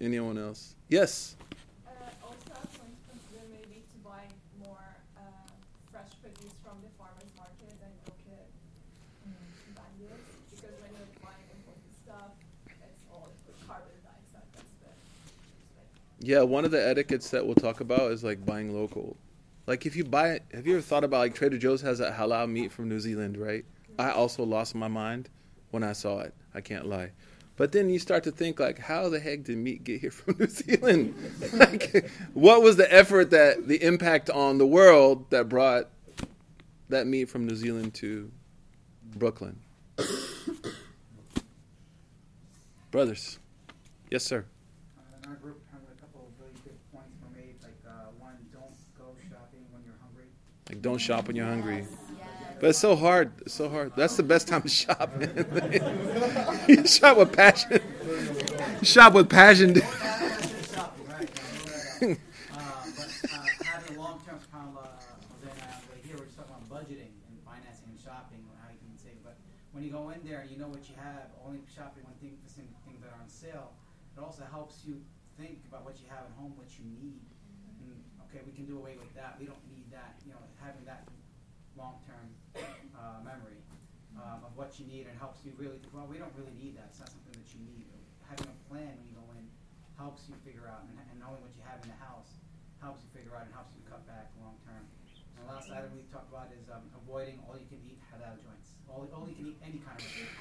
Anyone 0.00 0.38
else? 0.38 0.76
Yes. 0.88 1.34
Uh, 1.82 1.90
also, 2.22 2.54
I 2.54 2.62
was 2.62 2.70
going 2.78 2.94
to 2.94 3.02
consider 3.10 3.42
maybe 3.50 3.82
to 3.82 3.98
buy 4.06 4.22
more 4.62 4.78
uh, 5.18 5.50
fresh 5.90 6.14
produce 6.22 6.54
from 6.62 6.78
the 6.86 6.90
farmers 6.94 7.34
market 7.34 7.74
and 7.82 7.90
local 8.06 8.46
mm, 9.26 9.34
vendors 9.74 10.22
because 10.54 10.70
when 10.86 10.94
you're 10.94 11.10
buying 11.18 11.50
imported 11.50 11.90
stuff, 11.98 12.30
it's 12.78 13.02
all 13.10 13.26
with 13.42 13.58
carbon 13.66 13.98
dioxide. 14.06 14.46
That's 14.54 14.70
the 14.78 14.94
like, 15.74 15.90
Yeah, 16.24 16.42
one 16.42 16.64
of 16.64 16.70
the 16.70 16.86
etiquettes 16.86 17.30
that 17.30 17.44
we'll 17.46 17.54
talk 17.54 17.80
about 17.80 18.10
is 18.10 18.24
like 18.24 18.44
buying 18.44 18.74
local. 18.74 19.16
Like 19.66 19.86
if 19.86 19.96
you 19.96 20.04
buy 20.04 20.40
have 20.52 20.66
you 20.66 20.74
ever 20.74 20.82
thought 20.82 21.04
about 21.04 21.18
like 21.18 21.34
Trader 21.34 21.58
Joe's 21.58 21.80
has 21.82 21.98
that 21.98 22.16
halal 22.16 22.50
meat 22.50 22.72
from 22.72 22.88
New 22.88 23.00
Zealand, 23.00 23.36
right? 23.36 23.64
I 23.98 24.10
also 24.10 24.44
lost 24.44 24.74
my 24.74 24.88
mind 24.88 25.28
when 25.70 25.82
I 25.82 25.92
saw 25.92 26.20
it. 26.20 26.34
I 26.54 26.60
can't 26.60 26.86
lie. 26.86 27.10
But 27.56 27.72
then 27.72 27.88
you 27.88 27.98
start 28.00 28.24
to 28.24 28.32
think 28.32 28.58
like, 28.58 28.78
how 28.78 29.08
the 29.08 29.20
heck 29.20 29.44
did 29.44 29.56
meat 29.58 29.84
get 29.84 30.00
here 30.00 30.10
from 30.12 30.36
New 30.38 30.48
Zealand? 30.48 31.14
like, 31.52 32.10
what 32.32 32.62
was 32.62 32.76
the 32.76 32.92
effort 32.92 33.30
that 33.30 33.68
the 33.68 33.82
impact 33.82 34.30
on 34.30 34.58
the 34.58 34.66
world 34.66 35.30
that 35.30 35.48
brought 35.48 35.88
that 36.88 37.06
meat 37.06 37.28
from 37.28 37.46
New 37.46 37.54
Zealand 37.54 37.94
to 37.94 38.30
Brooklyn? 39.16 39.60
Brothers, 42.90 43.38
yes, 44.10 44.24
sir. 44.24 44.44
Uh, 44.96 45.02
in 45.22 45.28
our 45.30 45.36
group, 45.36 45.60
kind 45.70 45.82
of 45.84 45.90
a 45.96 46.00
couple 46.00 46.28
of 46.28 46.40
really 46.40 46.54
good 46.64 46.78
points 46.92 47.16
were 47.22 47.30
made, 47.36 47.54
like, 47.62 47.74
uh, 47.86 48.10
one, 48.18 48.34
don't 48.52 48.74
go 48.98 49.16
shopping 49.28 49.64
when 49.70 49.82
you're 49.84 49.98
hungry. 50.02 50.26
Like, 50.74 50.82
don't 50.82 50.98
shop 50.98 51.28
when 51.28 51.36
you're 51.36 51.46
hungry. 51.46 51.86
But 52.58 52.70
it's 52.70 52.80
so 52.80 52.96
hard. 52.96 53.30
It's 53.42 53.54
so 53.54 53.68
hard. 53.68 53.92
That's 53.94 54.16
the 54.16 54.24
best 54.24 54.48
time 54.48 54.62
to 54.62 54.68
shop. 54.68 55.06
you 56.66 56.84
shop 56.84 57.16
with 57.16 57.30
passion. 57.30 57.78
You 58.80 58.86
shop 58.86 59.14
with 59.14 59.30
passion. 59.30 59.74
dude. 59.74 59.84
Shopping, 59.86 61.06
right, 61.06 61.30
uh, 61.30 62.10
but, 62.10 63.06
uh, 63.30 63.46
having 63.62 63.94
a 63.94 64.00
long-term 64.02 64.42
kind 64.50 64.66
of, 64.66 64.82
uh, 64.82 64.90
then, 65.46 65.54
uh, 65.62 65.94
right 65.94 66.02
here, 66.02 66.18
we're 66.18 66.26
talking 66.34 66.50
about 66.50 66.66
budgeting 66.66 67.14
and 67.30 67.38
financing 67.46 67.94
and 67.94 68.00
shopping, 68.02 68.42
or 68.50 68.58
how 68.58 68.74
you 68.74 68.82
can 68.82 68.98
save, 68.98 69.22
but 69.22 69.38
when 69.70 69.86
you 69.86 69.94
go 69.94 70.10
in 70.10 70.18
there 70.26 70.42
and 70.42 70.50
you 70.50 70.58
know 70.58 70.66
what 70.66 70.82
you 70.90 70.98
have, 70.98 71.30
only 71.46 71.62
shopping 71.70 72.02
when 72.02 72.18
things, 72.18 72.42
the 72.42 72.50
same 72.50 72.66
things 72.82 72.98
that 72.98 73.14
are 73.14 73.20
on 73.22 73.30
sale, 73.30 73.78
it 74.10 74.18
also 74.18 74.42
helps 74.50 74.82
you 74.82 74.98
think 75.38 75.62
about 75.70 75.86
what 75.86 76.02
you 76.02 76.10
have 76.10 76.26
at 76.26 76.34
home, 76.34 76.50
what 76.58 76.66
you 76.74 76.82
need. 76.98 77.22
And, 77.78 77.94
okay, 78.26 78.42
we 78.42 78.50
can 78.50 78.66
do 78.66 78.74
away 78.74 78.98
with 78.98 79.14
that, 79.14 79.38
we 79.38 79.46
don't 79.46 79.62
need 79.62 79.64
that, 79.64 79.70
you 79.70 79.73
know, 79.73 79.73
having 80.64 80.88
that 80.88 81.04
long-term, 81.76 82.32
uh, 82.96 83.20
memory, 83.20 83.60
um, 84.16 84.48
of 84.48 84.56
what 84.56 84.72
you 84.80 84.88
need 84.88 85.04
and 85.04 85.12
helps 85.20 85.44
you 85.44 85.52
really, 85.60 85.76
think, 85.76 85.92
well, 85.92 86.08
we 86.08 86.16
don't 86.16 86.32
really 86.40 86.56
need 86.56 86.72
that, 86.80 86.88
it's 86.88 87.04
not 87.04 87.12
something 87.12 87.36
that 87.36 87.48
you 87.52 87.60
need. 87.68 87.84
Having 88.24 88.48
a 88.48 88.56
plan 88.72 88.96
when 88.96 89.04
you 89.04 89.12
go 89.12 89.28
in 89.36 89.44
helps 90.00 90.24
you 90.24 90.32
figure 90.40 90.64
out, 90.64 90.88
and, 90.88 90.96
and 90.96 91.20
knowing 91.20 91.36
what 91.44 91.52
you 91.52 91.60
have 91.68 91.84
in 91.84 91.92
the 91.92 92.00
house 92.00 92.40
helps 92.80 93.04
you 93.04 93.12
figure 93.12 93.36
out 93.36 93.44
and 93.44 93.52
helps 93.52 93.76
you 93.76 93.84
cut 93.84 94.00
back 94.08 94.32
long-term. 94.40 94.88
And 95.36 95.44
the 95.44 95.52
last 95.52 95.68
item 95.68 95.92
we 95.92 96.00
talked 96.08 96.32
about 96.32 96.48
is, 96.56 96.64
um, 96.72 96.88
avoiding 96.96 97.44
all-you-can-eat 97.44 98.00
halal 98.08 98.40
joints, 98.40 98.72
all, 98.88 99.04
all 99.12 99.28
you 99.28 99.36
can 99.36 99.52
eat 99.52 99.60
any 99.60 99.84
kind 99.84 100.00
of 100.00 100.08
food. 100.08 100.32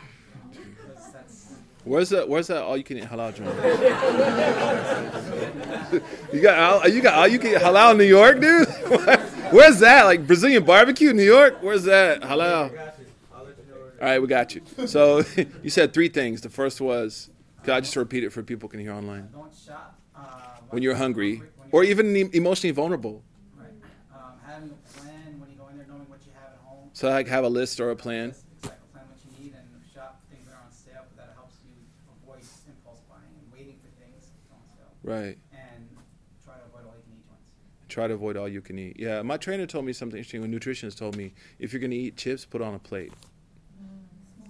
Where's 1.83 2.09
that? 2.09 2.27
Where's 2.29 2.47
that? 2.47 2.63
All 2.63 2.77
you 2.77 2.83
can 2.83 2.97
eat 2.97 3.03
halal 3.03 3.35
joint. 3.35 3.49
you 6.33 6.41
got 6.41 6.57
all, 6.57 6.87
you 6.87 7.01
got 7.01 7.15
all 7.15 7.27
you 7.27 7.39
can 7.39 7.51
eat 7.51 7.57
halal 7.57 7.91
in 7.91 7.97
New 7.97 8.05
York, 8.05 8.39
dude. 8.39 8.67
Where's 9.53 9.79
that? 9.79 10.05
Like 10.05 10.25
Brazilian 10.25 10.63
barbecue, 10.63 11.13
New 11.13 11.23
York? 11.23 11.57
Where's 11.61 11.83
that 11.83 12.21
halal? 12.21 12.71
All 13.33 14.09
right, 14.09 14.19
we 14.19 14.27
got 14.27 14.55
you. 14.55 14.61
So 14.87 15.23
you 15.63 15.69
said 15.69 15.93
three 15.93 16.09
things. 16.09 16.41
The 16.41 16.49
first 16.49 16.81
was, 16.81 17.29
can 17.63 17.75
I 17.75 17.79
just 17.79 17.95
repeat 17.95 18.23
it 18.23 18.31
for 18.31 18.43
people 18.43 18.67
can 18.67 18.79
hear 18.79 18.91
online? 18.91 19.29
don't 19.31 19.53
shop, 19.55 19.97
uh, 20.15 20.19
When 20.71 20.81
you're 20.83 20.95
hungry, 20.95 21.41
or 21.71 21.83
even 21.83 22.15
emotionally 22.33 22.71
vulnerable. 22.71 23.23
Right. 23.55 23.69
Um, 24.13 24.19
having 24.45 24.71
a 24.71 24.99
plan 24.99 25.39
when 25.39 25.49
you 25.51 25.55
go 25.55 25.67
in 25.69 25.77
there, 25.77 25.85
knowing 25.87 26.09
what 26.09 26.19
you 26.25 26.33
have 26.33 26.51
at 26.51 26.59
home. 26.65 26.89
So 26.93 27.09
like 27.09 27.27
have 27.27 27.43
a 27.45 27.49
list 27.49 27.79
or 27.79 27.91
a 27.91 27.95
plan. 27.95 28.29
Exactly, 28.57 28.71
plan 28.91 29.05
what 29.07 29.19
you 29.23 29.45
need 29.45 29.53
and 29.53 29.67
shop 29.93 30.19
things 30.29 30.47
that 30.47 30.55
are 30.55 30.65
on 30.65 30.71
sale, 30.73 31.05
that 31.15 31.31
helps 31.35 31.55
you 31.63 31.71
avoid 32.25 32.41
impulse 32.67 32.99
buying 33.07 33.23
and 33.39 33.53
waiting 33.53 33.77
for 33.79 33.87
things 34.03 34.25
on. 34.51 34.59
Right. 35.03 35.37
And 35.53 35.87
try 36.43 36.55
to 36.59 36.65
avoid 36.67 36.83
all 36.89 36.97
you 36.99 37.05
can 37.07 37.15
eat 37.15 37.23
joints. 37.29 37.47
Try 37.93 38.07
to 38.07 38.15
avoid 38.15 38.37
all 38.37 38.49
you 38.49 38.59
can 38.59 38.79
eat. 38.79 38.95
Yeah, 38.97 39.21
my 39.21 39.37
trainer 39.37 39.67
told 39.67 39.85
me 39.85 39.93
something 39.93 40.17
interesting. 40.17 40.43
A 40.43 40.47
nutritionist 40.47 40.97
told 40.97 41.15
me 41.15 41.31
if 41.59 41.71
you're 41.71 41.79
gonna 41.79 41.93
eat 41.93 42.17
chips, 42.17 42.43
put 42.43 42.59
on 42.59 42.73
a 42.73 42.79
plate. 42.79 43.13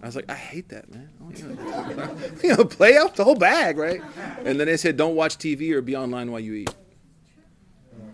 I 0.01 0.05
was 0.05 0.15
like, 0.15 0.31
I 0.31 0.35
hate 0.35 0.69
that, 0.69 0.89
man. 0.89 1.09
You, 2.41 2.55
know, 2.55 2.63
play 2.63 2.95
out 2.95 3.17
the 3.17 3.25
whole 3.25 3.35
bag, 3.35 3.77
right? 3.77 4.01
And 4.45 4.57
then 4.57 4.67
they 4.67 4.77
said, 4.77 4.95
don't 4.95 5.15
watch 5.15 5.37
TV 5.37 5.71
or 5.71 5.81
be 5.81 5.93
online 5.93 6.31
while 6.31 6.39
you 6.39 6.53
eat, 6.53 6.73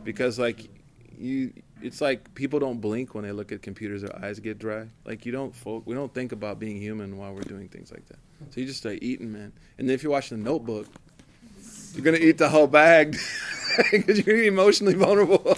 because 0.04 0.40
like 0.40 0.68
you, 1.16 1.54
it's 1.80 2.02
like 2.02 2.34
people 2.34 2.60
don't 2.60 2.82
blink 2.82 3.14
when 3.14 3.24
they 3.24 3.32
look 3.32 3.52
at 3.52 3.62
computers; 3.62 4.02
their 4.02 4.26
eyes 4.26 4.40
get 4.40 4.58
dry. 4.58 4.88
Like 5.06 5.28
you 5.28 5.32
don't, 5.32 5.56
fo- 5.56 5.84
we 5.86 5.94
don't 5.94 6.12
think 6.12 6.32
about 6.32 6.58
being 6.58 6.82
human 6.82 7.18
while 7.18 7.36
we're 7.36 7.42
doing 7.42 7.68
things 7.68 7.92
like 7.92 8.08
that. 8.08 8.18
So 8.50 8.62
you 8.62 8.66
just 8.66 8.80
start 8.80 8.98
eating, 9.04 9.32
man. 9.32 9.54
And 9.78 9.88
then 9.88 9.94
if 9.94 10.02
you're 10.02 10.12
watching 10.12 10.40
The 10.40 10.44
Notebook, 10.44 10.88
you're 11.94 12.04
gonna 12.04 12.18
eat 12.18 12.38
the 12.38 12.50
whole 12.50 12.68
bag 12.68 13.18
because 13.92 14.26
you're 14.26 14.44
emotionally 14.44 14.94
vulnerable. 14.94 15.58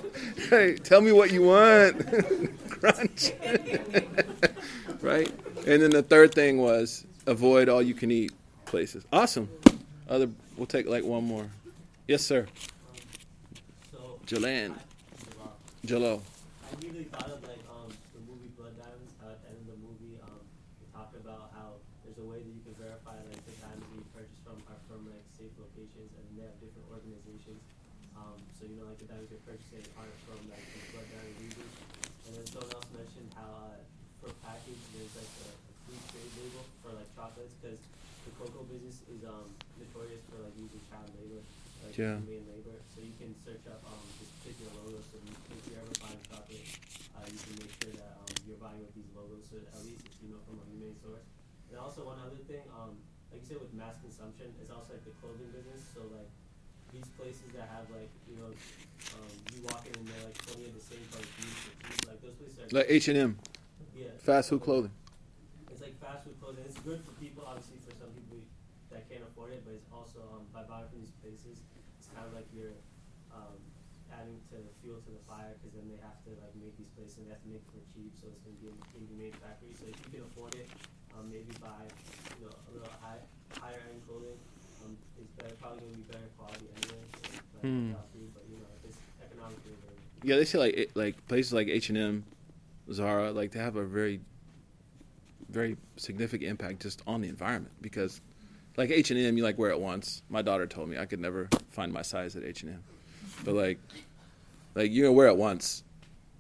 hey, 0.50 0.76
tell 0.76 1.02
me 1.02 1.12
what 1.12 1.32
you 1.32 1.44
want. 1.44 2.08
Crunch. 2.70 3.32
right? 5.02 5.32
And 5.68 5.82
then 5.82 5.92
the 5.92 6.04
third 6.04 6.34
thing 6.34 6.58
was 6.58 7.06
avoid 7.28 7.70
all 7.70 7.82
you 7.82 7.94
can 7.94 8.12
eat 8.12 8.32
places. 8.66 9.06
Awesome. 9.12 9.50
Other 10.10 10.30
we'll 10.58 10.68
take 10.68 10.88
like 10.88 11.04
one 11.04 11.24
more. 11.24 11.48
Yes, 12.08 12.24
sir. 12.24 12.48
So, 13.92 14.20
Jalan. 14.26 14.76
Jalo. 15.86 16.22
I 16.22 16.78
really 16.86 17.10
thought 17.10 17.26
of 17.26 17.42
like 17.42 17.62
um, 17.74 17.90
the 18.14 18.22
movie 18.30 18.54
Blood 18.54 18.78
Diamonds. 18.78 19.14
How 19.18 19.34
at 19.34 19.42
the 19.42 19.50
end 19.50 19.60
of 19.66 19.68
the 19.74 19.80
movie, 19.82 20.22
um, 20.22 20.40
they 20.78 20.88
talked 20.94 21.18
about 21.18 21.50
how 21.58 21.82
there's 22.06 22.22
a 22.22 22.28
way 22.30 22.38
that 22.44 22.52
you 22.54 22.62
can 22.62 22.76
verify 22.78 23.18
like 23.18 23.42
the 23.50 23.56
diamonds 23.58 23.88
that 23.90 23.98
you 23.98 24.06
purchased 24.14 24.42
from 24.46 24.62
are 24.70 24.82
from 24.86 25.10
like 25.10 25.26
safe 25.34 25.50
locations, 25.58 26.10
and 26.14 26.24
they 26.38 26.46
have 26.46 26.54
different 26.62 26.86
organizations. 26.94 27.62
Um, 28.14 28.38
so 28.56 28.70
you 28.70 28.78
know, 28.78 28.86
like 28.94 29.02
the 29.02 29.10
diamonds 29.10 29.34
you're 29.34 29.46
purchasing 29.48 29.82
aren't 29.98 30.14
from 30.30 30.38
like 30.54 30.62
the 30.70 30.80
Blood 30.94 31.08
Diamond 31.10 31.36
regions. 31.42 31.74
And 32.30 32.32
then 32.38 32.46
someone 32.46 32.72
else 32.78 32.90
mentioned 32.94 33.30
how 33.34 33.50
uh, 33.74 33.82
for 34.22 34.30
package 34.46 34.80
there's 34.94 35.16
like 35.18 35.34
a, 35.44 35.50
a 35.50 35.74
free 35.90 35.98
trade 36.14 36.32
label 36.38 36.64
for 36.86 36.94
like 36.94 37.10
chocolates 37.18 37.58
because 37.58 37.82
the 38.30 38.32
cocoa 38.38 38.64
business 38.70 39.02
is 39.10 39.26
um 39.26 39.50
notorious 39.82 40.22
for 40.30 40.46
like 40.46 40.54
using 40.62 40.82
child 40.94 41.10
labor, 41.18 41.42
like 41.42 41.91
Yeah. 42.02 42.18
humane 42.18 42.46
labor. 42.50 42.78
So 42.90 43.06
you 43.06 43.14
can 43.22 43.32
search 43.46 43.62
up 43.70 43.86
um 43.86 44.02
this 44.18 44.30
particular 44.42 44.72
logo. 44.82 44.98
So 45.14 45.22
you, 45.22 45.34
if 45.54 45.62
you're 45.70 45.82
ever 45.86 45.94
buying 46.02 46.22
chocolate, 46.26 46.66
uh, 47.14 47.26
you 47.30 47.38
can 47.38 47.54
make 47.62 47.74
sure 47.78 47.94
that 47.94 48.12
um 48.26 48.34
you're 48.50 48.58
buying 48.58 48.82
with 48.82 48.94
these 48.98 49.10
logos. 49.14 49.46
So 49.54 49.62
at 49.62 49.82
least 49.86 50.02
it's 50.10 50.18
you 50.26 50.34
know 50.34 50.42
from 50.50 50.58
a 50.58 50.66
humane 50.74 50.98
source. 50.98 51.26
And 51.70 51.78
also 51.78 52.02
one 52.10 52.18
other 52.18 52.42
thing, 52.50 52.66
um 52.74 52.98
like 53.30 53.46
you 53.46 53.48
said 53.54 53.62
with 53.62 53.74
mass 53.78 54.02
consumption, 54.02 54.50
it's 54.58 54.74
also 54.74 54.98
like 54.98 55.06
the 55.06 55.14
clothing 55.22 55.50
business. 55.54 55.82
So 55.94 56.02
like 56.10 56.30
these 56.90 57.08
places 57.16 57.54
that 57.54 57.70
have 57.70 57.86
like 57.94 58.10
you 58.26 58.36
know 58.42 58.50
um 58.50 59.32
you 59.54 59.62
walk 59.70 59.86
in 59.86 59.94
and 60.02 60.06
they're 60.10 60.26
like 60.26 60.38
of 60.42 60.58
the 60.58 60.82
same 60.82 61.06
like 61.14 61.28
jeans 61.38 61.62
like 62.10 62.20
those 62.26 62.36
places 62.42 62.58
are 62.66 62.70
Like 62.74 62.90
H 62.90 63.08
and 63.14 63.18
M. 63.18 63.32
Yeah. 63.94 64.10
Fast 64.26 64.50
food 64.50 64.62
clothing. 64.66 64.92
It's 65.70 65.82
like 65.82 65.96
fast 66.02 66.26
food 66.26 66.38
clothing. 66.42 66.64
It's 66.66 66.80
good 66.82 67.00
for 67.06 67.14
people, 67.22 67.44
obviously, 67.48 67.78
for 67.86 67.94
some 68.00 68.12
people 68.14 68.38
that 68.92 69.08
can't 69.10 69.24
afford 69.24 69.54
it, 69.56 69.64
but 69.66 69.74
it's 69.80 69.88
also 69.92 70.20
um, 70.36 70.44
by 70.52 70.64
buying 70.68 70.88
from 70.92 71.00
these 71.00 71.16
places, 71.24 71.64
kind 72.16 72.26
of 72.28 72.34
like 72.34 72.48
you're 72.54 72.76
um, 73.34 73.58
adding 74.12 74.38
to 74.52 74.60
the 74.60 74.74
fuel 74.84 75.00
to 75.04 75.12
the 75.12 75.24
fire 75.28 75.56
because 75.60 75.74
then 75.76 75.88
they 75.90 76.00
have 76.04 76.18
to 76.28 76.32
like 76.44 76.54
make 76.60 76.76
these 76.78 76.92
places 76.96 77.18
and 77.24 77.28
they 77.28 77.34
have 77.36 77.44
to 77.44 77.52
make 77.52 77.64
it 77.64 77.72
for 77.72 77.82
cheap, 77.96 78.12
so 78.20 78.28
it's 78.30 78.42
going 78.44 78.56
to 78.56 78.62
be 78.62 78.68
in, 78.72 78.78
in 79.00 79.04
the 79.12 79.16
main 79.18 79.34
factory. 79.40 79.72
So 79.78 79.88
if 79.88 79.96
you 80.06 80.10
can 80.20 80.24
afford 80.28 80.54
it, 80.60 80.68
um, 81.16 81.28
maybe 81.32 81.52
buy 81.64 81.84
you 82.40 82.48
know 82.48 82.56
a 82.56 82.70
little 82.76 82.92
high, 83.02 83.20
higher 83.60 83.82
end 83.92 84.02
clothing. 84.08 84.38
Um, 84.84 84.98
it's 85.20 85.30
better, 85.38 85.54
probably 85.62 85.86
going 85.86 85.94
to 85.94 85.98
be 86.02 86.08
better 86.10 86.30
quality 86.38 86.66
anyway. 86.82 87.04
So, 87.14 87.20
like, 87.32 87.62
Hmm. 87.62 87.94
without 87.94 88.08
food, 88.14 88.30
but 88.34 88.44
you 88.50 88.58
know 88.58 88.70
if 88.82 88.90
it's 88.90 89.00
economically 89.22 89.74
available. 89.78 90.04
Yeah, 90.24 90.36
they 90.38 90.46
say 90.46 90.58
like 90.58 90.74
it- 90.76 90.96
like 90.96 91.16
places 91.28 91.54
like 91.54 91.68
H 91.68 91.90
and 91.90 91.98
M, 91.98 92.16
Zara, 92.92 93.32
like 93.32 93.52
they 93.52 93.60
have 93.60 93.76
a 93.76 93.86
very, 93.86 94.20
very 95.50 95.78
significant 95.98 96.50
impact 96.50 96.82
just 96.82 97.02
on 97.08 97.22
the 97.22 97.30
environment 97.30 97.74
because, 97.82 98.22
like 98.78 98.90
H 98.90 99.12
and 99.12 99.20
M, 99.20 99.38
you 99.38 99.44
like 99.44 99.58
wear 99.58 99.72
it 99.72 99.80
once. 99.80 100.22
My 100.30 100.42
daughter 100.42 100.68
told 100.68 100.90
me 100.90 100.98
I 100.98 101.06
could 101.06 101.20
never 101.20 101.50
find 101.70 101.92
my 101.92 102.02
size 102.02 102.36
at 102.36 102.44
H 102.44 102.64
and 102.64 102.74
M, 102.74 102.84
but 103.44 103.56
like, 103.56 103.80
like 104.76 104.92
you 104.92 105.04
know 105.04 105.12
wear 105.12 105.28
it 105.28 105.38
once, 105.38 105.84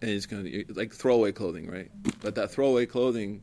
and 0.01 0.11
it's 0.11 0.25
gonna 0.25 0.49
like 0.69 0.93
throwaway 0.93 1.32
clothing, 1.32 1.69
right? 1.69 1.91
But 2.21 2.36
that 2.36 2.51
throwaway 2.51 2.86
clothing 2.86 3.41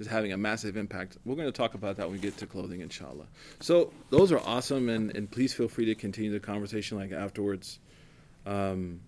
is 0.00 0.06
having 0.06 0.32
a 0.32 0.36
massive 0.36 0.76
impact. 0.76 1.18
We're 1.24 1.36
going 1.36 1.46
to 1.46 1.52
talk 1.52 1.74
about 1.74 1.96
that 1.98 2.06
when 2.06 2.14
we 2.14 2.18
get 2.18 2.36
to 2.38 2.46
clothing, 2.46 2.80
inshallah. 2.80 3.26
So 3.60 3.92
those 4.08 4.32
are 4.32 4.40
awesome, 4.40 4.88
and, 4.88 5.14
and 5.14 5.30
please 5.30 5.52
feel 5.52 5.68
free 5.68 5.84
to 5.84 5.94
continue 5.94 6.32
the 6.32 6.40
conversation 6.40 6.98
like 6.98 7.12
afterwards. 7.12 7.78
Um, 8.46 9.00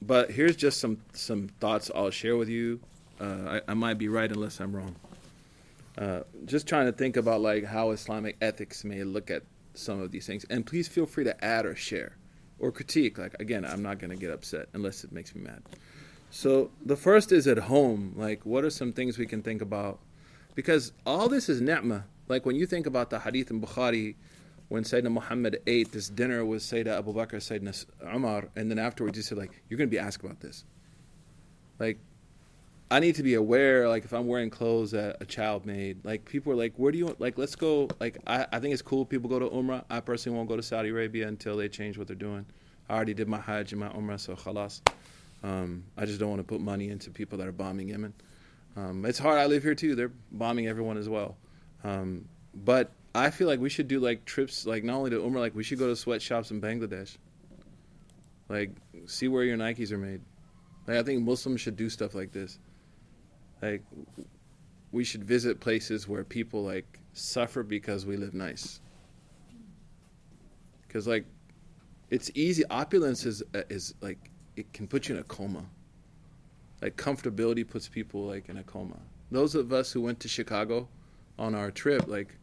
but 0.00 0.30
here's 0.30 0.54
just 0.54 0.78
some 0.78 0.98
some 1.12 1.48
thoughts 1.60 1.90
I'll 1.92 2.10
share 2.10 2.36
with 2.36 2.48
you. 2.48 2.78
Uh, 3.20 3.58
I, 3.66 3.72
I 3.72 3.74
might 3.74 3.98
be 3.98 4.08
right 4.08 4.30
unless 4.30 4.60
I'm 4.60 4.74
wrong. 4.74 4.94
Uh, 5.98 6.22
just 6.44 6.68
trying 6.68 6.86
to 6.86 6.92
think 6.92 7.16
about 7.16 7.40
like 7.40 7.64
how 7.64 7.90
Islamic 7.90 8.36
ethics 8.40 8.84
may 8.84 9.02
look 9.02 9.30
at 9.30 9.42
some 9.74 10.00
of 10.00 10.12
these 10.12 10.26
things, 10.26 10.44
and 10.48 10.64
please 10.64 10.86
feel 10.86 11.06
free 11.06 11.24
to 11.24 11.44
add 11.44 11.66
or 11.66 11.74
share 11.74 12.16
or 12.60 12.70
critique. 12.70 13.18
Like 13.18 13.34
again, 13.40 13.64
I'm 13.64 13.82
not 13.82 13.98
going 13.98 14.10
to 14.10 14.16
get 14.16 14.30
upset 14.30 14.68
unless 14.74 15.02
it 15.02 15.10
makes 15.10 15.34
me 15.34 15.42
mad. 15.42 15.62
So 16.30 16.70
the 16.84 16.96
first 16.96 17.32
is 17.32 17.46
at 17.48 17.58
home. 17.58 18.14
Like, 18.16 18.46
what 18.46 18.64
are 18.64 18.70
some 18.70 18.92
things 18.92 19.18
we 19.18 19.26
can 19.26 19.42
think 19.42 19.60
about? 19.60 19.98
Because 20.54 20.92
all 21.04 21.28
this 21.28 21.48
is 21.48 21.60
ni'mah. 21.60 22.04
Like 22.28 22.46
when 22.46 22.54
you 22.54 22.66
think 22.66 22.86
about 22.86 23.10
the 23.10 23.18
hadith 23.18 23.50
in 23.50 23.60
Bukhari, 23.60 24.14
when 24.68 24.84
Sayyidina 24.84 25.10
Muhammad 25.10 25.60
ate 25.66 25.92
this 25.92 26.08
dinner 26.08 26.44
with 26.44 26.62
Sayyidina 26.62 26.98
Abu 26.98 27.14
Bakr, 27.14 27.36
Sayyidina 27.36 27.86
Umar, 28.14 28.48
and 28.54 28.70
then 28.70 28.78
afterwards 28.78 29.16
he 29.16 29.22
said, 29.22 29.38
like, 29.38 29.62
you're 29.68 29.78
going 29.78 29.88
to 29.88 29.90
be 29.90 29.98
asked 29.98 30.22
about 30.22 30.40
this. 30.40 30.64
Like, 31.78 31.98
I 32.90 33.00
need 33.00 33.16
to 33.16 33.22
be 33.22 33.34
aware, 33.34 33.88
like, 33.88 34.04
if 34.04 34.14
I'm 34.14 34.26
wearing 34.26 34.48
clothes 34.48 34.92
that 34.92 35.18
a 35.20 35.26
child 35.26 35.66
made, 35.66 36.04
like, 36.04 36.24
people 36.24 36.52
are 36.52 36.56
like, 36.56 36.72
where 36.76 36.90
do 36.90 36.98
you, 36.98 37.14
like, 37.18 37.36
let's 37.36 37.54
go, 37.54 37.88
like, 38.00 38.18
I, 38.26 38.46
I 38.50 38.60
think 38.60 38.72
it's 38.72 38.82
cool 38.82 39.04
people 39.04 39.28
go 39.28 39.38
to 39.38 39.48
Umrah. 39.48 39.84
I 39.90 40.00
personally 40.00 40.36
won't 40.36 40.48
go 40.48 40.56
to 40.56 40.62
Saudi 40.62 40.88
Arabia 40.88 41.28
until 41.28 41.56
they 41.56 41.68
change 41.68 41.98
what 41.98 42.06
they're 42.06 42.16
doing. 42.16 42.46
I 42.88 42.94
already 42.94 43.12
did 43.12 43.28
my 43.28 43.40
Hajj 43.40 43.72
and 43.72 43.80
my 43.80 43.88
Umrah, 43.90 44.18
so 44.18 44.34
khalas. 44.34 44.80
Um, 45.42 45.84
I 45.96 46.06
just 46.06 46.18
don't 46.18 46.30
want 46.30 46.40
to 46.40 46.44
put 46.44 46.60
money 46.60 46.88
into 46.88 47.10
people 47.10 47.38
that 47.38 47.46
are 47.46 47.52
bombing 47.52 47.88
Yemen. 47.88 48.14
Um, 48.76 49.04
it's 49.04 49.18
hard. 49.18 49.38
I 49.38 49.46
live 49.46 49.62
here 49.62 49.74
too. 49.74 49.94
They're 49.94 50.12
bombing 50.32 50.66
everyone 50.66 50.96
as 50.96 51.08
well. 51.08 51.36
Um, 51.84 52.28
but 52.54 52.92
I 53.14 53.30
feel 53.30 53.46
like 53.46 53.60
we 53.60 53.68
should 53.68 53.88
do 53.88 54.00
like 54.00 54.24
trips, 54.24 54.66
like 54.66 54.84
not 54.84 54.96
only 54.96 55.10
to 55.10 55.18
Umrah, 55.18 55.40
like 55.40 55.54
we 55.54 55.64
should 55.64 55.78
go 55.78 55.88
to 55.88 55.96
sweatshops 55.96 56.50
in 56.50 56.60
Bangladesh. 56.60 57.16
Like 58.48 58.70
see 59.06 59.28
where 59.28 59.44
your 59.44 59.56
Nikes 59.56 59.92
are 59.92 59.98
made. 59.98 60.22
Like 60.86 60.96
I 60.96 61.02
think 61.02 61.22
Muslims 61.22 61.60
should 61.60 61.76
do 61.76 61.90
stuff 61.90 62.14
like 62.14 62.32
this. 62.32 62.58
Like 63.62 63.82
we 64.92 65.04
should 65.04 65.24
visit 65.24 65.60
places 65.60 66.08
where 66.08 66.24
people 66.24 66.64
like 66.64 66.98
suffer 67.12 67.62
because 67.62 68.06
we 68.06 68.16
live 68.16 68.34
nice. 68.34 68.80
Because 70.86 71.06
like 71.06 71.24
it's 72.10 72.30
easy. 72.34 72.64
Opulence 72.70 73.26
is 73.26 73.42
uh, 73.54 73.62
is 73.68 73.94
like 74.00 74.30
it 74.56 74.72
can 74.72 74.86
put 74.86 75.08
you 75.08 75.16
in 75.16 75.20
a 75.20 75.24
coma. 75.24 75.64
Like 76.80 76.96
comfortability 76.96 77.66
puts 77.66 77.88
people 77.88 78.26
like 78.26 78.48
in 78.48 78.58
a 78.58 78.62
coma. 78.62 78.98
Those 79.30 79.54
of 79.54 79.72
us 79.72 79.92
who 79.92 80.00
went 80.00 80.20
to 80.20 80.28
Chicago 80.28 80.88
on 81.38 81.54
our 81.54 81.70
trip, 81.70 82.08
like 82.08 82.36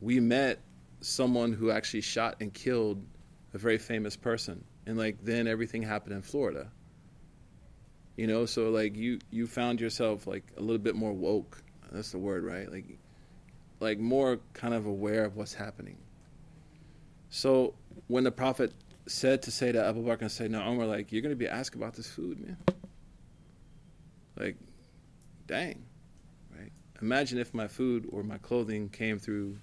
we 0.00 0.20
met 0.20 0.60
someone 1.00 1.52
who 1.52 1.70
actually 1.70 2.00
shot 2.00 2.36
and 2.40 2.52
killed 2.52 3.02
a 3.54 3.58
very 3.58 3.78
famous 3.78 4.16
person. 4.16 4.62
And 4.86 4.98
like 4.98 5.22
then 5.22 5.46
everything 5.46 5.82
happened 5.82 6.14
in 6.14 6.22
Florida. 6.22 6.70
You 8.18 8.26
know, 8.26 8.46
so 8.46 8.70
like 8.70 8.96
you 8.96 9.20
you 9.30 9.46
found 9.46 9.80
yourself 9.80 10.26
like 10.26 10.42
a 10.56 10.60
little 10.60 10.78
bit 10.78 10.96
more 10.96 11.12
woke. 11.12 11.62
That's 11.92 12.10
the 12.10 12.18
word, 12.18 12.42
right? 12.42 12.70
Like 12.70 12.98
like 13.78 14.00
more 14.00 14.40
kind 14.54 14.74
of 14.74 14.86
aware 14.86 15.24
of 15.24 15.36
what's 15.36 15.54
happening. 15.54 15.96
So 17.30 17.74
when 18.08 18.24
the 18.24 18.32
prophet 18.32 18.72
said 19.06 19.42
to 19.42 19.52
say 19.52 19.70
to 19.70 19.84
Abu 19.84 20.04
Bakr 20.04 20.22
and 20.22 20.30
Sayyidina 20.30 20.66
Umar, 20.66 20.86
like, 20.86 21.12
you're 21.12 21.22
going 21.22 21.32
to 21.32 21.36
be 21.36 21.46
asked 21.46 21.76
about 21.76 21.94
this 21.94 22.08
food, 22.08 22.40
man. 22.40 22.56
Like, 24.36 24.56
dang, 25.46 25.84
right? 26.58 26.72
Imagine 27.00 27.38
if 27.38 27.54
my 27.54 27.68
food 27.68 28.08
or 28.10 28.22
my 28.22 28.38
clothing 28.38 28.88
came 28.88 29.18
through, 29.18 29.58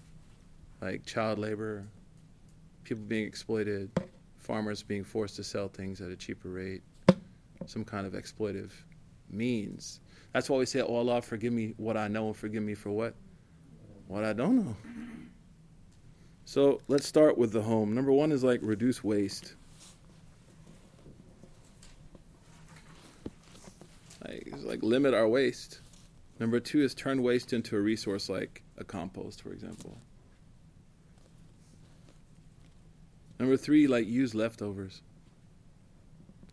like, 0.82 1.06
child 1.06 1.40
labor, 1.40 1.86
people 2.84 3.04
being 3.04 3.28
exploited, 3.28 3.92
farmers 4.38 4.82
being 4.82 5.04
forced 5.04 5.36
to 5.38 5.44
sell 5.44 5.68
things 5.68 6.02
at 6.02 6.10
a 6.10 6.16
cheaper 6.16 6.50
rate, 6.50 6.84
some 7.70 7.84
kind 7.84 8.06
of 8.06 8.14
exploitive 8.14 8.72
means. 9.30 10.00
That's 10.34 10.50
why 10.50 10.58
we 10.58 10.66
say, 10.66 10.82
oh, 10.82 10.96
Allah, 10.96 11.22
forgive 11.22 11.54
me 11.54 11.74
what 11.78 11.98
I 11.98 12.08
know 12.08 12.28
and 12.28 12.36
forgive 12.36 12.64
me 12.64 12.76
for 12.76 12.92
what? 12.92 13.16
What 14.08 14.24
I 14.24 14.34
don't 14.34 14.58
know. 14.58 14.76
So 16.46 16.80
let's 16.88 17.08
start 17.08 17.38
with 17.38 17.52
the 17.52 17.62
home. 17.62 17.96
Number 17.96 18.12
one 18.12 18.32
is 18.32 18.44
like 18.44 18.60
reduce 18.62 19.04
waste. 19.04 19.56
Like, 24.28 24.54
like 24.64 24.84
limit 24.84 25.14
our 25.14 25.28
waste. 25.28 25.82
Number 26.40 26.60
two 26.60 26.82
is 26.82 26.94
turn 26.94 27.24
waste 27.24 27.54
into 27.54 27.76
a 27.76 27.80
resource 27.80 28.30
like 28.30 28.62
a 28.78 28.84
compost, 28.84 29.42
for 29.42 29.54
example. 29.54 29.98
Number 33.40 33.58
three, 33.58 33.88
like 33.88 34.08
use 34.08 34.36
leftovers. 34.36 35.02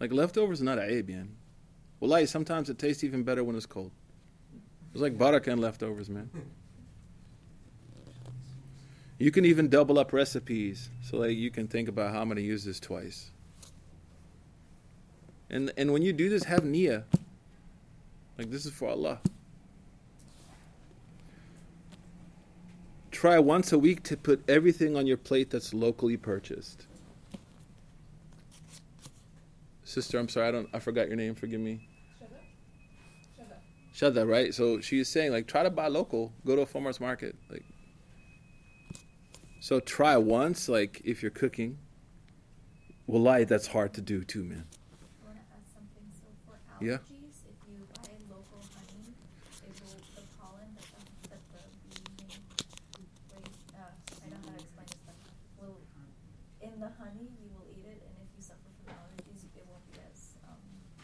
Like 0.02 0.12
leftovers 0.12 0.60
are 0.60 0.64
not 0.64 0.78
a 0.78 0.82
abian. 0.82 1.28
Well, 2.00 2.10
like 2.10 2.26
sometimes 2.26 2.68
it 2.68 2.76
tastes 2.76 3.04
even 3.04 3.22
better 3.22 3.44
when 3.44 3.54
it's 3.54 3.66
cold. 3.66 3.92
It's 4.92 5.00
like 5.00 5.16
barakah 5.16 5.52
and 5.52 5.60
leftovers, 5.60 6.10
man. 6.10 6.28
You 9.20 9.30
can 9.30 9.44
even 9.44 9.68
double 9.68 10.00
up 10.00 10.12
recipes, 10.12 10.90
so 11.04 11.18
like 11.18 11.36
you 11.36 11.52
can 11.52 11.68
think 11.68 11.88
about 11.88 12.12
how 12.12 12.20
I'm 12.20 12.26
going 12.26 12.34
to 12.34 12.42
use 12.42 12.64
this 12.64 12.80
twice. 12.80 13.30
And 15.48 15.72
and 15.76 15.92
when 15.92 16.02
you 16.02 16.12
do 16.12 16.28
this, 16.28 16.42
have 16.42 16.64
niyyah. 16.64 17.04
Like 18.38 18.50
this 18.50 18.66
is 18.66 18.72
for 18.72 18.88
Allah. 18.88 19.20
Try 23.12 23.38
once 23.38 23.70
a 23.70 23.78
week 23.78 24.02
to 24.02 24.16
put 24.16 24.42
everything 24.48 24.96
on 24.96 25.06
your 25.06 25.16
plate 25.16 25.50
that's 25.50 25.72
locally 25.72 26.16
purchased. 26.16 26.88
Sister, 29.92 30.18
I'm 30.18 30.28
sorry, 30.30 30.48
I 30.48 30.50
don't 30.52 30.68
I 30.72 30.78
forgot 30.78 31.08
your 31.08 31.16
name, 31.16 31.34
forgive 31.34 31.60
me. 31.60 31.86
Shada. 32.18 34.14
Shada, 34.14 34.26
right? 34.26 34.54
So 34.54 34.80
she's 34.80 35.06
saying 35.06 35.32
like 35.32 35.46
try 35.46 35.62
to 35.62 35.68
buy 35.68 35.88
local, 35.88 36.32
go 36.46 36.56
to 36.56 36.62
a 36.62 36.66
farmer's 36.66 36.98
market. 36.98 37.36
Like 37.50 37.64
so 39.60 39.80
try 39.80 40.16
once, 40.16 40.66
like 40.70 41.02
if 41.04 41.20
you're 41.20 41.30
cooking. 41.30 41.76
Wallahi, 43.06 43.44
that's 43.44 43.66
hard 43.66 43.92
to 43.94 44.00
do 44.00 44.24
too, 44.24 44.44
man. 44.44 44.64
I 44.64 45.26
want 45.26 45.36
to 45.36 45.42
add 45.52 45.66
something. 45.74 46.08
So 46.16 46.24
Yeah. 46.80 46.94
if 46.94 47.00
you 47.68 47.84
buy 47.92 48.08
local 48.32 48.64
honey, 48.72 49.12
it 49.60 49.76
will 49.84 50.00
the 50.16 50.22
pollen 50.40 50.72
that 50.72 50.88
the 50.88 51.36
that 51.36 51.42
the 51.52 51.60
bee 51.92 52.00
may 52.16 52.32
wait. 53.36 53.52
Uh, 53.76 53.92
I 54.24 54.30
don't 54.30 54.40
know 54.40 54.52
how 54.52 54.56
to 54.56 54.64
explain 54.64 54.88
this, 54.88 55.04
but 55.04 55.68
will 55.68 55.76
in 56.64 56.80
the 56.80 56.88
honey 56.96 57.28
you 57.44 57.50
will 57.52 57.66
eat 57.76 57.84
it, 57.84 58.00
and 58.08 58.14
if 58.24 58.30
you 58.38 58.40
suffer 58.42 58.70
from 58.86 58.94
allergies, 58.94 59.42
it 59.54 59.66
won't 59.68 59.82
be 59.92 59.98
as 60.10 60.38
um, 60.48 60.62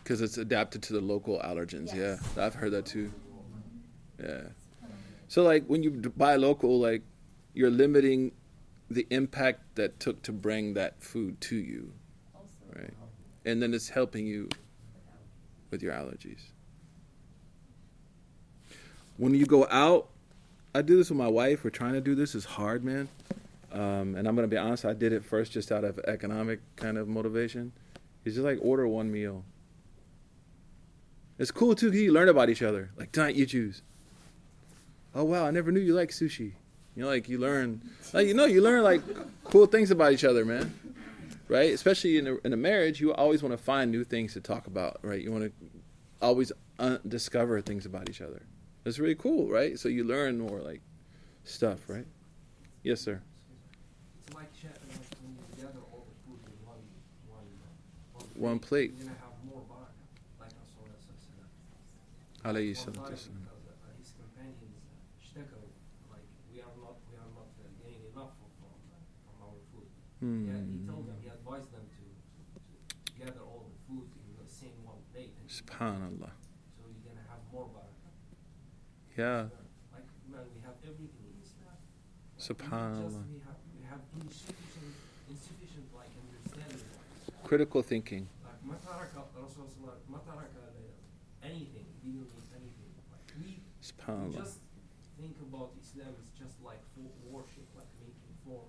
Because 0.08 0.22
it's 0.22 0.38
adapted 0.38 0.82
to 0.84 0.94
the 0.94 1.02
local 1.02 1.38
allergens. 1.40 1.94
Yes. 1.94 2.18
Yeah, 2.34 2.46
I've 2.46 2.54
heard 2.54 2.70
that 2.70 2.86
too. 2.86 3.12
Yeah. 4.18 4.40
So 5.28 5.42
like 5.42 5.66
when 5.66 5.82
you 5.82 5.90
buy 5.90 6.36
local, 6.36 6.80
like 6.80 7.02
you're 7.52 7.68
limiting 7.68 8.32
the 8.90 9.06
impact 9.10 9.60
that 9.74 10.00
took 10.00 10.22
to 10.22 10.32
bring 10.32 10.72
that 10.72 11.02
food 11.02 11.38
to 11.42 11.56
you, 11.56 11.92
right? 12.74 12.94
And 13.44 13.60
then 13.60 13.74
it's 13.74 13.90
helping 13.90 14.26
you 14.26 14.48
with 15.70 15.82
your 15.82 15.92
allergies. 15.92 16.40
When 19.18 19.34
you 19.34 19.44
go 19.44 19.66
out, 19.70 20.08
I 20.74 20.80
do 20.80 20.96
this 20.96 21.10
with 21.10 21.18
my 21.18 21.28
wife. 21.28 21.64
We're 21.64 21.68
trying 21.68 21.92
to 21.92 22.00
do 22.00 22.14
this. 22.14 22.34
It's 22.34 22.46
hard, 22.46 22.82
man. 22.82 23.10
Um, 23.72 24.14
and 24.14 24.26
I'm 24.26 24.34
gonna 24.34 24.48
be 24.48 24.56
honest. 24.56 24.86
I 24.86 24.94
did 24.94 25.12
it 25.12 25.22
first 25.22 25.52
just 25.52 25.70
out 25.70 25.84
of 25.84 25.98
economic 25.98 26.60
kind 26.76 26.96
of 26.96 27.08
motivation. 27.08 27.72
It's 28.24 28.36
just 28.36 28.46
like 28.46 28.58
order 28.62 28.88
one 28.88 29.12
meal. 29.12 29.44
It's 31.38 31.50
cool 31.50 31.74
too. 31.74 31.92
You 31.92 32.12
learn 32.12 32.28
about 32.28 32.50
each 32.50 32.62
other. 32.62 32.90
Like 32.96 33.12
tonight 33.12 33.36
you 33.36 33.46
choose. 33.46 33.82
Oh 35.14 35.24
wow, 35.24 35.46
I 35.46 35.50
never 35.50 35.70
knew 35.72 35.80
you 35.80 35.94
like 35.94 36.10
sushi. 36.10 36.52
You 36.94 37.02
know, 37.04 37.08
like 37.08 37.28
you 37.28 37.38
learn, 37.38 37.80
like 38.12 38.26
you 38.26 38.34
know, 38.34 38.44
you 38.44 38.60
learn 38.60 38.82
like 38.82 39.02
cool 39.44 39.66
things 39.66 39.90
about 39.90 40.12
each 40.12 40.24
other, 40.24 40.44
man. 40.44 40.74
Right? 41.46 41.72
Especially 41.72 42.18
in 42.18 42.26
a, 42.26 42.36
in 42.44 42.52
a 42.52 42.56
marriage, 42.56 43.00
you 43.00 43.14
always 43.14 43.42
want 43.42 43.52
to 43.56 43.62
find 43.62 43.90
new 43.90 44.04
things 44.04 44.34
to 44.34 44.40
talk 44.40 44.66
about, 44.66 44.98
right? 45.02 45.22
You 45.22 45.32
want 45.32 45.44
to 45.44 45.52
always 46.20 46.52
uh, 46.78 46.98
discover 47.06 47.60
things 47.62 47.86
about 47.86 48.10
each 48.10 48.20
other. 48.20 48.42
It's 48.84 48.98
really 48.98 49.14
cool, 49.14 49.48
right? 49.48 49.78
So 49.78 49.88
you 49.88 50.04
learn 50.04 50.38
more 50.38 50.60
like 50.60 50.82
stuff, 51.44 51.88
right? 51.88 52.04
Yes, 52.82 53.00
sir. 53.00 53.22
It's 54.26 54.34
like 54.34 54.48
share, 54.60 54.72
like 54.90 54.98
when 55.22 55.36
you 55.36 55.62
gather 55.62 55.80
all 55.90 56.04
the 56.04 56.14
food 56.26 56.40
in 56.44 56.66
one, 56.66 56.76
one, 57.28 57.46
One 58.34 58.50
one, 58.50 58.58
plate. 58.58 58.92
You're 58.98 59.06
gonna 59.06 59.18
have 59.20 59.32
more 59.48 59.62
barak, 59.68 59.88
like 60.40 60.50
Rasulullah 60.50 61.00
sallallahu 61.00 61.48
alayhi 62.44 62.74
salatu 62.74 63.28
we 66.48 67.16
are 67.16 67.30
not, 67.34 67.48
uh, 67.58 67.68
getting 67.78 68.02
enough 68.10 68.34
from, 68.36 69.38
our 69.40 69.54
food. 69.70 69.86
Hmm. 70.20 70.50
He 70.50 70.86
told 70.86 71.06
them, 71.06 71.16
he 71.22 71.28
advised 71.28 71.70
them 71.70 71.86
to, 71.86 72.04
gather 73.18 73.40
all 73.40 73.70
the 73.70 73.78
food. 73.86 74.08
SubhanAllah. 75.48 76.32
So 76.76 76.84
you're 76.84 77.04
going 77.08 77.16
to 77.16 77.24
have 77.32 77.40
more 77.50 77.68
barakah. 77.72 78.12
Yeah. 79.16 79.48
Like, 79.92 80.04
man, 80.28 80.44
we 80.54 80.60
have 80.60 80.76
everything 80.84 81.24
in 81.24 81.40
Islam. 81.40 81.76
SubhanAllah. 82.36 83.24
We, 83.32 83.40
have, 83.48 83.56
we 83.72 83.82
have 83.88 84.04
insufficient, 84.20 84.92
insufficient 85.30 85.88
like, 85.96 86.12
understanding. 86.20 86.84
Critical 87.44 87.82
thinking. 87.82 88.28
Like, 88.44 88.60
Subhanallah. 94.08 94.40
just 94.40 94.58
think 95.20 95.36
about 95.44 95.70
Islam 95.76 96.14
is 96.24 96.30
just 96.32 96.56
like 96.64 96.80
worship, 97.28 97.68
like 97.76 97.90
making 98.00 98.32
four, 98.44 98.64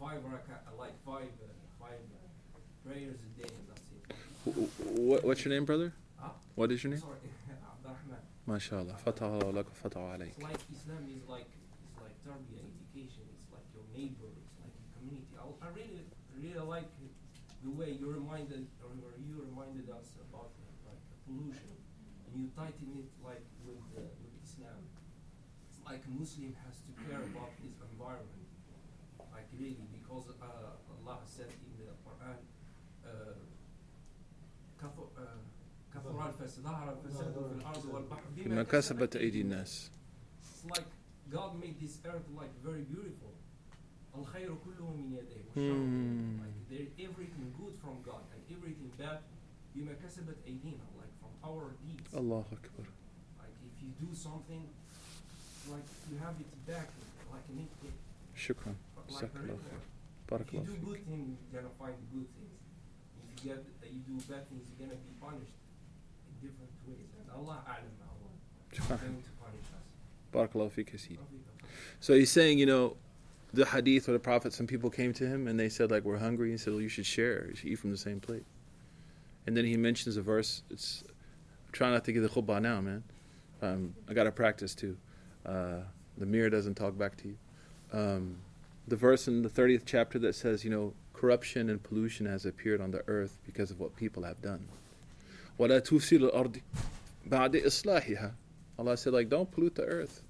five 0.00 0.24
raka, 0.24 0.64
like 0.78 0.96
five, 1.04 1.28
uh, 1.44 1.52
five 1.78 2.00
uh, 2.00 2.58
prayers 2.86 3.20
a 3.20 3.30
day, 3.36 3.48
and 3.52 3.68
that's 3.68 3.88
it. 3.92 4.96
What, 4.96 5.24
what's 5.24 5.44
your 5.44 5.52
name, 5.52 5.66
brother? 5.66 5.92
Huh? 6.16 6.30
What 6.54 6.72
is 6.72 6.82
your 6.82 6.92
name? 6.92 7.00
Sorry, 7.00 7.20
Abdurrahman. 7.68 8.24
MashaAllah. 8.48 8.96
Fatah 9.04 9.44
Allah 9.44 9.64
fatah 9.76 10.16
alayk. 10.16 10.32
It's 10.32 10.42
like 10.42 10.62
Islam 10.72 11.04
is 11.12 11.28
like 11.28 11.44
it's 11.52 12.00
like 12.00 12.16
tarbiyah, 12.24 12.64
education. 12.64 13.28
It's 13.36 13.44
like 13.52 13.66
your 13.76 13.84
neighbor. 13.92 14.32
It's 14.40 14.56
like 14.56 14.72
your 14.72 14.88
community. 14.96 15.36
I, 15.36 15.44
I 15.44 15.68
really 15.76 16.08
really 16.32 16.64
like 16.64 16.88
the 17.60 17.70
way 17.76 17.92
you 17.92 18.08
reminded 18.08 18.64
or 18.80 18.96
you 19.20 19.36
reminded 19.52 19.92
us 19.92 20.16
about 20.24 20.48
like 20.88 21.02
pollution, 21.28 21.76
and 21.76 22.32
you 22.40 22.48
tighten 22.56 22.88
it 23.04 23.10
like 23.20 23.44
with 23.68 23.84
uh, 23.92 24.00
with 24.24 24.32
Islam. 24.40 24.80
It's 25.68 25.77
like 25.87 26.01
a 26.07 26.13
Muslim 26.21 26.53
has 26.65 26.75
to 26.87 26.91
care 27.03 27.21
about 27.31 27.51
his 27.63 27.75
environment, 27.91 28.47
like 29.35 29.47
really, 29.59 29.85
because 29.97 30.25
uh, 30.41 30.93
Allah 30.95 31.19
said 31.25 31.49
in 31.65 31.71
the 31.79 31.91
Quran. 32.05 32.37
Uh, 33.05 33.35
كثر 34.83 35.07
آه، 35.17 35.39
كثر 35.93 36.27
الفساد 36.27 36.63
ظهر 36.63 36.93
الفساد 36.93 37.33
في 37.33 37.39
الأرض 37.55 37.85
والبحر 37.85 38.23
بما 38.35 38.63
كسبت 38.63 39.15
أيدي 39.15 39.41
الناس. 39.41 39.91
It's 40.41 40.65
like 40.77 40.85
God 41.31 41.55
made 41.59 41.79
this 41.79 41.99
earth 42.05 42.27
like 42.35 42.51
very 42.63 42.81
beautiful. 42.83 43.31
الخير 44.15 44.55
كله 44.65 44.91
من 44.91 45.13
يديه 45.13 45.43
والشر 45.47 45.75
Hmm. 45.75 46.43
like 46.43 46.69
there 46.69 47.07
everything 47.07 47.47
good 47.61 47.75
from 47.83 47.95
God 48.09 48.23
and 48.33 48.41
everything 48.57 48.91
bad 48.99 49.19
بما 49.75 49.93
كسبت 49.93 50.35
أيدينا 50.47 50.83
like 50.99 51.13
from 51.21 51.31
our 51.49 51.71
deeds. 51.87 52.13
Allah 52.13 52.43
Akbar. 52.51 52.85
Like 53.39 53.55
if 53.69 53.75
you 53.83 53.89
do 54.07 54.13
something, 54.15 54.63
like 55.70 55.86
you 56.10 56.18
have 56.18 56.34
it 56.40 56.66
back 56.66 56.88
like 57.32 57.44
an 57.50 57.68
it, 57.84 57.92
Shukran. 58.36 58.74
like 59.08 59.24
Jazakallah 59.24 59.34
regular. 59.34 59.58
khair. 59.58 60.40
If 60.40 60.52
you 60.52 60.60
do 60.60 60.76
good 60.84 61.06
things, 61.06 61.38
you're 61.52 61.62
gonna 61.62 61.74
find 61.78 61.94
good 62.12 62.28
things. 62.36 62.58
If 63.16 63.44
you 63.44 63.50
get 63.50 63.58
uh, 63.58 63.86
you 63.88 64.00
do 64.04 64.14
bad 64.28 64.48
things, 64.48 64.64
you're 64.68 64.88
gonna 64.88 65.00
be 65.00 65.12
punished 65.20 65.56
in 66.28 66.34
different 66.48 66.72
ways. 66.86 67.08
And 67.20 67.28
Allah 67.32 67.64
A'lam, 67.64 67.96
Allah 68.04 68.32
is 68.72 68.78
going 68.78 68.98
to 68.98 69.32
punish 69.40 69.68
us. 69.72 69.84
Barakallahu 70.32 70.72
feek, 70.72 70.92
Hasid. 70.92 71.18
So 72.00 72.14
he's 72.14 72.30
saying, 72.30 72.58
you 72.58 72.66
know, 72.66 72.96
the 73.52 73.64
hadith 73.64 74.06
where 74.06 74.12
the 74.12 74.18
Prophet, 74.20 74.52
some 74.52 74.66
people 74.66 74.90
came 74.90 75.12
to 75.14 75.26
him 75.26 75.48
and 75.48 75.58
they 75.58 75.68
said, 75.68 75.90
like, 75.90 76.04
we're 76.04 76.18
hungry. 76.18 76.50
He 76.50 76.58
said, 76.58 76.74
well, 76.74 76.82
you 76.82 76.88
should 76.88 77.06
share. 77.06 77.46
You 77.48 77.54
should 77.56 77.68
eat 77.70 77.76
from 77.78 77.90
the 77.90 77.96
same 77.96 78.20
plate. 78.20 78.44
And 79.46 79.56
then 79.56 79.64
he 79.64 79.76
mentions 79.76 80.16
a 80.18 80.22
verse. 80.22 80.62
It's 80.70 81.02
I'm 81.08 81.72
trying 81.72 81.92
not 81.92 82.04
to 82.04 82.12
get 82.12 82.20
the 82.20 82.28
khutbah 82.28 82.60
now, 82.60 82.80
man. 82.80 83.02
Um, 83.62 83.94
I 84.08 84.12
got 84.12 84.24
to 84.24 84.30
practice 84.30 84.74
too. 84.74 84.96
Uh, 85.45 85.81
the 86.17 86.25
mirror 86.25 86.49
doesn't 86.49 86.75
talk 86.75 86.97
back 86.97 87.17
to 87.17 87.27
you. 87.29 87.37
Um, 87.91 88.37
the 88.87 88.95
verse 88.95 89.27
in 89.27 89.41
the 89.41 89.49
30th 89.49 89.83
chapter 89.85 90.19
that 90.19 90.35
says, 90.35 90.63
you 90.63 90.69
know, 90.69 90.93
corruption 91.13 91.69
and 91.69 91.81
pollution 91.81 92.25
has 92.25 92.45
appeared 92.45 92.81
on 92.81 92.91
the 92.91 93.03
earth 93.07 93.37
because 93.45 93.71
of 93.71 93.79
what 93.79 93.95
people 93.95 94.23
have 94.23 94.41
done. 94.41 94.67
وَلَا 95.59 95.81
تُفْسِدُ 95.81 96.31
الْأَرْضِ 96.31 96.61
بَعْدِ 97.29 97.63
إِصْلَاحِهَا 97.63 98.31
Allah 98.79 98.97
said, 98.97 99.13
like, 99.13 99.29
don't 99.29 99.49
pollute 99.51 99.75
the 99.75 99.85
earth. 99.85 100.23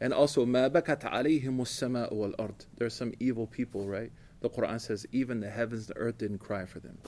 And 0.00 0.12
also, 0.12 0.44
ما 0.44 0.68
بكت 0.68 1.04
عليهم 1.04 1.60
السماء 1.60 2.12
والأرض. 2.12 2.66
There 2.76 2.86
are 2.86 2.90
some 2.90 3.12
evil 3.20 3.46
people, 3.46 3.86
right? 3.86 4.10
The 4.40 4.50
Quran 4.50 4.80
says 4.80 5.06
even 5.12 5.40
the 5.40 5.48
heavens, 5.48 5.86
the 5.86 5.96
earth 5.96 6.18
didn't 6.18 6.38
cry 6.38 6.66
for 6.66 6.80
them. 6.80 6.98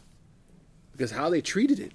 Because 0.93 1.11
how 1.11 1.29
they 1.29 1.41
treated 1.41 1.81
it. 1.81 1.93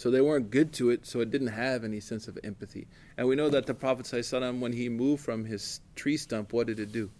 So 0.00 0.10
they 0.10 0.20
weren't 0.20 0.50
good 0.50 0.74
to 0.74 0.90
it, 0.90 1.06
so 1.06 1.20
it 1.20 1.30
didn't 1.30 1.46
have 1.48 1.82
any 1.82 2.00
sense 2.00 2.28
of 2.28 2.38
empathy. 2.44 2.86
And 3.16 3.26
we 3.26 3.34
know 3.34 3.48
that 3.48 3.66
the 3.66 3.72
Prophet 3.72 4.04
ﷺ, 4.04 4.60
when 4.60 4.72
he 4.72 4.90
moved 4.90 5.24
from 5.24 5.46
his 5.46 5.80
tree 5.94 6.18
stump, 6.18 6.52
what 6.52 6.66
did 6.66 6.78
it 6.78 6.92
do? 6.92 7.10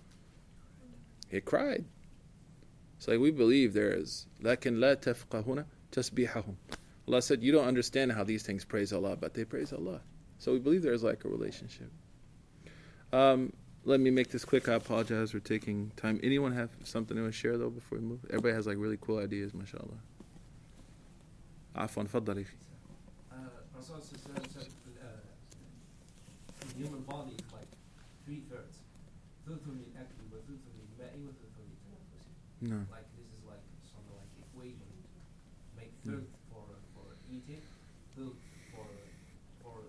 It 1.30 1.46
cried. 1.46 1.86
It's 2.98 3.08
like 3.08 3.18
we 3.18 3.30
believe 3.30 3.72
there 3.72 3.92
is. 3.92 4.26
لكن 4.42 4.78
لا 4.78 4.94
تفقهون 4.94 5.64
تسبيحهم. 5.92 6.54
Allah 7.08 7.22
said, 7.22 7.42
you 7.42 7.52
don't 7.52 7.66
understand 7.66 8.12
how 8.12 8.24
these 8.24 8.42
things 8.42 8.64
praise 8.64 8.92
Allah, 8.92 9.16
but 9.16 9.32
they 9.32 9.44
praise 9.44 9.72
Allah. 9.72 10.00
So 10.38 10.52
we 10.52 10.58
believe 10.58 10.82
there's 10.82 11.02
like 11.02 11.24
a 11.24 11.28
relationship. 11.28 11.90
Um, 13.12 13.52
let 13.84 14.00
me 14.00 14.10
make 14.10 14.28
this 14.30 14.44
quick. 14.44 14.68
I 14.68 14.74
apologize 14.74 15.30
for 15.30 15.38
taking 15.38 15.92
time. 15.96 16.20
Anyone 16.22 16.52
have 16.52 16.70
something 16.84 17.16
to 17.16 17.32
share 17.32 17.56
though 17.56 17.70
before 17.70 17.98
we 17.98 18.04
move? 18.04 18.20
Everybody 18.28 18.54
has 18.54 18.66
like 18.66 18.76
really 18.78 18.98
cool 19.00 19.18
ideas, 19.18 19.54
mashallah. 19.54 20.00
عفوا 21.76 22.04
تفضل 22.04 22.36
يا 22.36 22.42
أخي. 22.42 22.46
Uh, 22.46 22.69
Rasul 23.81 23.97
said 24.05 24.69
uh, 25.01 25.09
the 26.59 26.73
human 26.77 27.01
body 27.01 27.33
is 27.33 27.49
like 27.51 27.65
three 28.25 28.43
thirds. 28.45 28.77
No. 32.61 32.77
Like 32.91 33.09
this 33.17 33.25
is 33.33 33.41
like 33.49 33.65
some 33.89 34.05
like 34.13 34.29
equation. 34.37 34.85
Make 35.75 35.89
mm. 36.05 36.13
third 36.13 36.27
for 36.53 36.61
for 36.93 37.17
eating, 37.25 37.57
third 38.15 38.37
for 38.69 38.85
for 39.65 39.81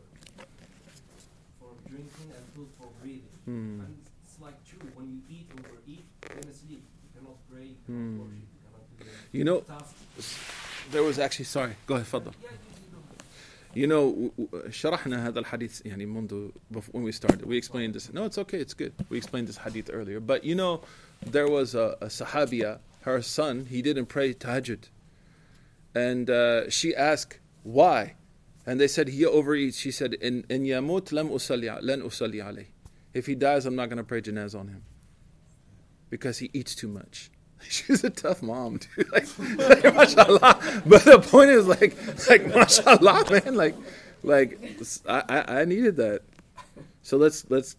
for 1.61 1.69
drinking, 1.85 2.33
and 2.33 2.45
third 2.57 2.73
for 2.81 2.89
breathing. 3.03 3.37
Mm. 3.47 3.85
And 3.85 3.97
it's 4.25 4.41
like 4.41 4.57
true 4.65 4.89
when 4.95 5.13
you 5.13 5.21
eat 5.29 5.53
overeat, 5.53 6.05
then 6.23 6.49
sleep. 6.55 6.81
You 7.05 7.21
cannot 7.21 7.37
pray, 7.53 7.77
you 7.77 7.77
cannot 7.85 8.09
mm. 8.09 8.19
worship, 8.25 8.49
you 8.49 8.65
cannot 8.65 8.85
do 8.97 9.37
You 9.37 9.45
know, 9.45 9.65
there 10.91 11.03
was 11.03 11.19
actually 11.19 11.45
sorry. 11.45 11.77
Go 11.85 11.97
ahead, 11.97 12.07
Fadl. 12.07 12.33
Yeah, 12.43 12.72
You 13.74 13.86
know, 13.88 14.12
w- 14.12 14.32
w- 14.38 14.72
شرحنا 14.72 15.28
هذا 15.28 15.40
الحديث 15.40 15.82
يعني 15.86 16.08
منذ 16.08 16.52
before, 16.72 16.92
when 16.94 17.04
we 17.04 17.12
started. 17.12 17.46
We 17.46 17.58
explained 17.58 17.94
this. 17.94 18.12
No, 18.12 18.26
it's 18.26 18.38
okay. 18.38 18.58
It's 18.60 18.74
good. 18.74 18.94
We 19.10 19.18
explained 19.18 19.48
this 19.48 19.58
hadith 19.58 19.90
earlier. 19.94 20.20
But 20.20 20.44
you 20.44 20.56
know, 20.56 20.82
there 21.26 21.48
was 21.48 21.76
a, 21.76 21.98
a 22.02 22.08
sahabiya. 22.08 22.80
Her 23.02 23.22
son, 23.22 23.68
he 23.70 23.82
didn't 23.82 24.08
pray 24.08 24.34
tahajjud, 24.34 24.86
and 25.94 26.30
uh, 26.30 26.70
she 26.70 26.96
asked 26.96 27.40
why, 27.64 28.16
and 28.66 28.80
they 28.80 28.88
said 28.88 29.10
he 29.10 29.26
overeats. 29.26 29.80
She 29.80 29.92
said, 29.92 30.14
"In 30.16 30.46
in 30.50 30.64
yamut 30.64 31.12
lam 31.12 31.30
usalli 31.30 31.70
len 31.82 32.02
usalli 32.02 32.44
alayh. 32.44 32.68
If 33.14 33.28
he 33.28 33.36
dies, 33.36 33.66
I'm 33.66 33.76
not 33.76 33.90
going 33.90 33.98
to 33.98 34.04
pray 34.04 34.22
janaz 34.22 34.58
on 34.60 34.70
him 34.70 34.84
because 36.10 36.40
he 36.40 36.50
eats 36.54 36.74
too 36.76 36.88
much." 36.88 37.30
She's 37.69 38.05
a 38.05 38.11
tough 38.11 38.43
mom, 38.43 38.79
dude. 38.79 39.09
Like, 39.13 39.27
like, 39.59 39.95
mashallah. 39.95 40.83
But 40.87 41.05
the 41.05 41.19
point 41.21 41.51
is, 41.51 41.67
like, 41.67 41.97
like, 42.29 42.47
mashallah, 42.55 43.25
man. 43.45 43.55
Like, 43.55 43.77
like, 44.23 44.59
I, 45.09 45.23
I, 45.29 45.61
I 45.61 45.65
needed 45.65 45.97
that. 45.97 46.23
So 47.03 47.17
let's 47.17 47.49
let's 47.51 47.77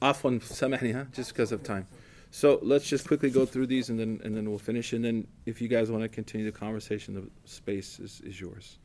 afwan 0.00 0.40
samahni, 0.40 0.94
huh? 0.94 1.04
Just 1.12 1.32
because 1.32 1.52
of 1.52 1.62
time. 1.62 1.86
So 2.30 2.58
let's 2.62 2.88
just 2.88 3.06
quickly 3.06 3.30
go 3.30 3.46
through 3.46 3.66
these, 3.66 3.90
and 3.90 3.98
then 3.98 4.20
and 4.24 4.36
then 4.36 4.48
we'll 4.48 4.58
finish. 4.58 4.92
And 4.92 5.04
then 5.04 5.26
if 5.46 5.60
you 5.60 5.68
guys 5.68 5.90
want 5.90 6.02
to 6.02 6.08
continue 6.08 6.50
the 6.50 6.58
conversation, 6.58 7.14
the 7.14 7.28
space 7.48 7.98
is 8.00 8.20
is 8.24 8.40
yours. 8.40 8.78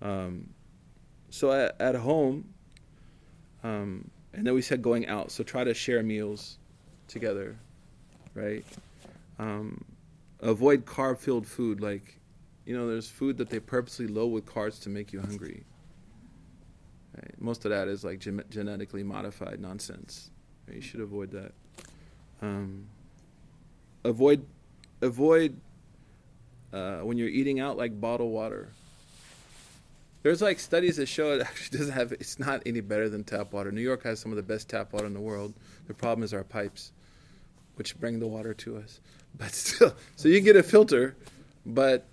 Um, 0.00 0.48
so 1.30 1.52
at, 1.52 1.80
at 1.80 1.94
home, 1.94 2.48
um, 3.62 4.10
and 4.32 4.46
then 4.46 4.54
we 4.54 4.62
said 4.62 4.82
going 4.82 5.06
out. 5.06 5.30
So 5.30 5.44
try 5.44 5.64
to 5.64 5.74
share 5.74 6.02
meals 6.02 6.58
together, 7.06 7.56
right? 8.34 8.64
Um, 9.38 9.84
avoid 10.40 10.84
carb-filled 10.84 11.46
food. 11.46 11.80
Like, 11.80 12.20
you 12.64 12.76
know, 12.76 12.88
there's 12.88 13.08
food 13.08 13.38
that 13.38 13.50
they 13.50 13.60
purposely 13.60 14.06
load 14.06 14.28
with 14.28 14.46
carbs 14.46 14.82
to 14.82 14.88
make 14.88 15.12
you 15.12 15.20
hungry. 15.20 15.64
Right? 17.16 17.34
Most 17.40 17.64
of 17.64 17.70
that 17.70 17.88
is 17.88 18.04
like 18.04 18.18
gen- 18.18 18.44
genetically 18.50 19.02
modified 19.02 19.60
nonsense. 19.60 20.30
Right? 20.66 20.76
You 20.76 20.82
should 20.82 21.00
avoid 21.00 21.30
that. 21.32 21.52
Um, 22.40 22.86
avoid, 24.04 24.44
avoid 25.02 25.60
uh, 26.72 26.98
when 26.98 27.16
you're 27.16 27.28
eating 27.28 27.60
out 27.60 27.76
like 27.76 28.00
bottled 28.00 28.32
water. 28.32 28.72
There's 30.22 30.42
like 30.42 30.58
studies 30.58 30.96
that 30.96 31.06
show 31.06 31.32
it 31.32 31.40
actually 31.46 31.78
doesn't 31.78 31.94
have. 31.94 32.12
It's 32.12 32.38
not 32.38 32.62
any 32.66 32.80
better 32.80 33.08
than 33.08 33.24
tap 33.24 33.52
water. 33.52 33.72
New 33.72 33.80
York 33.80 34.02
has 34.04 34.20
some 34.20 34.32
of 34.32 34.36
the 34.36 34.42
best 34.42 34.68
tap 34.68 34.92
water 34.92 35.06
in 35.06 35.14
the 35.14 35.20
world. 35.20 35.54
The 35.86 35.94
problem 35.94 36.22
is 36.22 36.34
our 36.34 36.44
pipes, 36.44 36.92
which 37.78 37.98
bring 37.98 38.18
the 38.18 38.26
water 38.26 38.52
to 38.52 38.76
us. 38.76 39.00
But 39.36 39.52
still, 39.52 39.94
so 40.16 40.28
you 40.28 40.40
get 40.40 40.56
a 40.56 40.62
filter, 40.62 41.14
but 41.64 42.06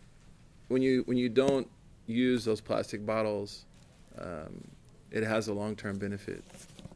when 0.67 0.81
you 0.81 1.01
when 1.05 1.17
you 1.17 1.27
don't 1.27 1.67
use 2.05 2.45
those 2.45 2.61
plastic 2.61 3.05
bottles, 3.05 3.65
um, 4.19 4.63
it 5.11 5.23
has 5.23 5.47
a 5.47 5.53
long 5.53 5.75
term 5.75 5.97
benefit. 5.97 6.43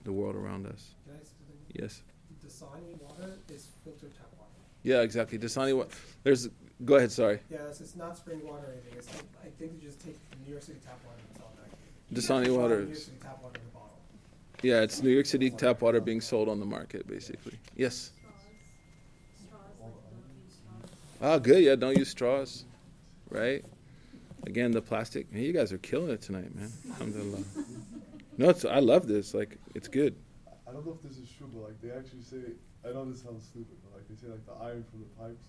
The 0.05 0.13
world 0.13 0.36
around 0.36 0.65
us. 0.65 0.95
Can 1.05 1.15
I 1.15 1.20
ask 1.20 1.32
something? 1.38 1.57
Yes. 1.74 2.01
Dasani 2.45 3.01
water 3.01 3.34
is 3.49 3.67
filtered 3.84 4.13
tap 4.15 4.28
water. 4.38 4.51
Yeah, 4.84 5.01
exactly. 5.01 5.38
Dasani 5.38 5.76
water. 5.76 5.89
There's. 6.24 6.47
Go 6.86 6.95
ahead. 6.95 7.11
Sorry. 7.11 7.39
Yeah, 7.49 7.57
it's, 7.67 7.82
it's 7.82 7.95
not 7.95 8.15
spring 8.17 8.41
water 8.45 8.67
or 8.67 8.72
anything. 8.72 8.93
It's 8.97 9.09
I 9.43 9.49
think 9.59 9.74
you 9.82 9.88
just 9.88 9.99
take 9.99 10.17
New 10.45 10.51
York 10.51 10.63
City 10.63 10.80
tap 10.86 10.97
water 11.05 11.17
and 11.20 11.28
it's 11.32 11.41
all 11.41 11.53
back. 11.57 11.72
Dasani 12.13 12.55
water 12.55 12.82
New 12.82 12.86
York 12.88 12.97
City 12.97 13.17
tap 13.22 13.43
water 13.43 13.59
in 13.59 13.67
a 13.67 13.74
bottle. 13.74 13.97
Yeah, 14.61 14.82
it's 14.82 15.01
New 15.03 15.09
York 15.09 15.26
City 15.26 15.49
tap 15.49 15.82
water 15.82 15.99
being 15.99 16.22
sold 16.22 16.47
on 16.47 16.59
the 16.59 16.65
market, 16.65 17.07
basically. 17.07 17.59
Yes. 17.76 18.11
Oh, 21.22 21.39
good. 21.39 21.63
Yeah, 21.63 21.76
don't 21.76 21.97
use 21.97 22.09
straws. 22.09 22.65
Right? 23.30 23.63
Again, 24.45 24.72
the 24.72 24.82
plastic. 24.82 25.32
Man, 25.32 25.43
you 25.43 25.53
guys 25.53 25.74
are 25.74 25.78
killing 25.78 26.09
it 26.09 26.22
tonight, 26.22 26.55
man. 26.55 26.72
Alhamdulillah. 26.91 27.43
No, 28.38 28.49
it's, 28.49 28.63
I 28.63 28.80
love 28.80 29.07
this. 29.07 29.34
Like, 29.34 29.57
it's 29.76 29.88
good. 29.88 30.15
I 30.67 30.72
don't 30.72 30.86
know 30.86 30.93
if 30.93 31.01
this 31.01 31.17
is 31.17 31.30
true, 31.30 31.49
but 31.53 31.63
like 31.63 31.82
they 31.82 31.89
actually 31.89 32.22
say, 32.22 32.53
I 32.88 32.93
know 32.93 33.03
this 33.09 33.22
sounds 33.22 33.43
stupid, 33.43 33.76
but 33.84 33.97
like 33.97 34.07
they 34.07 34.15
say 34.15 34.32
like 34.32 34.45
the 34.45 34.53
iron 34.63 34.86
from 34.89 34.99
the 34.99 35.07
pipes 35.20 35.45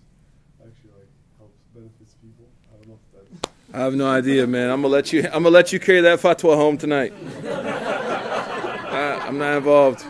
actually 0.59 0.91
like 0.97 1.07
helps 1.37 1.59
benefits 1.75 2.15
people. 2.15 2.47
I 2.73 2.77
don't 2.77 2.87
know 2.87 2.99
if 2.99 3.29
that's. 3.41 3.53
I 3.73 3.79
have 3.79 3.93
no 3.93 4.09
idea, 4.09 4.47
man. 4.47 4.71
I'm 4.71 4.81
gonna 4.81 4.93
let 4.93 5.13
you. 5.13 5.23
I'm 5.25 5.43
gonna 5.43 5.49
let 5.49 5.71
you 5.71 5.79
carry 5.79 6.01
that 6.01 6.19
fatwa 6.19 6.55
home 6.55 6.77
tonight. 6.77 7.13
I, 7.45 9.27
I'm 9.27 9.37
not 9.37 9.57
involved. 9.57 10.03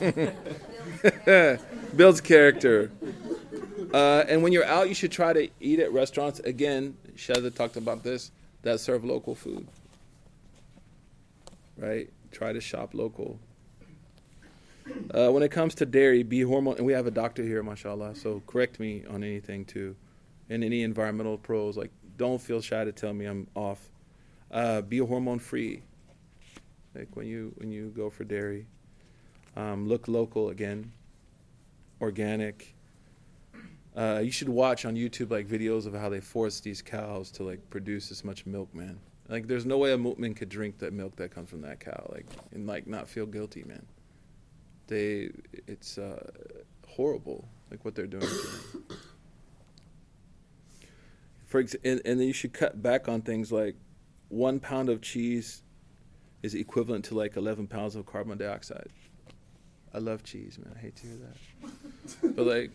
Builds 1.96 2.20
character. 2.20 2.92
Uh, 3.92 4.24
and 4.28 4.42
when 4.42 4.52
you're 4.52 4.64
out, 4.64 4.88
you 4.88 4.94
should 4.94 5.12
try 5.12 5.32
to 5.32 5.48
eat 5.60 5.78
at 5.78 5.92
restaurants. 5.92 6.40
Again, 6.40 6.96
Shazza 7.16 7.54
talked 7.54 7.76
about 7.76 8.02
this 8.02 8.30
that 8.62 8.80
serve 8.80 9.04
local 9.04 9.34
food. 9.34 9.66
Right? 11.76 12.10
Try 12.32 12.52
to 12.52 12.60
shop 12.60 12.94
local. 12.94 13.38
Uh, 15.12 15.30
when 15.30 15.42
it 15.42 15.50
comes 15.50 15.74
to 15.76 15.86
dairy, 15.86 16.22
be 16.22 16.42
hormone, 16.42 16.76
and 16.76 16.86
we 16.86 16.92
have 16.92 17.06
a 17.06 17.10
doctor 17.10 17.42
here, 17.42 17.62
mashallah, 17.62 18.14
so 18.14 18.42
correct 18.46 18.78
me 18.78 19.04
on 19.10 19.24
anything 19.24 19.64
too. 19.64 19.96
And 20.48 20.62
any 20.62 20.82
environmental 20.82 21.38
pros, 21.38 21.76
like 21.76 21.90
don't 22.16 22.40
feel 22.40 22.60
shy 22.60 22.84
to 22.84 22.92
tell 22.92 23.12
me 23.12 23.26
I'm 23.26 23.48
off. 23.54 23.88
Uh, 24.50 24.80
be 24.82 24.98
hormone 24.98 25.40
free. 25.40 25.82
Like 26.94 27.08
when 27.14 27.26
you 27.26 27.52
when 27.56 27.70
you 27.70 27.92
go 27.96 28.10
for 28.10 28.24
dairy, 28.24 28.66
um, 29.56 29.88
look 29.88 30.06
local 30.06 30.50
again, 30.50 30.92
organic. 32.00 32.75
Uh, 33.96 34.20
you 34.22 34.30
should 34.30 34.48
watch 34.48 34.84
on 34.84 34.94
YouTube 34.94 35.30
like 35.30 35.48
videos 35.48 35.86
of 35.86 35.94
how 35.94 36.08
they 36.10 36.20
force 36.20 36.60
these 36.60 36.82
cows 36.82 37.30
to 37.30 37.42
like 37.42 37.70
produce 37.70 38.10
this 38.10 38.24
much 38.24 38.44
milk, 38.44 38.72
man. 38.74 38.98
Like 39.28 39.46
there's 39.46 39.64
no 39.64 39.78
way 39.78 39.92
a 39.92 39.98
mu'min 39.98 40.36
could 40.36 40.50
drink 40.50 40.78
that 40.78 40.92
milk 40.92 41.16
that 41.16 41.30
comes 41.30 41.48
from 41.48 41.62
that 41.62 41.80
cow, 41.80 42.08
like 42.12 42.26
and 42.52 42.66
like 42.66 42.86
not 42.86 43.08
feel 43.08 43.26
guilty, 43.26 43.64
man. 43.64 43.84
They, 44.86 45.30
it's 45.66 45.98
uh, 45.98 46.30
horrible, 46.86 47.48
like 47.70 47.84
what 47.84 47.94
they're 47.94 48.06
doing. 48.06 48.28
For 51.46 51.60
ex- 51.60 51.76
and, 51.84 52.00
and 52.04 52.20
then 52.20 52.26
you 52.26 52.32
should 52.32 52.52
cut 52.52 52.82
back 52.82 53.08
on 53.08 53.22
things 53.22 53.50
like 53.50 53.76
one 54.28 54.60
pound 54.60 54.88
of 54.88 55.00
cheese 55.00 55.62
is 56.42 56.54
equivalent 56.54 57.04
to 57.06 57.14
like 57.14 57.36
11 57.36 57.66
pounds 57.66 57.96
of 57.96 58.06
carbon 58.06 58.36
dioxide. 58.38 58.90
I 59.94 59.98
love 59.98 60.22
cheese, 60.22 60.58
man. 60.58 60.74
I 60.76 60.80
hate 60.80 60.96
to 60.96 61.06
hear 61.06 61.16
that. 61.16 62.36
but 62.36 62.46
like, 62.46 62.70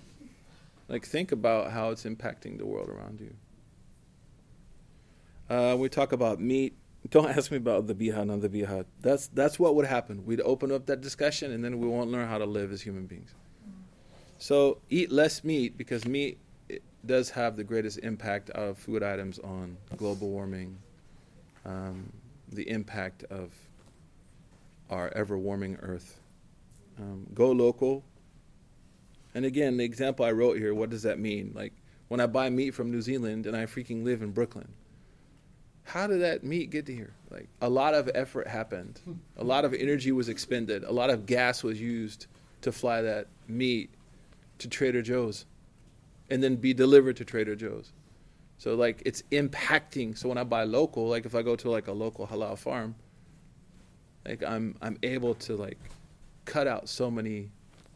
like 0.92 1.06
think 1.06 1.32
about 1.32 1.72
how 1.72 1.90
it's 1.90 2.04
impacting 2.04 2.58
the 2.58 2.66
world 2.66 2.90
around 2.90 3.22
you. 3.22 3.34
Uh, 5.50 5.76
we 5.78 5.88
talk 5.88 6.12
about 6.12 6.42
meat. 6.42 6.76
Don't 7.10 7.30
ask 7.38 7.50
me 7.50 7.58
about 7.58 7.88
the 7.88 7.96
biha 7.96 8.20
and 8.20 8.42
the 8.42 8.50
biha. 8.50 8.86
That's 9.00 9.28
that's 9.28 9.58
what 9.58 9.76
would 9.76 9.86
happen. 9.86 10.26
We'd 10.26 10.42
open 10.42 10.72
up 10.72 10.86
that 10.88 11.00
discussion, 11.02 11.52
and 11.52 11.64
then 11.64 11.80
we 11.80 11.88
won't 11.88 12.12
learn 12.12 12.28
how 12.28 12.38
to 12.38 12.46
live 12.46 12.72
as 12.72 12.82
human 12.82 13.06
beings. 13.06 13.34
So 14.38 14.80
eat 14.90 15.12
less 15.12 15.44
meat 15.44 15.78
because 15.78 16.06
meat 16.06 16.40
does 17.06 17.30
have 17.30 17.56
the 17.56 17.64
greatest 17.64 18.00
impact 18.00 18.50
of 18.52 18.78
food 18.78 19.02
items 19.02 19.40
on 19.40 19.78
global 19.98 20.30
warming, 20.30 20.78
um, 21.66 22.12
the 22.52 22.70
impact 22.70 23.24
of 23.26 23.54
our 24.90 25.10
ever 25.16 25.38
warming 25.38 25.78
Earth. 25.82 26.20
Um, 27.00 27.28
go 27.34 27.52
local. 27.52 28.04
And 29.34 29.46
again, 29.46 29.78
the 29.78 29.84
example 29.84 30.26
I 30.26 30.32
wrote 30.32 30.58
here, 30.58 30.74
what 30.74 30.90
does 30.90 31.04
that 31.04 31.20
mean? 31.20 31.52
Like 31.56 31.74
when 32.08 32.20
I 32.20 32.26
buy 32.26 32.50
meat 32.50 32.72
from 32.72 32.92
New 32.92 33.02
Zealand 33.02 33.46
and 33.46 33.56
I 33.56 33.66
freaking 33.66 34.04
live 34.04 34.22
in 34.22 34.32
Brooklyn, 34.32 34.68
how 35.84 36.08
did 36.08 36.22
that 36.22 36.44
meat 36.44 36.70
get 36.70 36.86
to 36.88 36.94
here? 36.94 37.14
Like 37.30 37.48
a 37.62 37.70
lot 37.70 37.94
of 37.94 38.10
effort 38.14 38.48
happened, 38.48 39.00
a 39.38 39.44
lot 39.44 39.66
of 39.66 39.74
energy 39.74 40.12
was 40.12 40.30
expended, 40.30 40.84
a 40.84 40.92
lot 40.92 41.10
of 41.10 41.26
gas 41.26 41.64
was 41.64 41.80
used 41.80 42.28
to 42.62 42.72
fly 42.72 43.02
that 43.02 43.28
meat 43.48 43.90
to 44.60 44.68
Trader 44.68 45.02
Joe's 45.02 45.46
and 46.30 46.42
then 46.44 46.56
be 46.56 46.74
delivered 46.74 47.18
to 47.18 47.26
Trader 47.26 47.56
Joe's. 47.56 47.92
So 48.58 48.76
like 48.76 49.02
it's 49.06 49.24
impacting. 49.32 50.18
So 50.18 50.30
when 50.30 50.38
I 50.38 50.44
buy 50.44 50.66
local, 50.66 51.08
like 51.08 51.26
if 51.26 51.34
I 51.34 51.42
go 51.42 51.56
to 51.56 51.70
like 51.70 51.88
a 51.88 51.92
local 51.92 52.28
halal 52.28 52.58
farm, 52.58 52.96
like 54.26 54.44
I'm 54.44 54.76
I'm 54.82 54.98
able 55.02 55.34
to 55.36 55.56
like 55.56 55.80
cut 56.46 56.68
out 56.68 56.88
so 56.88 57.10
many 57.10 57.50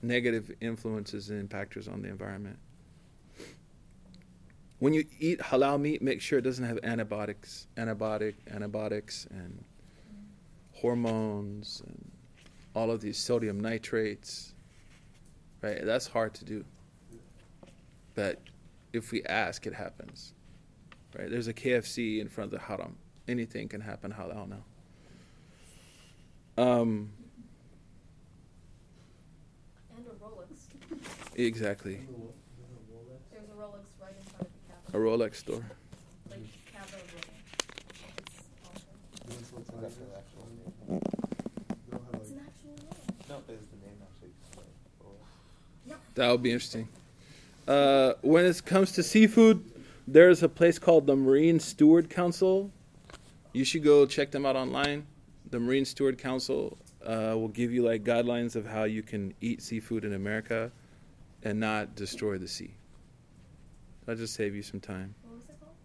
negative 0.07 0.51
influences 0.61 1.29
and 1.29 1.49
impactors 1.49 1.91
on 1.91 2.01
the 2.01 2.09
environment. 2.09 2.57
When 4.79 4.93
you 4.93 5.05
eat 5.19 5.39
halal 5.39 5.79
meat, 5.79 6.01
make 6.01 6.21
sure 6.21 6.39
it 6.39 6.43
doesn't 6.43 6.65
have 6.65 6.79
antibiotics, 6.83 7.67
antibiotic, 7.77 8.35
antibiotics, 8.51 9.25
and 9.31 9.63
hormones, 10.73 11.81
and 11.85 12.11
all 12.75 12.91
of 12.91 13.01
these 13.01 13.17
sodium 13.17 13.59
nitrates. 13.59 14.53
Right, 15.61 15.83
that's 15.83 16.07
hard 16.07 16.33
to 16.35 16.45
do. 16.45 16.65
But 18.13 18.41
if 18.93 19.11
we 19.11 19.23
ask, 19.23 19.65
it 19.65 19.73
happens. 19.73 20.33
Right, 21.17 21.29
there's 21.29 21.47
a 21.47 21.53
KFC 21.53 22.19
in 22.19 22.27
front 22.27 22.53
of 22.53 22.59
the 22.59 22.65
haram. 22.65 22.97
Anything 23.27 23.69
can 23.69 23.81
happen 23.81 24.11
halal 24.11 24.49
now. 24.49 24.63
Um, 26.57 27.11
And 29.97 30.05
a 30.07 30.09
Rolex. 30.11 31.24
Exactly. 31.35 31.99
There's 33.31 33.49
a 33.49 33.53
Rolex 33.53 33.85
right 34.01 34.11
in 34.17 34.23
front 34.31 34.47
of 34.47 34.91
the 34.91 34.97
A 34.97 35.01
Rolex 35.01 35.35
store. 35.35 35.63
Like 36.29 36.39
Capitol 36.71 36.99
building. 37.11 37.31
It's 39.27 39.51
awesome. 39.53 39.81
That's 39.81 39.97
an 39.97 40.05
actual 40.17 40.47
name. 40.87 41.01
It's 42.13 42.31
an 42.31 42.39
actual 42.45 42.75
Rolex. 42.75 43.29
No, 43.29 43.35
is 43.53 43.67
the 43.67 43.77
name 43.85 43.97
actually 44.01 44.31
No. 45.85 45.95
That 46.15 46.31
would 46.31 46.43
be 46.43 46.51
interesting. 46.51 46.87
Uh, 47.67 48.13
when 48.21 48.45
it 48.45 48.63
comes 48.65 48.91
to 48.93 49.03
seafood, 49.03 49.63
there's 50.07 50.43
a 50.43 50.49
place 50.49 50.77
called 50.77 51.07
the 51.07 51.15
Marine 51.15 51.59
Steward 51.59 52.09
Council. 52.09 52.71
You 53.53 53.65
should 53.65 53.83
go 53.83 54.05
check 54.05 54.31
them 54.31 54.45
out 54.45 54.55
online. 54.55 55.07
The 55.49 55.59
Marine 55.59 55.85
Steward 55.85 56.17
Council 56.17 56.77
uh, 57.05 57.33
will 57.35 57.47
give 57.47 57.71
you 57.71 57.83
like 57.83 58.03
guidelines 58.03 58.55
of 58.55 58.65
how 58.65 58.83
you 58.83 59.01
can 59.01 59.33
eat 59.41 59.61
seafood 59.61 60.05
in 60.05 60.13
America 60.13 60.71
and 61.45 61.59
not 61.59 61.95
destroy 61.95 62.37
the 62.37 62.47
sea. 62.47 62.71
I'll 64.07 64.15
just 64.15 64.33
save 64.33 64.55
you 64.55 64.63
some 64.63 64.79
time. 64.79 65.15
What 65.21 65.35
was 65.35 65.45
it 65.45 65.59
called? 65.59 65.75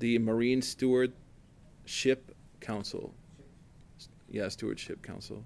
The 0.00 0.18
Marine 0.18 0.62
Stewardship 0.62 2.34
Council. 2.60 3.14
Yeah, 4.30 4.48
Stewardship 4.48 5.02
Council. 5.02 5.44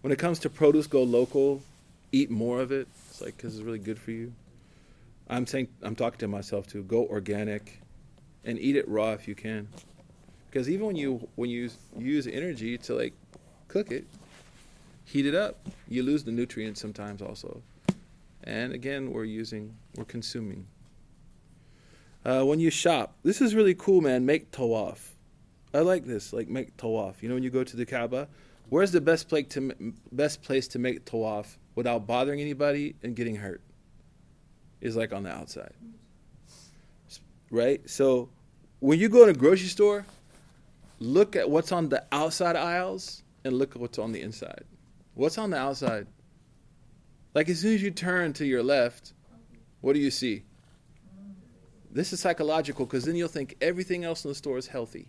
When 0.00 0.12
it 0.12 0.18
comes 0.18 0.38
to 0.40 0.50
produce, 0.50 0.86
go 0.86 1.02
local. 1.02 1.62
Eat 2.12 2.30
more 2.30 2.60
of 2.60 2.72
it. 2.72 2.88
It's 3.08 3.20
like 3.20 3.36
because 3.36 3.56
it's 3.56 3.64
really 3.64 3.78
good 3.78 3.98
for 3.98 4.10
you. 4.10 4.32
I'm 5.28 5.46
saying 5.46 5.68
I'm 5.82 5.96
talking 5.96 6.18
to 6.20 6.28
myself 6.28 6.66
too. 6.66 6.82
Go 6.84 7.06
organic, 7.06 7.80
and 8.44 8.58
eat 8.58 8.76
it 8.76 8.88
raw 8.88 9.10
if 9.12 9.26
you 9.26 9.34
can. 9.34 9.68
Because 10.48 10.70
even 10.70 10.86
when 10.86 10.96
you 10.96 11.28
when 11.34 11.50
you 11.50 11.68
use 11.98 12.26
energy 12.26 12.78
to 12.78 12.94
like 12.94 13.12
cook 13.68 13.90
it, 13.90 14.06
heat 15.06 15.24
it 15.24 15.34
up, 15.34 15.66
you 15.88 16.02
lose 16.02 16.24
the 16.24 16.32
nutrients 16.32 16.80
sometimes 16.80 17.22
also. 17.22 17.62
And 18.44 18.72
again, 18.72 19.12
we're 19.12 19.24
using 19.24 19.74
we're 19.96 20.04
consuming. 20.04 20.66
Uh, 22.24 22.42
when 22.42 22.60
you 22.60 22.70
shop, 22.70 23.16
this 23.22 23.40
is 23.40 23.54
really 23.54 23.74
cool, 23.74 24.00
man. 24.00 24.26
Make 24.26 24.50
tawaf. 24.50 24.98
I 25.72 25.78
like 25.80 26.04
this. 26.04 26.32
Like 26.32 26.48
make 26.48 26.76
tawaf. 26.76 27.22
You 27.22 27.28
know, 27.28 27.34
when 27.34 27.44
you 27.44 27.50
go 27.50 27.64
to 27.64 27.76
the 27.76 27.86
Kaaba, 27.86 28.28
where's 28.68 28.92
the 28.92 29.00
best 29.00 29.28
place 29.28 29.46
to 29.50 29.72
best 30.12 30.42
place 30.42 30.68
to 30.68 30.78
make 30.78 31.04
tawaf 31.04 31.56
without 31.76 32.06
bothering 32.06 32.40
anybody 32.40 32.96
and 33.02 33.14
getting 33.16 33.36
hurt? 33.36 33.62
Is 34.80 34.96
like 34.96 35.12
on 35.12 35.22
the 35.22 35.30
outside, 35.30 35.72
right? 37.50 37.88
So 37.88 38.28
when 38.80 38.98
you 38.98 39.08
go 39.08 39.22
in 39.22 39.30
a 39.30 39.32
grocery 39.32 39.68
store, 39.68 40.04
look 40.98 41.34
at 41.34 41.48
what's 41.48 41.72
on 41.72 41.88
the 41.88 42.04
outside 42.12 42.56
aisles 42.56 43.22
and 43.44 43.56
look 43.56 43.74
at 43.74 43.80
what's 43.80 43.98
on 43.98 44.12
the 44.12 44.20
inside. 44.20 44.64
What's 45.16 45.38
on 45.38 45.48
the 45.48 45.56
outside? 45.56 46.06
Like 47.34 47.48
as 47.48 47.60
soon 47.60 47.74
as 47.74 47.82
you 47.82 47.90
turn 47.90 48.34
to 48.34 48.46
your 48.46 48.62
left, 48.62 49.14
what 49.80 49.94
do 49.94 49.98
you 49.98 50.10
see? 50.10 50.44
This 51.90 52.12
is 52.12 52.20
psychological 52.20 52.84
because 52.84 53.04
then 53.04 53.16
you'll 53.16 53.28
think 53.28 53.56
everything 53.62 54.04
else 54.04 54.24
in 54.24 54.30
the 54.30 54.34
store 54.34 54.58
is 54.58 54.66
healthy. 54.66 55.08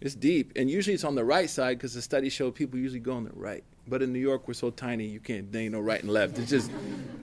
It's 0.00 0.14
deep, 0.14 0.52
and 0.54 0.70
usually 0.70 0.94
it's 0.94 1.02
on 1.02 1.16
the 1.16 1.24
right 1.24 1.50
side 1.50 1.78
because 1.78 1.94
the 1.94 2.02
studies 2.02 2.32
show 2.32 2.52
people 2.52 2.78
usually 2.78 3.00
go 3.00 3.14
on 3.14 3.24
the 3.24 3.32
right. 3.34 3.64
But 3.88 4.02
in 4.02 4.12
New 4.12 4.20
York, 4.20 4.46
we're 4.46 4.54
so 4.54 4.70
tiny, 4.70 5.06
you 5.06 5.18
can't. 5.18 5.50
There 5.50 5.62
ain't 5.62 5.72
no 5.72 5.80
right 5.80 6.00
and 6.00 6.12
left. 6.12 6.38
It's 6.38 6.50
just, 6.50 6.70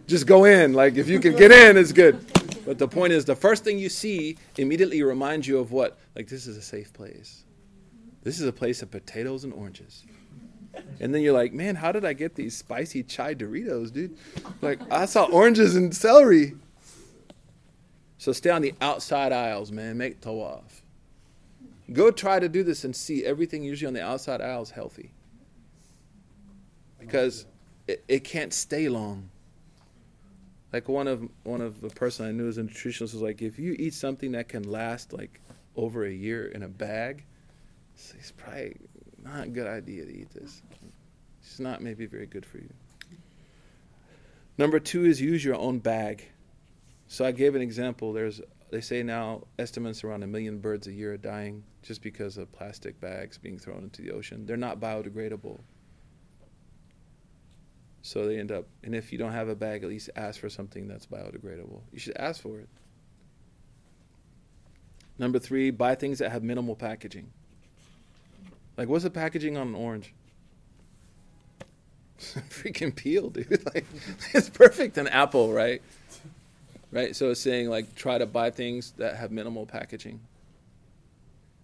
just 0.08 0.28
go 0.28 0.44
in. 0.44 0.74
Like 0.74 0.96
if 0.96 1.08
you 1.08 1.22
can 1.22 1.38
get 1.38 1.52
in, 1.52 1.78
it's 1.78 1.94
good. 1.94 2.20
But 2.66 2.78
the 2.78 2.90
point 2.90 3.14
is, 3.14 3.24
the 3.24 3.36
first 3.36 3.64
thing 3.64 3.80
you 3.80 3.88
see 3.88 4.38
immediately 4.58 5.02
reminds 5.02 5.48
you 5.48 5.60
of 5.60 5.72
what? 5.72 5.98
Like 6.14 6.28
this 6.28 6.46
is 6.46 6.58
a 6.58 6.62
safe 6.62 6.92
place. 6.92 7.46
This 8.24 8.42
is 8.42 8.48
a 8.48 8.52
place 8.52 8.82
of 8.82 8.92
potatoes 8.92 9.46
and 9.46 9.54
oranges. 9.54 10.04
And 11.00 11.14
then 11.14 11.22
you're 11.22 11.34
like, 11.34 11.54
man, 11.54 11.76
how 11.76 11.92
did 11.92 12.06
I 12.06 12.14
get 12.14 12.36
these 12.36 12.56
spicy 12.56 13.04
chai 13.04 13.36
Doritos, 13.36 13.92
dude? 13.92 14.18
Like 14.62 14.80
I 14.92 15.06
saw 15.06 15.26
oranges 15.26 15.76
and 15.76 15.96
celery. 15.96 16.54
So 18.18 18.32
stay 18.32 18.50
on 18.50 18.62
the 18.62 18.74
outside 18.82 19.32
aisles, 19.32 19.72
man. 19.72 19.98
Make 19.98 20.22
tawaf. 20.22 20.82
Go 21.92 22.10
try 22.12 22.40
to 22.40 22.50
do 22.50 22.64
this 22.64 22.84
and 22.84 22.96
see 22.96 23.24
everything 23.24 23.64
usually 23.64 23.88
on 23.88 23.94
the 23.94 24.04
outside 24.04 24.42
aisles 24.42 24.72
healthy. 24.72 25.12
Because 27.00 27.46
it, 27.88 28.04
it 28.08 28.24
can't 28.24 28.54
stay 28.54 28.90
long. 28.90 29.30
Like 30.74 30.90
one 30.90 31.08
of 31.08 31.30
one 31.44 31.62
of 31.62 31.82
the 31.82 31.90
person 31.90 32.26
I 32.26 32.32
knew 32.32 32.48
as 32.48 32.58
a 32.58 32.64
nutritionist 32.64 33.14
was 33.14 33.22
like, 33.22 33.42
if 33.42 33.60
you 33.60 33.76
eat 33.78 33.94
something 33.94 34.32
that 34.32 34.50
can 34.50 34.64
last 34.64 35.14
like 35.14 35.40
over 35.76 36.06
a 36.06 36.12
year 36.12 36.48
in 36.48 36.64
a 36.64 36.68
bag, 36.68 37.24
it's, 37.94 38.14
it's 38.18 38.32
probably 38.32 38.76
not 39.26 39.44
a 39.46 39.48
good 39.50 39.68
idea 39.68 40.06
to 40.06 40.12
eat 40.12 40.30
this. 40.32 40.62
It's 41.42 41.60
not 41.60 41.82
maybe 41.82 42.06
very 42.06 42.26
good 42.26 42.46
for 42.46 42.58
you. 42.58 42.70
Number 44.58 44.80
two 44.80 45.06
is 45.06 45.20
use 45.20 45.44
your 45.44 45.56
own 45.56 45.80
bag. 45.80 46.26
So 47.08 47.26
I 47.26 47.32
gave 47.32 47.56
an 47.56 47.62
example. 47.62 48.14
There's 48.14 48.42
they 48.72 48.82
say 48.82 49.04
now 49.04 49.44
estimates 49.60 50.04
around 50.04 50.24
a 50.24 50.28
million 50.28 50.60
birds 50.60 50.88
a 50.88 50.92
year 50.92 51.14
are 51.14 51.18
dying 51.18 51.64
just 51.84 52.02
because 52.02 52.38
of 52.38 52.52
plastic 52.52 53.00
bags 53.00 53.38
being 53.38 53.60
thrown 53.60 53.84
into 53.84 54.02
the 54.02 54.12
ocean. 54.12 54.46
They're 54.46 54.58
not 54.58 54.80
biodegradable. 54.80 55.60
So 58.02 58.28
they 58.28 58.38
end 58.38 58.52
up, 58.52 58.68
and 58.84 58.94
if 58.94 59.12
you 59.12 59.18
don't 59.18 59.32
have 59.32 59.50
a 59.50 59.56
bag, 59.56 59.84
at 59.84 59.90
least 59.90 60.10
ask 60.16 60.40
for 60.40 60.50
something 60.50 60.88
that's 60.88 61.06
biodegradable. 61.08 61.82
You 61.92 62.00
should 62.00 62.18
ask 62.18 62.42
for 62.42 62.60
it. 62.60 62.70
Number 65.18 65.40
three, 65.40 65.72
buy 65.72 65.96
things 65.96 66.20
that 66.20 66.32
have 66.32 66.44
minimal 66.44 66.76
packaging. 66.76 67.32
Like, 68.78 68.90
what's 68.90 69.04
the 69.04 69.10
packaging 69.10 69.58
on 69.58 69.70
an 69.70 69.76
orange? 69.76 70.14
Freaking 72.20 72.96
peel, 72.96 73.30
dude. 73.30 73.64
Like, 73.74 73.86
it's 74.34 74.50
perfect. 74.50 74.98
An 74.98 75.08
apple, 75.08 75.54
right? 75.54 75.82
Right? 76.92 77.16
So 77.16 77.32
it's 77.32 77.42
saying, 77.42 77.70
like, 77.70 77.96
try 77.96 78.18
to 78.18 78.26
buy 78.26 78.52
things 78.52 78.92
that 78.98 79.16
have 79.16 79.32
minimal 79.32 79.66
packaging. 79.66 80.20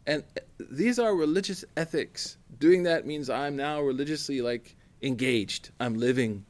And 0.07 0.23
eh, 0.37 0.41
these 0.69 0.99
are 0.99 1.15
religious 1.15 1.63
ethics. 1.77 2.37
Doing 2.59 2.83
that 2.83 3.05
means 3.05 3.29
I'm 3.29 3.55
now 3.55 3.81
religiously, 3.81 4.41
like, 4.41 4.75
engaged. 5.01 5.71
I'm 5.79 5.97
living. 5.97 6.45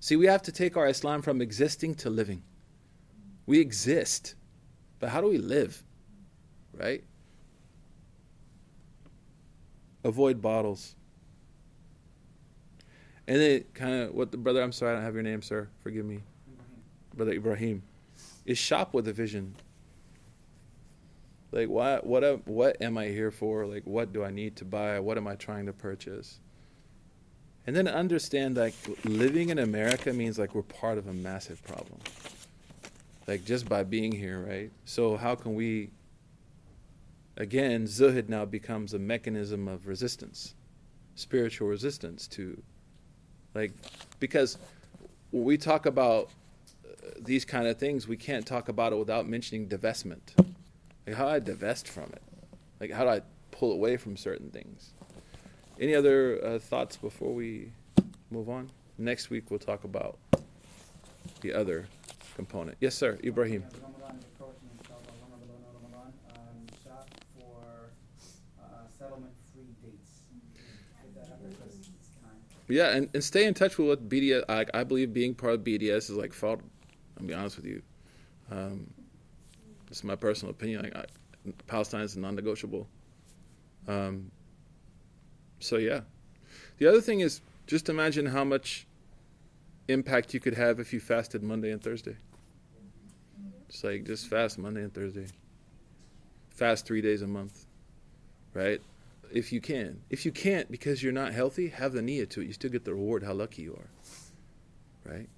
See, 0.00 0.16
we 0.16 0.26
have 0.26 0.42
to 0.42 0.52
take 0.52 0.76
our 0.76 0.88
Islam 0.88 1.22
from 1.22 1.40
existing 1.40 1.94
to 1.96 2.10
living. 2.10 2.42
We 3.46 3.60
exist, 3.60 4.34
but 4.98 5.10
how 5.10 5.20
do 5.20 5.28
we 5.28 5.38
live? 5.38 5.82
Right? 6.72 7.04
Avoid 10.04 10.42
bottles. 10.42 10.94
And 13.26 13.40
then, 13.40 13.64
kind 13.74 14.02
of, 14.02 14.14
what 14.14 14.32
the 14.32 14.36
brother, 14.36 14.62
I'm 14.62 14.72
sorry, 14.72 14.92
I 14.92 14.94
don't 14.96 15.04
have 15.04 15.14
your 15.14 15.22
name, 15.22 15.42
sir. 15.42 15.68
Forgive 15.80 16.04
me. 16.04 16.20
Brother 17.14 17.32
Ibrahim. 17.32 17.82
Is 18.44 18.58
shop 18.58 18.92
with 18.92 19.06
a 19.06 19.12
vision. 19.12 19.54
Like, 21.52 21.68
what, 21.68 22.04
what, 22.04 22.46
what 22.46 22.80
am 22.82 22.98
I 22.98 23.06
here 23.08 23.30
for? 23.30 23.66
Like, 23.66 23.84
what 23.84 24.12
do 24.12 24.24
I 24.24 24.30
need 24.30 24.56
to 24.56 24.64
buy? 24.64 24.98
What 24.98 25.18
am 25.18 25.28
I 25.28 25.36
trying 25.36 25.66
to 25.66 25.72
purchase? 25.72 26.40
And 27.66 27.76
then 27.76 27.86
understand 27.86 28.56
like 28.56 28.74
living 29.04 29.50
in 29.50 29.58
America 29.58 30.12
means 30.12 30.38
like 30.38 30.54
we're 30.54 30.62
part 30.62 30.98
of 30.98 31.06
a 31.06 31.12
massive 31.12 31.62
problem. 31.62 32.00
Like 33.28 33.44
just 33.44 33.68
by 33.68 33.84
being 33.84 34.10
here, 34.10 34.44
right? 34.44 34.70
So 34.84 35.16
how 35.16 35.36
can 35.36 35.54
we 35.54 35.90
again, 37.36 37.86
zuhud 37.86 38.28
now 38.28 38.44
becomes 38.44 38.94
a 38.94 38.98
mechanism 38.98 39.68
of 39.68 39.86
resistance, 39.86 40.54
spiritual 41.14 41.68
resistance 41.68 42.26
to 42.28 42.60
like 43.54 43.72
because 44.20 44.58
when 45.30 45.44
we 45.44 45.56
talk 45.58 45.86
about 45.86 46.30
uh, 46.86 47.10
these 47.20 47.44
kind 47.44 47.66
of 47.66 47.78
things, 47.78 48.08
we 48.08 48.16
can't 48.16 48.46
talk 48.46 48.68
about 48.68 48.92
it 48.92 48.96
without 48.96 49.28
mentioning 49.28 49.68
divestment. 49.68 50.20
Like 51.06 51.16
how 51.16 51.24
do 51.24 51.30
I 51.30 51.38
divest 51.38 51.88
from 51.88 52.04
it? 52.04 52.22
Like 52.80 52.90
how 52.92 53.04
do 53.04 53.10
I 53.10 53.20
pull 53.50 53.72
away 53.72 53.96
from 53.96 54.16
certain 54.16 54.50
things? 54.50 54.90
Any 55.80 55.94
other 55.94 56.44
uh, 56.44 56.58
thoughts 56.58 56.96
before 56.96 57.32
we 57.34 57.72
move 58.30 58.48
on? 58.48 58.70
Next 58.98 59.30
week 59.30 59.50
we'll 59.50 59.58
talk 59.58 59.84
about 59.84 60.18
the 61.40 61.52
other 61.52 61.86
component. 62.36 62.76
Yes, 62.80 62.94
sir, 62.94 63.18
Ibrahim. 63.24 63.64
Ramadan 63.82 64.16
is 64.18 64.24
approaching, 64.34 64.68
inshallah, 64.78 65.00
Ramadan, 65.20 65.56
Ramadan, 65.74 66.12
um, 66.30 66.66
shop 66.84 67.08
for 67.34 67.90
uh, 68.62 68.86
settlement-free 68.98 69.74
dates. 69.82 70.20
Get 71.02 71.14
that 71.14 71.32
out 71.32 71.42
there 71.42 71.50
'cause 71.52 71.76
it's 71.76 72.08
time. 72.22 72.38
Yeah, 72.72 72.96
and, 72.96 73.10
and 73.12 73.22
stay 73.22 73.44
in 73.44 73.52
touch 73.52 73.76
with 73.76 73.86
what 73.86 74.08
BDS. 74.08 74.44
I, 74.48 74.64
I 74.72 74.82
believe 74.82 75.12
being 75.12 75.34
part 75.34 75.52
of 75.52 75.60
BDS 75.60 76.08
is 76.08 76.12
like 76.12 76.32
fard. 76.32 76.60
I'll 77.20 77.26
be 77.26 77.34
honest 77.34 77.56
with 77.56 77.66
you. 77.66 77.82
Um, 78.50 78.90
this 79.88 79.98
is 79.98 80.04
my 80.04 80.16
personal 80.16 80.52
opinion. 80.52 80.84
Like, 80.84 80.96
I, 80.96 81.04
Palestine 81.66 82.00
is 82.00 82.16
non-negotiable. 82.16 82.88
Um, 83.86 84.30
so 85.60 85.76
yeah, 85.76 86.00
the 86.78 86.86
other 86.86 87.02
thing 87.02 87.20
is 87.20 87.42
just 87.66 87.90
imagine 87.90 88.24
how 88.24 88.42
much 88.42 88.86
impact 89.88 90.32
you 90.32 90.40
could 90.40 90.54
have 90.54 90.80
if 90.80 90.94
you 90.94 91.00
fasted 91.00 91.42
Monday 91.42 91.72
and 91.72 91.82
Thursday. 91.82 92.16
It's 93.68 93.84
like 93.84 94.04
just 94.04 94.28
fast 94.28 94.58
Monday 94.58 94.82
and 94.82 94.94
Thursday. 94.94 95.26
Fast 96.48 96.86
three 96.86 97.02
days 97.02 97.20
a 97.20 97.26
month, 97.26 97.66
right? 98.54 98.80
If 99.32 99.50
you 99.50 99.60
can. 99.60 100.02
If 100.10 100.26
you 100.26 100.32
can't 100.32 100.70
because 100.70 101.02
you're 101.02 101.12
not 101.12 101.32
healthy, 101.32 101.68
have 101.68 101.92
the 101.92 102.02
niyyah 102.02 102.28
to 102.30 102.42
it. 102.42 102.46
You 102.46 102.52
still 102.52 102.70
get 102.70 102.84
the 102.84 102.92
reward. 102.92 103.22
How 103.22 103.32
lucky 103.32 103.62
you 103.62 103.72
are, 103.72 103.88
right? 105.10 105.28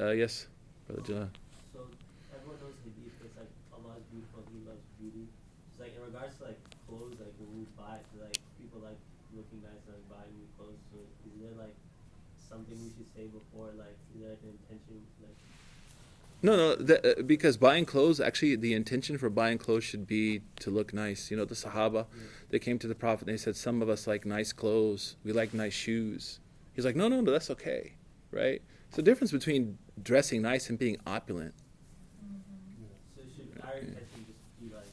Uh, 0.00 0.16
yes, 0.16 0.48
brother 0.88 1.02
Jalal. 1.02 1.28
So 1.72 1.84
everyone 2.32 2.56
knows 2.64 2.76
hadith, 2.80 3.12
it's 3.20 3.36
like 3.36 3.52
Allah 3.76 4.00
is 4.00 4.04
beautiful, 4.08 4.40
He 4.52 4.64
loves 4.64 4.80
beauty. 4.96 5.28
It's 5.68 5.80
like 5.80 5.92
in 5.92 6.00
regards 6.00 6.32
to 6.40 6.48
like 6.48 6.60
clothes, 6.88 7.20
like 7.20 7.34
when 7.36 7.50
we 7.52 7.64
buy, 7.76 8.00
like 8.16 8.40
people 8.56 8.80
like 8.80 9.00
looking 9.36 9.60
nice 9.60 9.84
and 9.84 10.00
buying 10.08 10.32
new 10.32 10.48
clothes. 10.56 10.80
So 10.88 11.04
is 11.28 11.36
there 11.36 11.56
like 11.60 11.76
something 12.40 12.76
we 12.80 12.88
should 12.96 13.08
say 13.12 13.28
before, 13.28 13.68
like 13.76 13.96
is 14.16 14.24
there 14.24 14.32
like 14.32 14.44
an 14.48 14.56
intention, 14.64 14.96
No, 16.44 16.56
no, 16.56 16.74
the, 16.74 17.20
uh, 17.20 17.22
because 17.22 17.56
buying 17.56 17.84
clothes, 17.84 18.20
actually, 18.20 18.56
the 18.56 18.74
intention 18.74 19.16
for 19.16 19.30
buying 19.30 19.58
clothes 19.58 19.84
should 19.84 20.08
be 20.08 20.42
to 20.58 20.70
look 20.70 20.92
nice. 20.92 21.30
You 21.30 21.36
know, 21.36 21.44
the 21.44 21.54
Sahaba, 21.54 22.06
they 22.50 22.58
came 22.58 22.80
to 22.80 22.88
the 22.88 22.96
Prophet 22.96 23.28
and 23.28 23.34
they 23.34 23.40
said, 23.40 23.54
Some 23.54 23.80
of 23.80 23.88
us 23.88 24.08
like 24.08 24.26
nice 24.26 24.52
clothes, 24.52 25.16
we 25.24 25.32
like 25.32 25.54
nice 25.54 25.72
shoes. 25.72 26.40
He's 26.72 26.84
like, 26.84 26.96
No, 26.96 27.06
no, 27.06 27.20
no, 27.20 27.30
that's 27.30 27.48
okay, 27.50 27.92
right? 28.32 28.60
It's 28.88 28.96
the 28.96 29.02
difference 29.02 29.30
between 29.30 29.78
dressing 30.02 30.42
nice 30.42 30.68
and 30.68 30.78
being 30.78 30.96
opulent. 31.06 31.54
so 33.14 33.22
should 33.36 33.62
our 33.62 33.74
intention 33.78 34.26
just 34.26 34.60
be 34.60 34.74
like 34.74 34.84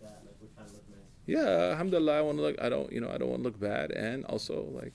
that, 0.00 0.22
like 0.24 0.36
we're 0.40 0.48
trying 0.54 0.68
to 0.68 0.72
look 0.74 0.88
nice? 0.88 1.00
Yeah, 1.26 1.70
alhamdulillah, 1.72 2.18
I 2.18 2.20
want 2.20 2.38
to 2.38 2.42
look, 2.42 2.62
I 2.62 2.68
don't, 2.68 2.92
you 2.92 3.00
know, 3.00 3.10
I 3.10 3.18
don't 3.18 3.28
want 3.28 3.42
to 3.42 3.48
look 3.48 3.58
bad. 3.58 3.90
And 3.90 4.24
also, 4.26 4.68
like, 4.72 4.92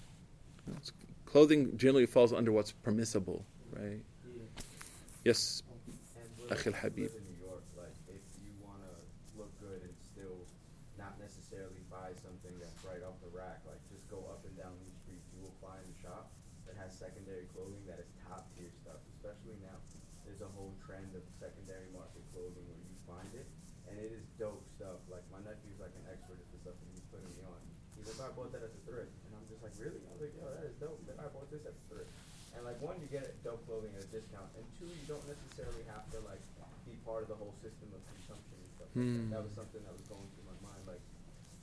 you 0.66 0.74
know, 0.74 0.80
clothing 1.26 1.76
generally 1.78 2.06
falls 2.06 2.32
under 2.32 2.54
what's 2.54 2.72
permissible, 2.72 3.44
right? 3.76 4.00
Yes, 5.26 5.62
And 5.62 5.67
we're- 5.67 5.67
And 6.48 7.28
still 10.18 10.40
not 10.98 11.14
necessarily 11.22 11.84
buy 11.92 12.16
something 12.18 12.56
that's 12.58 12.80
right 12.82 13.04
off 13.06 13.20
the 13.22 13.30
rack, 13.30 13.62
like 13.70 13.78
just 13.92 14.08
go 14.10 14.26
up 14.34 14.42
and 14.48 14.56
down 14.58 14.74
these 14.82 14.96
streets, 15.04 15.28
you 15.36 15.46
will 15.46 15.54
find 15.62 15.84
a 15.84 15.96
shop 16.02 16.34
that 16.66 16.74
has 16.80 16.90
secondary 16.96 17.46
clothing 17.54 17.84
that 17.86 18.02
is 18.02 18.10
top 18.26 18.50
tier 18.58 18.72
stuff. 18.82 18.98
Especially 19.14 19.60
now, 19.62 19.78
there's 20.26 20.42
a 20.42 20.50
whole 20.58 20.74
trend 20.82 21.08
of 21.14 21.24
secondary 21.38 21.88
market 21.94 22.24
clothing 22.34 22.66
where 22.66 22.82
you 22.82 22.98
find 23.06 23.30
it, 23.38 23.48
and 23.88 23.96
it 24.02 24.10
is 24.10 24.26
dope 24.42 24.66
stuff. 24.74 25.00
Like 25.08 25.24
my 25.30 25.40
nephew's 25.46 25.80
like 25.80 25.94
an 25.96 26.08
expert 26.10 26.42
at 26.42 26.50
the 26.50 26.60
stuff 26.64 26.76
that 26.80 26.90
he's 26.92 27.06
putting 27.14 27.30
me 27.38 27.44
on. 27.46 27.60
He's 27.96 28.10
like, 28.10 28.20
"Oh, 28.24 28.28
I 28.28 28.32
bought 28.34 28.52
that 28.56 28.64
at 28.66 28.74
the 28.74 28.84
thrift, 28.88 29.14
and 29.28 29.32
I'm 29.38 29.46
just 29.48 29.62
like, 29.62 29.76
really? 29.78 30.02
I 30.06 30.10
was 30.16 30.22
like, 30.22 30.34
yo, 30.38 30.46
that 30.50 30.66
is 30.66 30.76
dope. 30.82 31.00
Then 31.06 31.18
I 31.20 31.28
bought 31.30 31.50
this 31.54 31.64
at 31.68 31.74
the 31.78 31.86
thrift. 31.88 32.12
And 32.58 32.66
like 32.66 32.82
one, 32.82 32.98
you 32.98 33.10
get 33.10 33.38
dope 33.46 33.62
clothing 33.70 33.94
at 33.94 34.02
a 34.02 34.10
discount, 34.10 34.50
and 34.58 34.66
two, 34.82 34.90
you 34.90 35.06
don't 35.06 35.24
necessarily 35.30 35.86
have 35.94 36.10
to 36.14 36.17
part 37.08 37.24
of 37.24 37.30
the 37.30 37.36
whole 37.36 37.56
system 37.64 37.88
of 37.96 38.02
consumption 38.12 38.56
and 38.60 38.70
stuff. 38.76 38.90
Like 38.92 39.04
Hmm. 39.04 39.30
that. 39.32 39.36
that 39.40 39.44
was 39.48 39.54
something 39.56 39.82
that 39.88 39.94
was 39.96 40.06
going 40.12 40.28
through 40.36 40.48
my 40.52 40.58
mind. 40.68 40.82
Like 40.86 41.04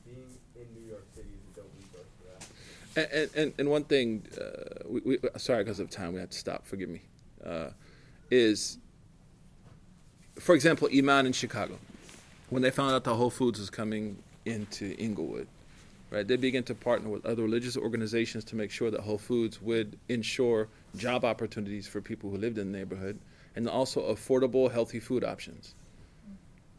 being 0.08 0.32
in 0.56 0.66
New 0.74 0.88
York 0.88 1.04
City 1.14 1.28
is 1.36 1.44
a 1.52 1.60
dope 1.60 1.72
resource 1.76 2.10
for 2.16 2.24
that. 2.32 3.12
And, 3.12 3.30
and, 3.36 3.52
and, 3.58 3.66
one 3.68 3.84
thing, 3.84 4.24
uh, 4.40 4.88
we, 4.88 5.00
we, 5.04 5.18
sorry, 5.36 5.62
because 5.64 5.80
of 5.80 5.90
time, 5.90 6.14
we 6.14 6.20
have 6.20 6.30
to 6.30 6.38
stop, 6.38 6.64
forgive 6.66 6.88
me, 6.88 7.02
uh, 7.44 7.70
is, 8.30 8.78
for 10.38 10.54
example, 10.54 10.88
Iman 10.92 11.26
in 11.26 11.32
Chicago. 11.32 11.76
When 12.50 12.62
they 12.62 12.70
found 12.70 12.92
out 12.92 13.04
the 13.04 13.14
Whole 13.14 13.30
Foods 13.30 13.58
was 13.58 13.68
coming 13.70 14.16
into 14.46 14.94
Englewood, 14.98 15.48
right? 16.10 16.26
They 16.26 16.36
began 16.36 16.62
to 16.64 16.74
partner 16.74 17.08
with 17.08 17.26
other 17.26 17.42
religious 17.42 17.76
organizations 17.76 18.44
to 18.44 18.56
make 18.56 18.70
sure 18.70 18.90
that 18.92 19.00
Whole 19.00 19.18
Foods 19.18 19.60
would 19.60 19.98
ensure 20.08 20.68
job 20.96 21.24
opportunities 21.24 21.88
for 21.88 22.00
people 22.00 22.30
who 22.30 22.36
lived 22.36 22.58
in 22.58 22.70
the 22.70 22.78
neighborhood 22.78 23.18
and 23.56 23.68
also 23.68 24.12
affordable, 24.12 24.70
healthy 24.70 25.00
food 25.00 25.24
options. 25.24 25.74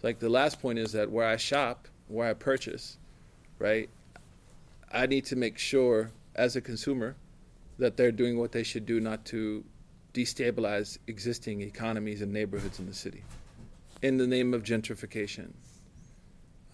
Like 0.03 0.19
the 0.19 0.29
last 0.29 0.61
point 0.61 0.79
is 0.79 0.91
that 0.91 1.09
where 1.09 1.27
I 1.27 1.37
shop, 1.37 1.87
where 2.07 2.29
I 2.29 2.33
purchase, 2.33 2.97
right, 3.59 3.89
I 4.91 5.05
need 5.05 5.25
to 5.25 5.35
make 5.35 5.57
sure 5.57 6.11
as 6.35 6.55
a 6.55 6.61
consumer 6.61 7.15
that 7.77 7.97
they're 7.97 8.11
doing 8.11 8.37
what 8.37 8.51
they 8.51 8.63
should 8.63 8.85
do 8.85 8.99
not 8.99 9.25
to 9.25 9.63
destabilize 10.13 10.97
existing 11.07 11.61
economies 11.61 12.21
and 12.21 12.31
neighborhoods 12.31 12.79
in 12.79 12.85
the 12.85 12.93
city 12.93 13.23
in 14.01 14.17
the 14.17 14.27
name 14.27 14.53
of 14.53 14.63
gentrification. 14.63 15.51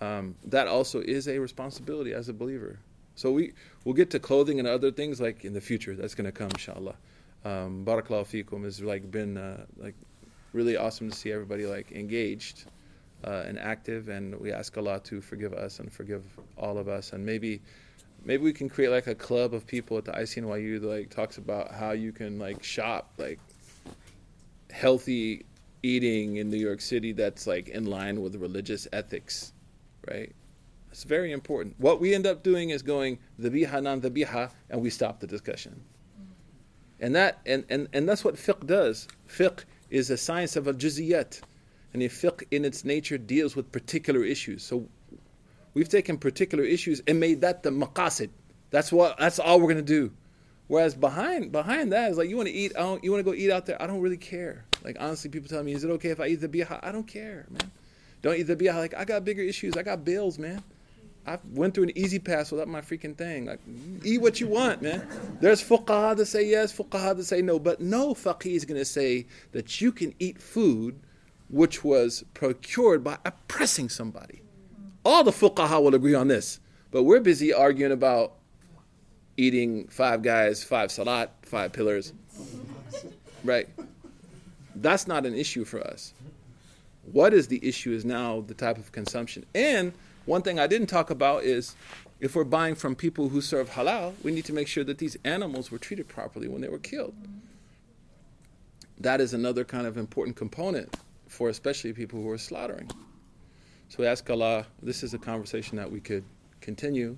Um, 0.01 0.35
that 0.45 0.67
also 0.67 0.99
is 1.01 1.27
a 1.27 1.39
responsibility 1.39 2.13
as 2.13 2.27
a 2.27 2.33
believer. 2.33 2.79
So 3.15 3.31
we 3.31 3.53
we'll 3.85 3.93
get 3.93 4.09
to 4.11 4.19
clothing 4.19 4.59
and 4.59 4.67
other 4.67 4.91
things 4.91 5.21
like 5.21 5.45
in 5.45 5.53
the 5.53 5.61
future. 5.61 5.95
That's 5.95 6.15
going 6.15 6.25
to 6.25 6.31
come, 6.31 6.49
inshallah. 6.49 6.95
Um, 7.43 7.83
Barakallahu 7.85 8.45
fikum 8.45 8.63
has 8.63 8.81
like 8.81 9.09
been 9.09 9.37
uh, 9.37 9.65
like 9.77 9.95
really 10.53 10.77
awesome 10.77 11.09
to 11.09 11.15
see 11.15 11.31
everybody 11.31 11.65
like 11.65 11.91
engaged 11.91 12.65
uh, 13.23 13.43
and 13.45 13.57
active, 13.57 14.09
and 14.09 14.39
we 14.39 14.51
ask 14.51 14.77
Allah 14.77 14.99
to 15.05 15.21
forgive 15.21 15.53
us 15.53 15.79
and 15.79 15.91
forgive 15.91 16.23
all 16.57 16.77
of 16.77 16.87
us, 16.87 17.13
and 17.13 17.25
maybe 17.25 17.61
maybe 18.23 18.43
we 18.43 18.53
can 18.53 18.69
create 18.69 18.89
like 18.89 19.07
a 19.07 19.15
club 19.15 19.53
of 19.53 19.65
people 19.65 19.97
at 19.97 20.05
the 20.05 20.11
ICNYU 20.11 20.81
that 20.81 20.87
like 20.87 21.09
talks 21.09 21.37
about 21.37 21.71
how 21.71 21.91
you 21.91 22.11
can 22.11 22.37
like 22.37 22.63
shop 22.63 23.13
like 23.17 23.39
healthy 24.69 25.45
eating 25.83 26.37
in 26.37 26.49
New 26.49 26.57
York 26.57 26.81
City 26.81 27.11
that's 27.11 27.47
like 27.47 27.69
in 27.69 27.85
line 27.85 28.21
with 28.21 28.35
religious 28.35 28.87
ethics, 28.93 29.53
right? 30.07 30.31
It's 30.91 31.03
very 31.03 31.31
important. 31.31 31.75
What 31.79 31.99
we 31.99 32.13
end 32.13 32.27
up 32.27 32.43
doing 32.43 32.69
is 32.69 32.81
going 32.81 33.17
dhabiha 33.39 33.81
non 33.81 34.01
dhabiha, 34.01 34.51
and 34.69 34.81
we 34.81 34.89
stop 34.89 35.19
the 35.19 35.27
discussion. 35.27 35.81
And 37.01 37.15
that 37.15 37.39
and, 37.45 37.65
and, 37.69 37.87
and 37.91 38.07
that's 38.07 38.23
what 38.23 38.35
fiqh 38.35 38.65
does. 38.65 39.07
Fiqh 39.27 39.65
is 39.89 40.09
a 40.11 40.17
science 40.17 40.55
of 40.55 40.67
al 40.67 40.75
juziyat. 40.75 41.41
And 41.93 42.01
if 42.01 42.21
fiqh 42.21 42.43
in 42.51 42.63
its 42.63 42.85
nature 42.85 43.17
deals 43.17 43.55
with 43.55 43.71
particular 43.71 44.23
issues. 44.23 44.63
So 44.63 44.87
we've 45.73 45.89
taken 45.89 46.17
particular 46.17 46.63
issues 46.63 47.01
and 47.07 47.19
made 47.19 47.41
that 47.41 47.63
the 47.63 47.71
maqasid. 47.71 48.29
That's 48.69 48.91
what 48.91 49.17
that's 49.17 49.39
all 49.39 49.59
we're 49.59 49.67
gonna 49.67 49.81
do. 49.81 50.11
Whereas 50.67 50.95
behind 50.95 51.51
behind 51.51 51.91
that 51.91 52.11
is 52.11 52.17
like 52.17 52.29
you 52.29 52.37
want 52.37 52.47
to 52.47 52.53
eat, 52.53 52.71
I 52.77 52.81
don't, 52.81 53.03
you 53.03 53.11
want 53.11 53.25
to 53.25 53.29
go 53.29 53.35
eat 53.35 53.51
out 53.51 53.65
there. 53.65 53.81
I 53.81 53.87
don't 53.87 53.99
really 53.99 54.15
care. 54.15 54.63
Like 54.83 54.95
honestly, 54.99 55.29
people 55.29 55.49
tell 55.49 55.63
me, 55.63 55.73
is 55.73 55.83
it 55.83 55.89
okay 55.89 56.11
if 56.11 56.21
I 56.21 56.27
eat 56.27 56.39
dhabiha? 56.39 56.79
I 56.81 56.93
don't 56.93 57.07
care, 57.07 57.45
man. 57.49 57.69
Don't 58.21 58.37
eat 58.37 58.47
dhabiha. 58.47 58.75
Like 58.75 58.93
I 58.93 59.03
got 59.03 59.25
bigger 59.25 59.41
issues. 59.41 59.75
I 59.75 59.83
got 59.83 60.05
bills, 60.05 60.39
man. 60.39 60.63
I 61.25 61.37
went 61.53 61.75
through 61.75 61.83
an 61.85 61.97
E-ZPass 61.97 62.51
without 62.51 62.67
my 62.67 62.81
freaking 62.81 63.15
thing. 63.15 63.45
Like 63.45 63.59
eat 64.03 64.21
what 64.21 64.41
you 64.41 64.47
want, 64.47 64.81
man. 64.81 65.07
There's 65.39 65.61
fuqaha 65.61 66.17
that 66.17 66.25
say 66.25 66.45
yes, 66.45 66.75
fuqaha 66.75 67.15
that 67.15 67.25
say 67.25 67.41
no, 67.41 67.59
but 67.59 67.79
no 67.79 68.13
faqih 68.13 68.55
is 68.55 68.65
going 68.65 68.79
to 68.79 68.85
say 68.85 69.27
that 69.51 69.81
you 69.81 69.91
can 69.91 70.15
eat 70.19 70.41
food 70.41 70.99
which 71.49 71.83
was 71.83 72.23
procured 72.33 73.03
by 73.03 73.17
oppressing 73.25 73.89
somebody. 73.89 74.41
All 75.05 75.23
the 75.23 75.31
fuqaha 75.31 75.81
will 75.81 75.93
agree 75.93 76.15
on 76.15 76.27
this, 76.27 76.59
but 76.89 77.03
we're 77.03 77.19
busy 77.19 77.53
arguing 77.53 77.91
about 77.91 78.33
eating 79.37 79.87
five 79.87 80.23
guys, 80.23 80.63
five 80.63 80.91
salat, 80.91 81.31
five 81.43 81.71
pillars. 81.71 82.13
Right? 83.43 83.67
That's 84.75 85.07
not 85.07 85.25
an 85.25 85.35
issue 85.35 85.65
for 85.65 85.81
us. 85.81 86.13
What 87.11 87.33
is 87.33 87.47
the 87.47 87.59
issue 87.67 87.91
is 87.91 88.05
now 88.05 88.41
the 88.41 88.53
type 88.53 88.77
of 88.77 88.91
consumption. 88.91 89.45
And 89.53 89.93
one 90.25 90.41
thing 90.41 90.59
I 90.59 90.67
didn't 90.67 90.87
talk 90.87 91.09
about 91.09 91.43
is 91.43 91.75
if 92.19 92.35
we're 92.35 92.43
buying 92.43 92.75
from 92.75 92.95
people 92.95 93.29
who 93.29 93.41
serve 93.41 93.71
halal, 93.71 94.13
we 94.23 94.31
need 94.31 94.45
to 94.45 94.53
make 94.53 94.67
sure 94.67 94.83
that 94.83 94.99
these 94.99 95.17
animals 95.23 95.71
were 95.71 95.79
treated 95.79 96.07
properly 96.07 96.47
when 96.47 96.61
they 96.61 96.69
were 96.69 96.79
killed. 96.79 97.15
That 98.99 99.19
is 99.19 99.33
another 99.33 99.63
kind 99.63 99.87
of 99.87 99.97
important 99.97 100.35
component 100.35 100.95
for 101.27 101.49
especially 101.49 101.93
people 101.93 102.21
who 102.21 102.29
are 102.29 102.37
slaughtering. 102.37 102.91
So 103.89 103.97
we 103.99 104.05
ask 104.05 104.29
Allah, 104.29 104.67
this 104.81 105.01
is 105.01 105.13
a 105.15 105.17
conversation 105.17 105.77
that 105.77 105.91
we 105.91 105.99
could 105.99 106.23
continue 106.61 107.17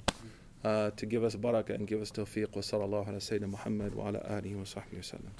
uh, 0.64 0.91
to 0.91 1.06
give 1.06 1.24
us 1.24 1.36
barakah 1.36 1.76
and 1.76 1.86
give 1.86 2.01
us 2.01 2.10
tawfiq. 2.10 2.56
Wa 2.56 2.62
sallallahu 2.62 3.10
ala 3.10 3.18
Sayyidina 3.18 3.49
Muhammad 3.49 3.93
wa 3.93 4.08
ala 4.08 4.20
alihi 4.20 4.56
wa 4.56 4.64
sahbihi 4.64 4.95
wa 4.95 5.01
sallam. 5.01 5.32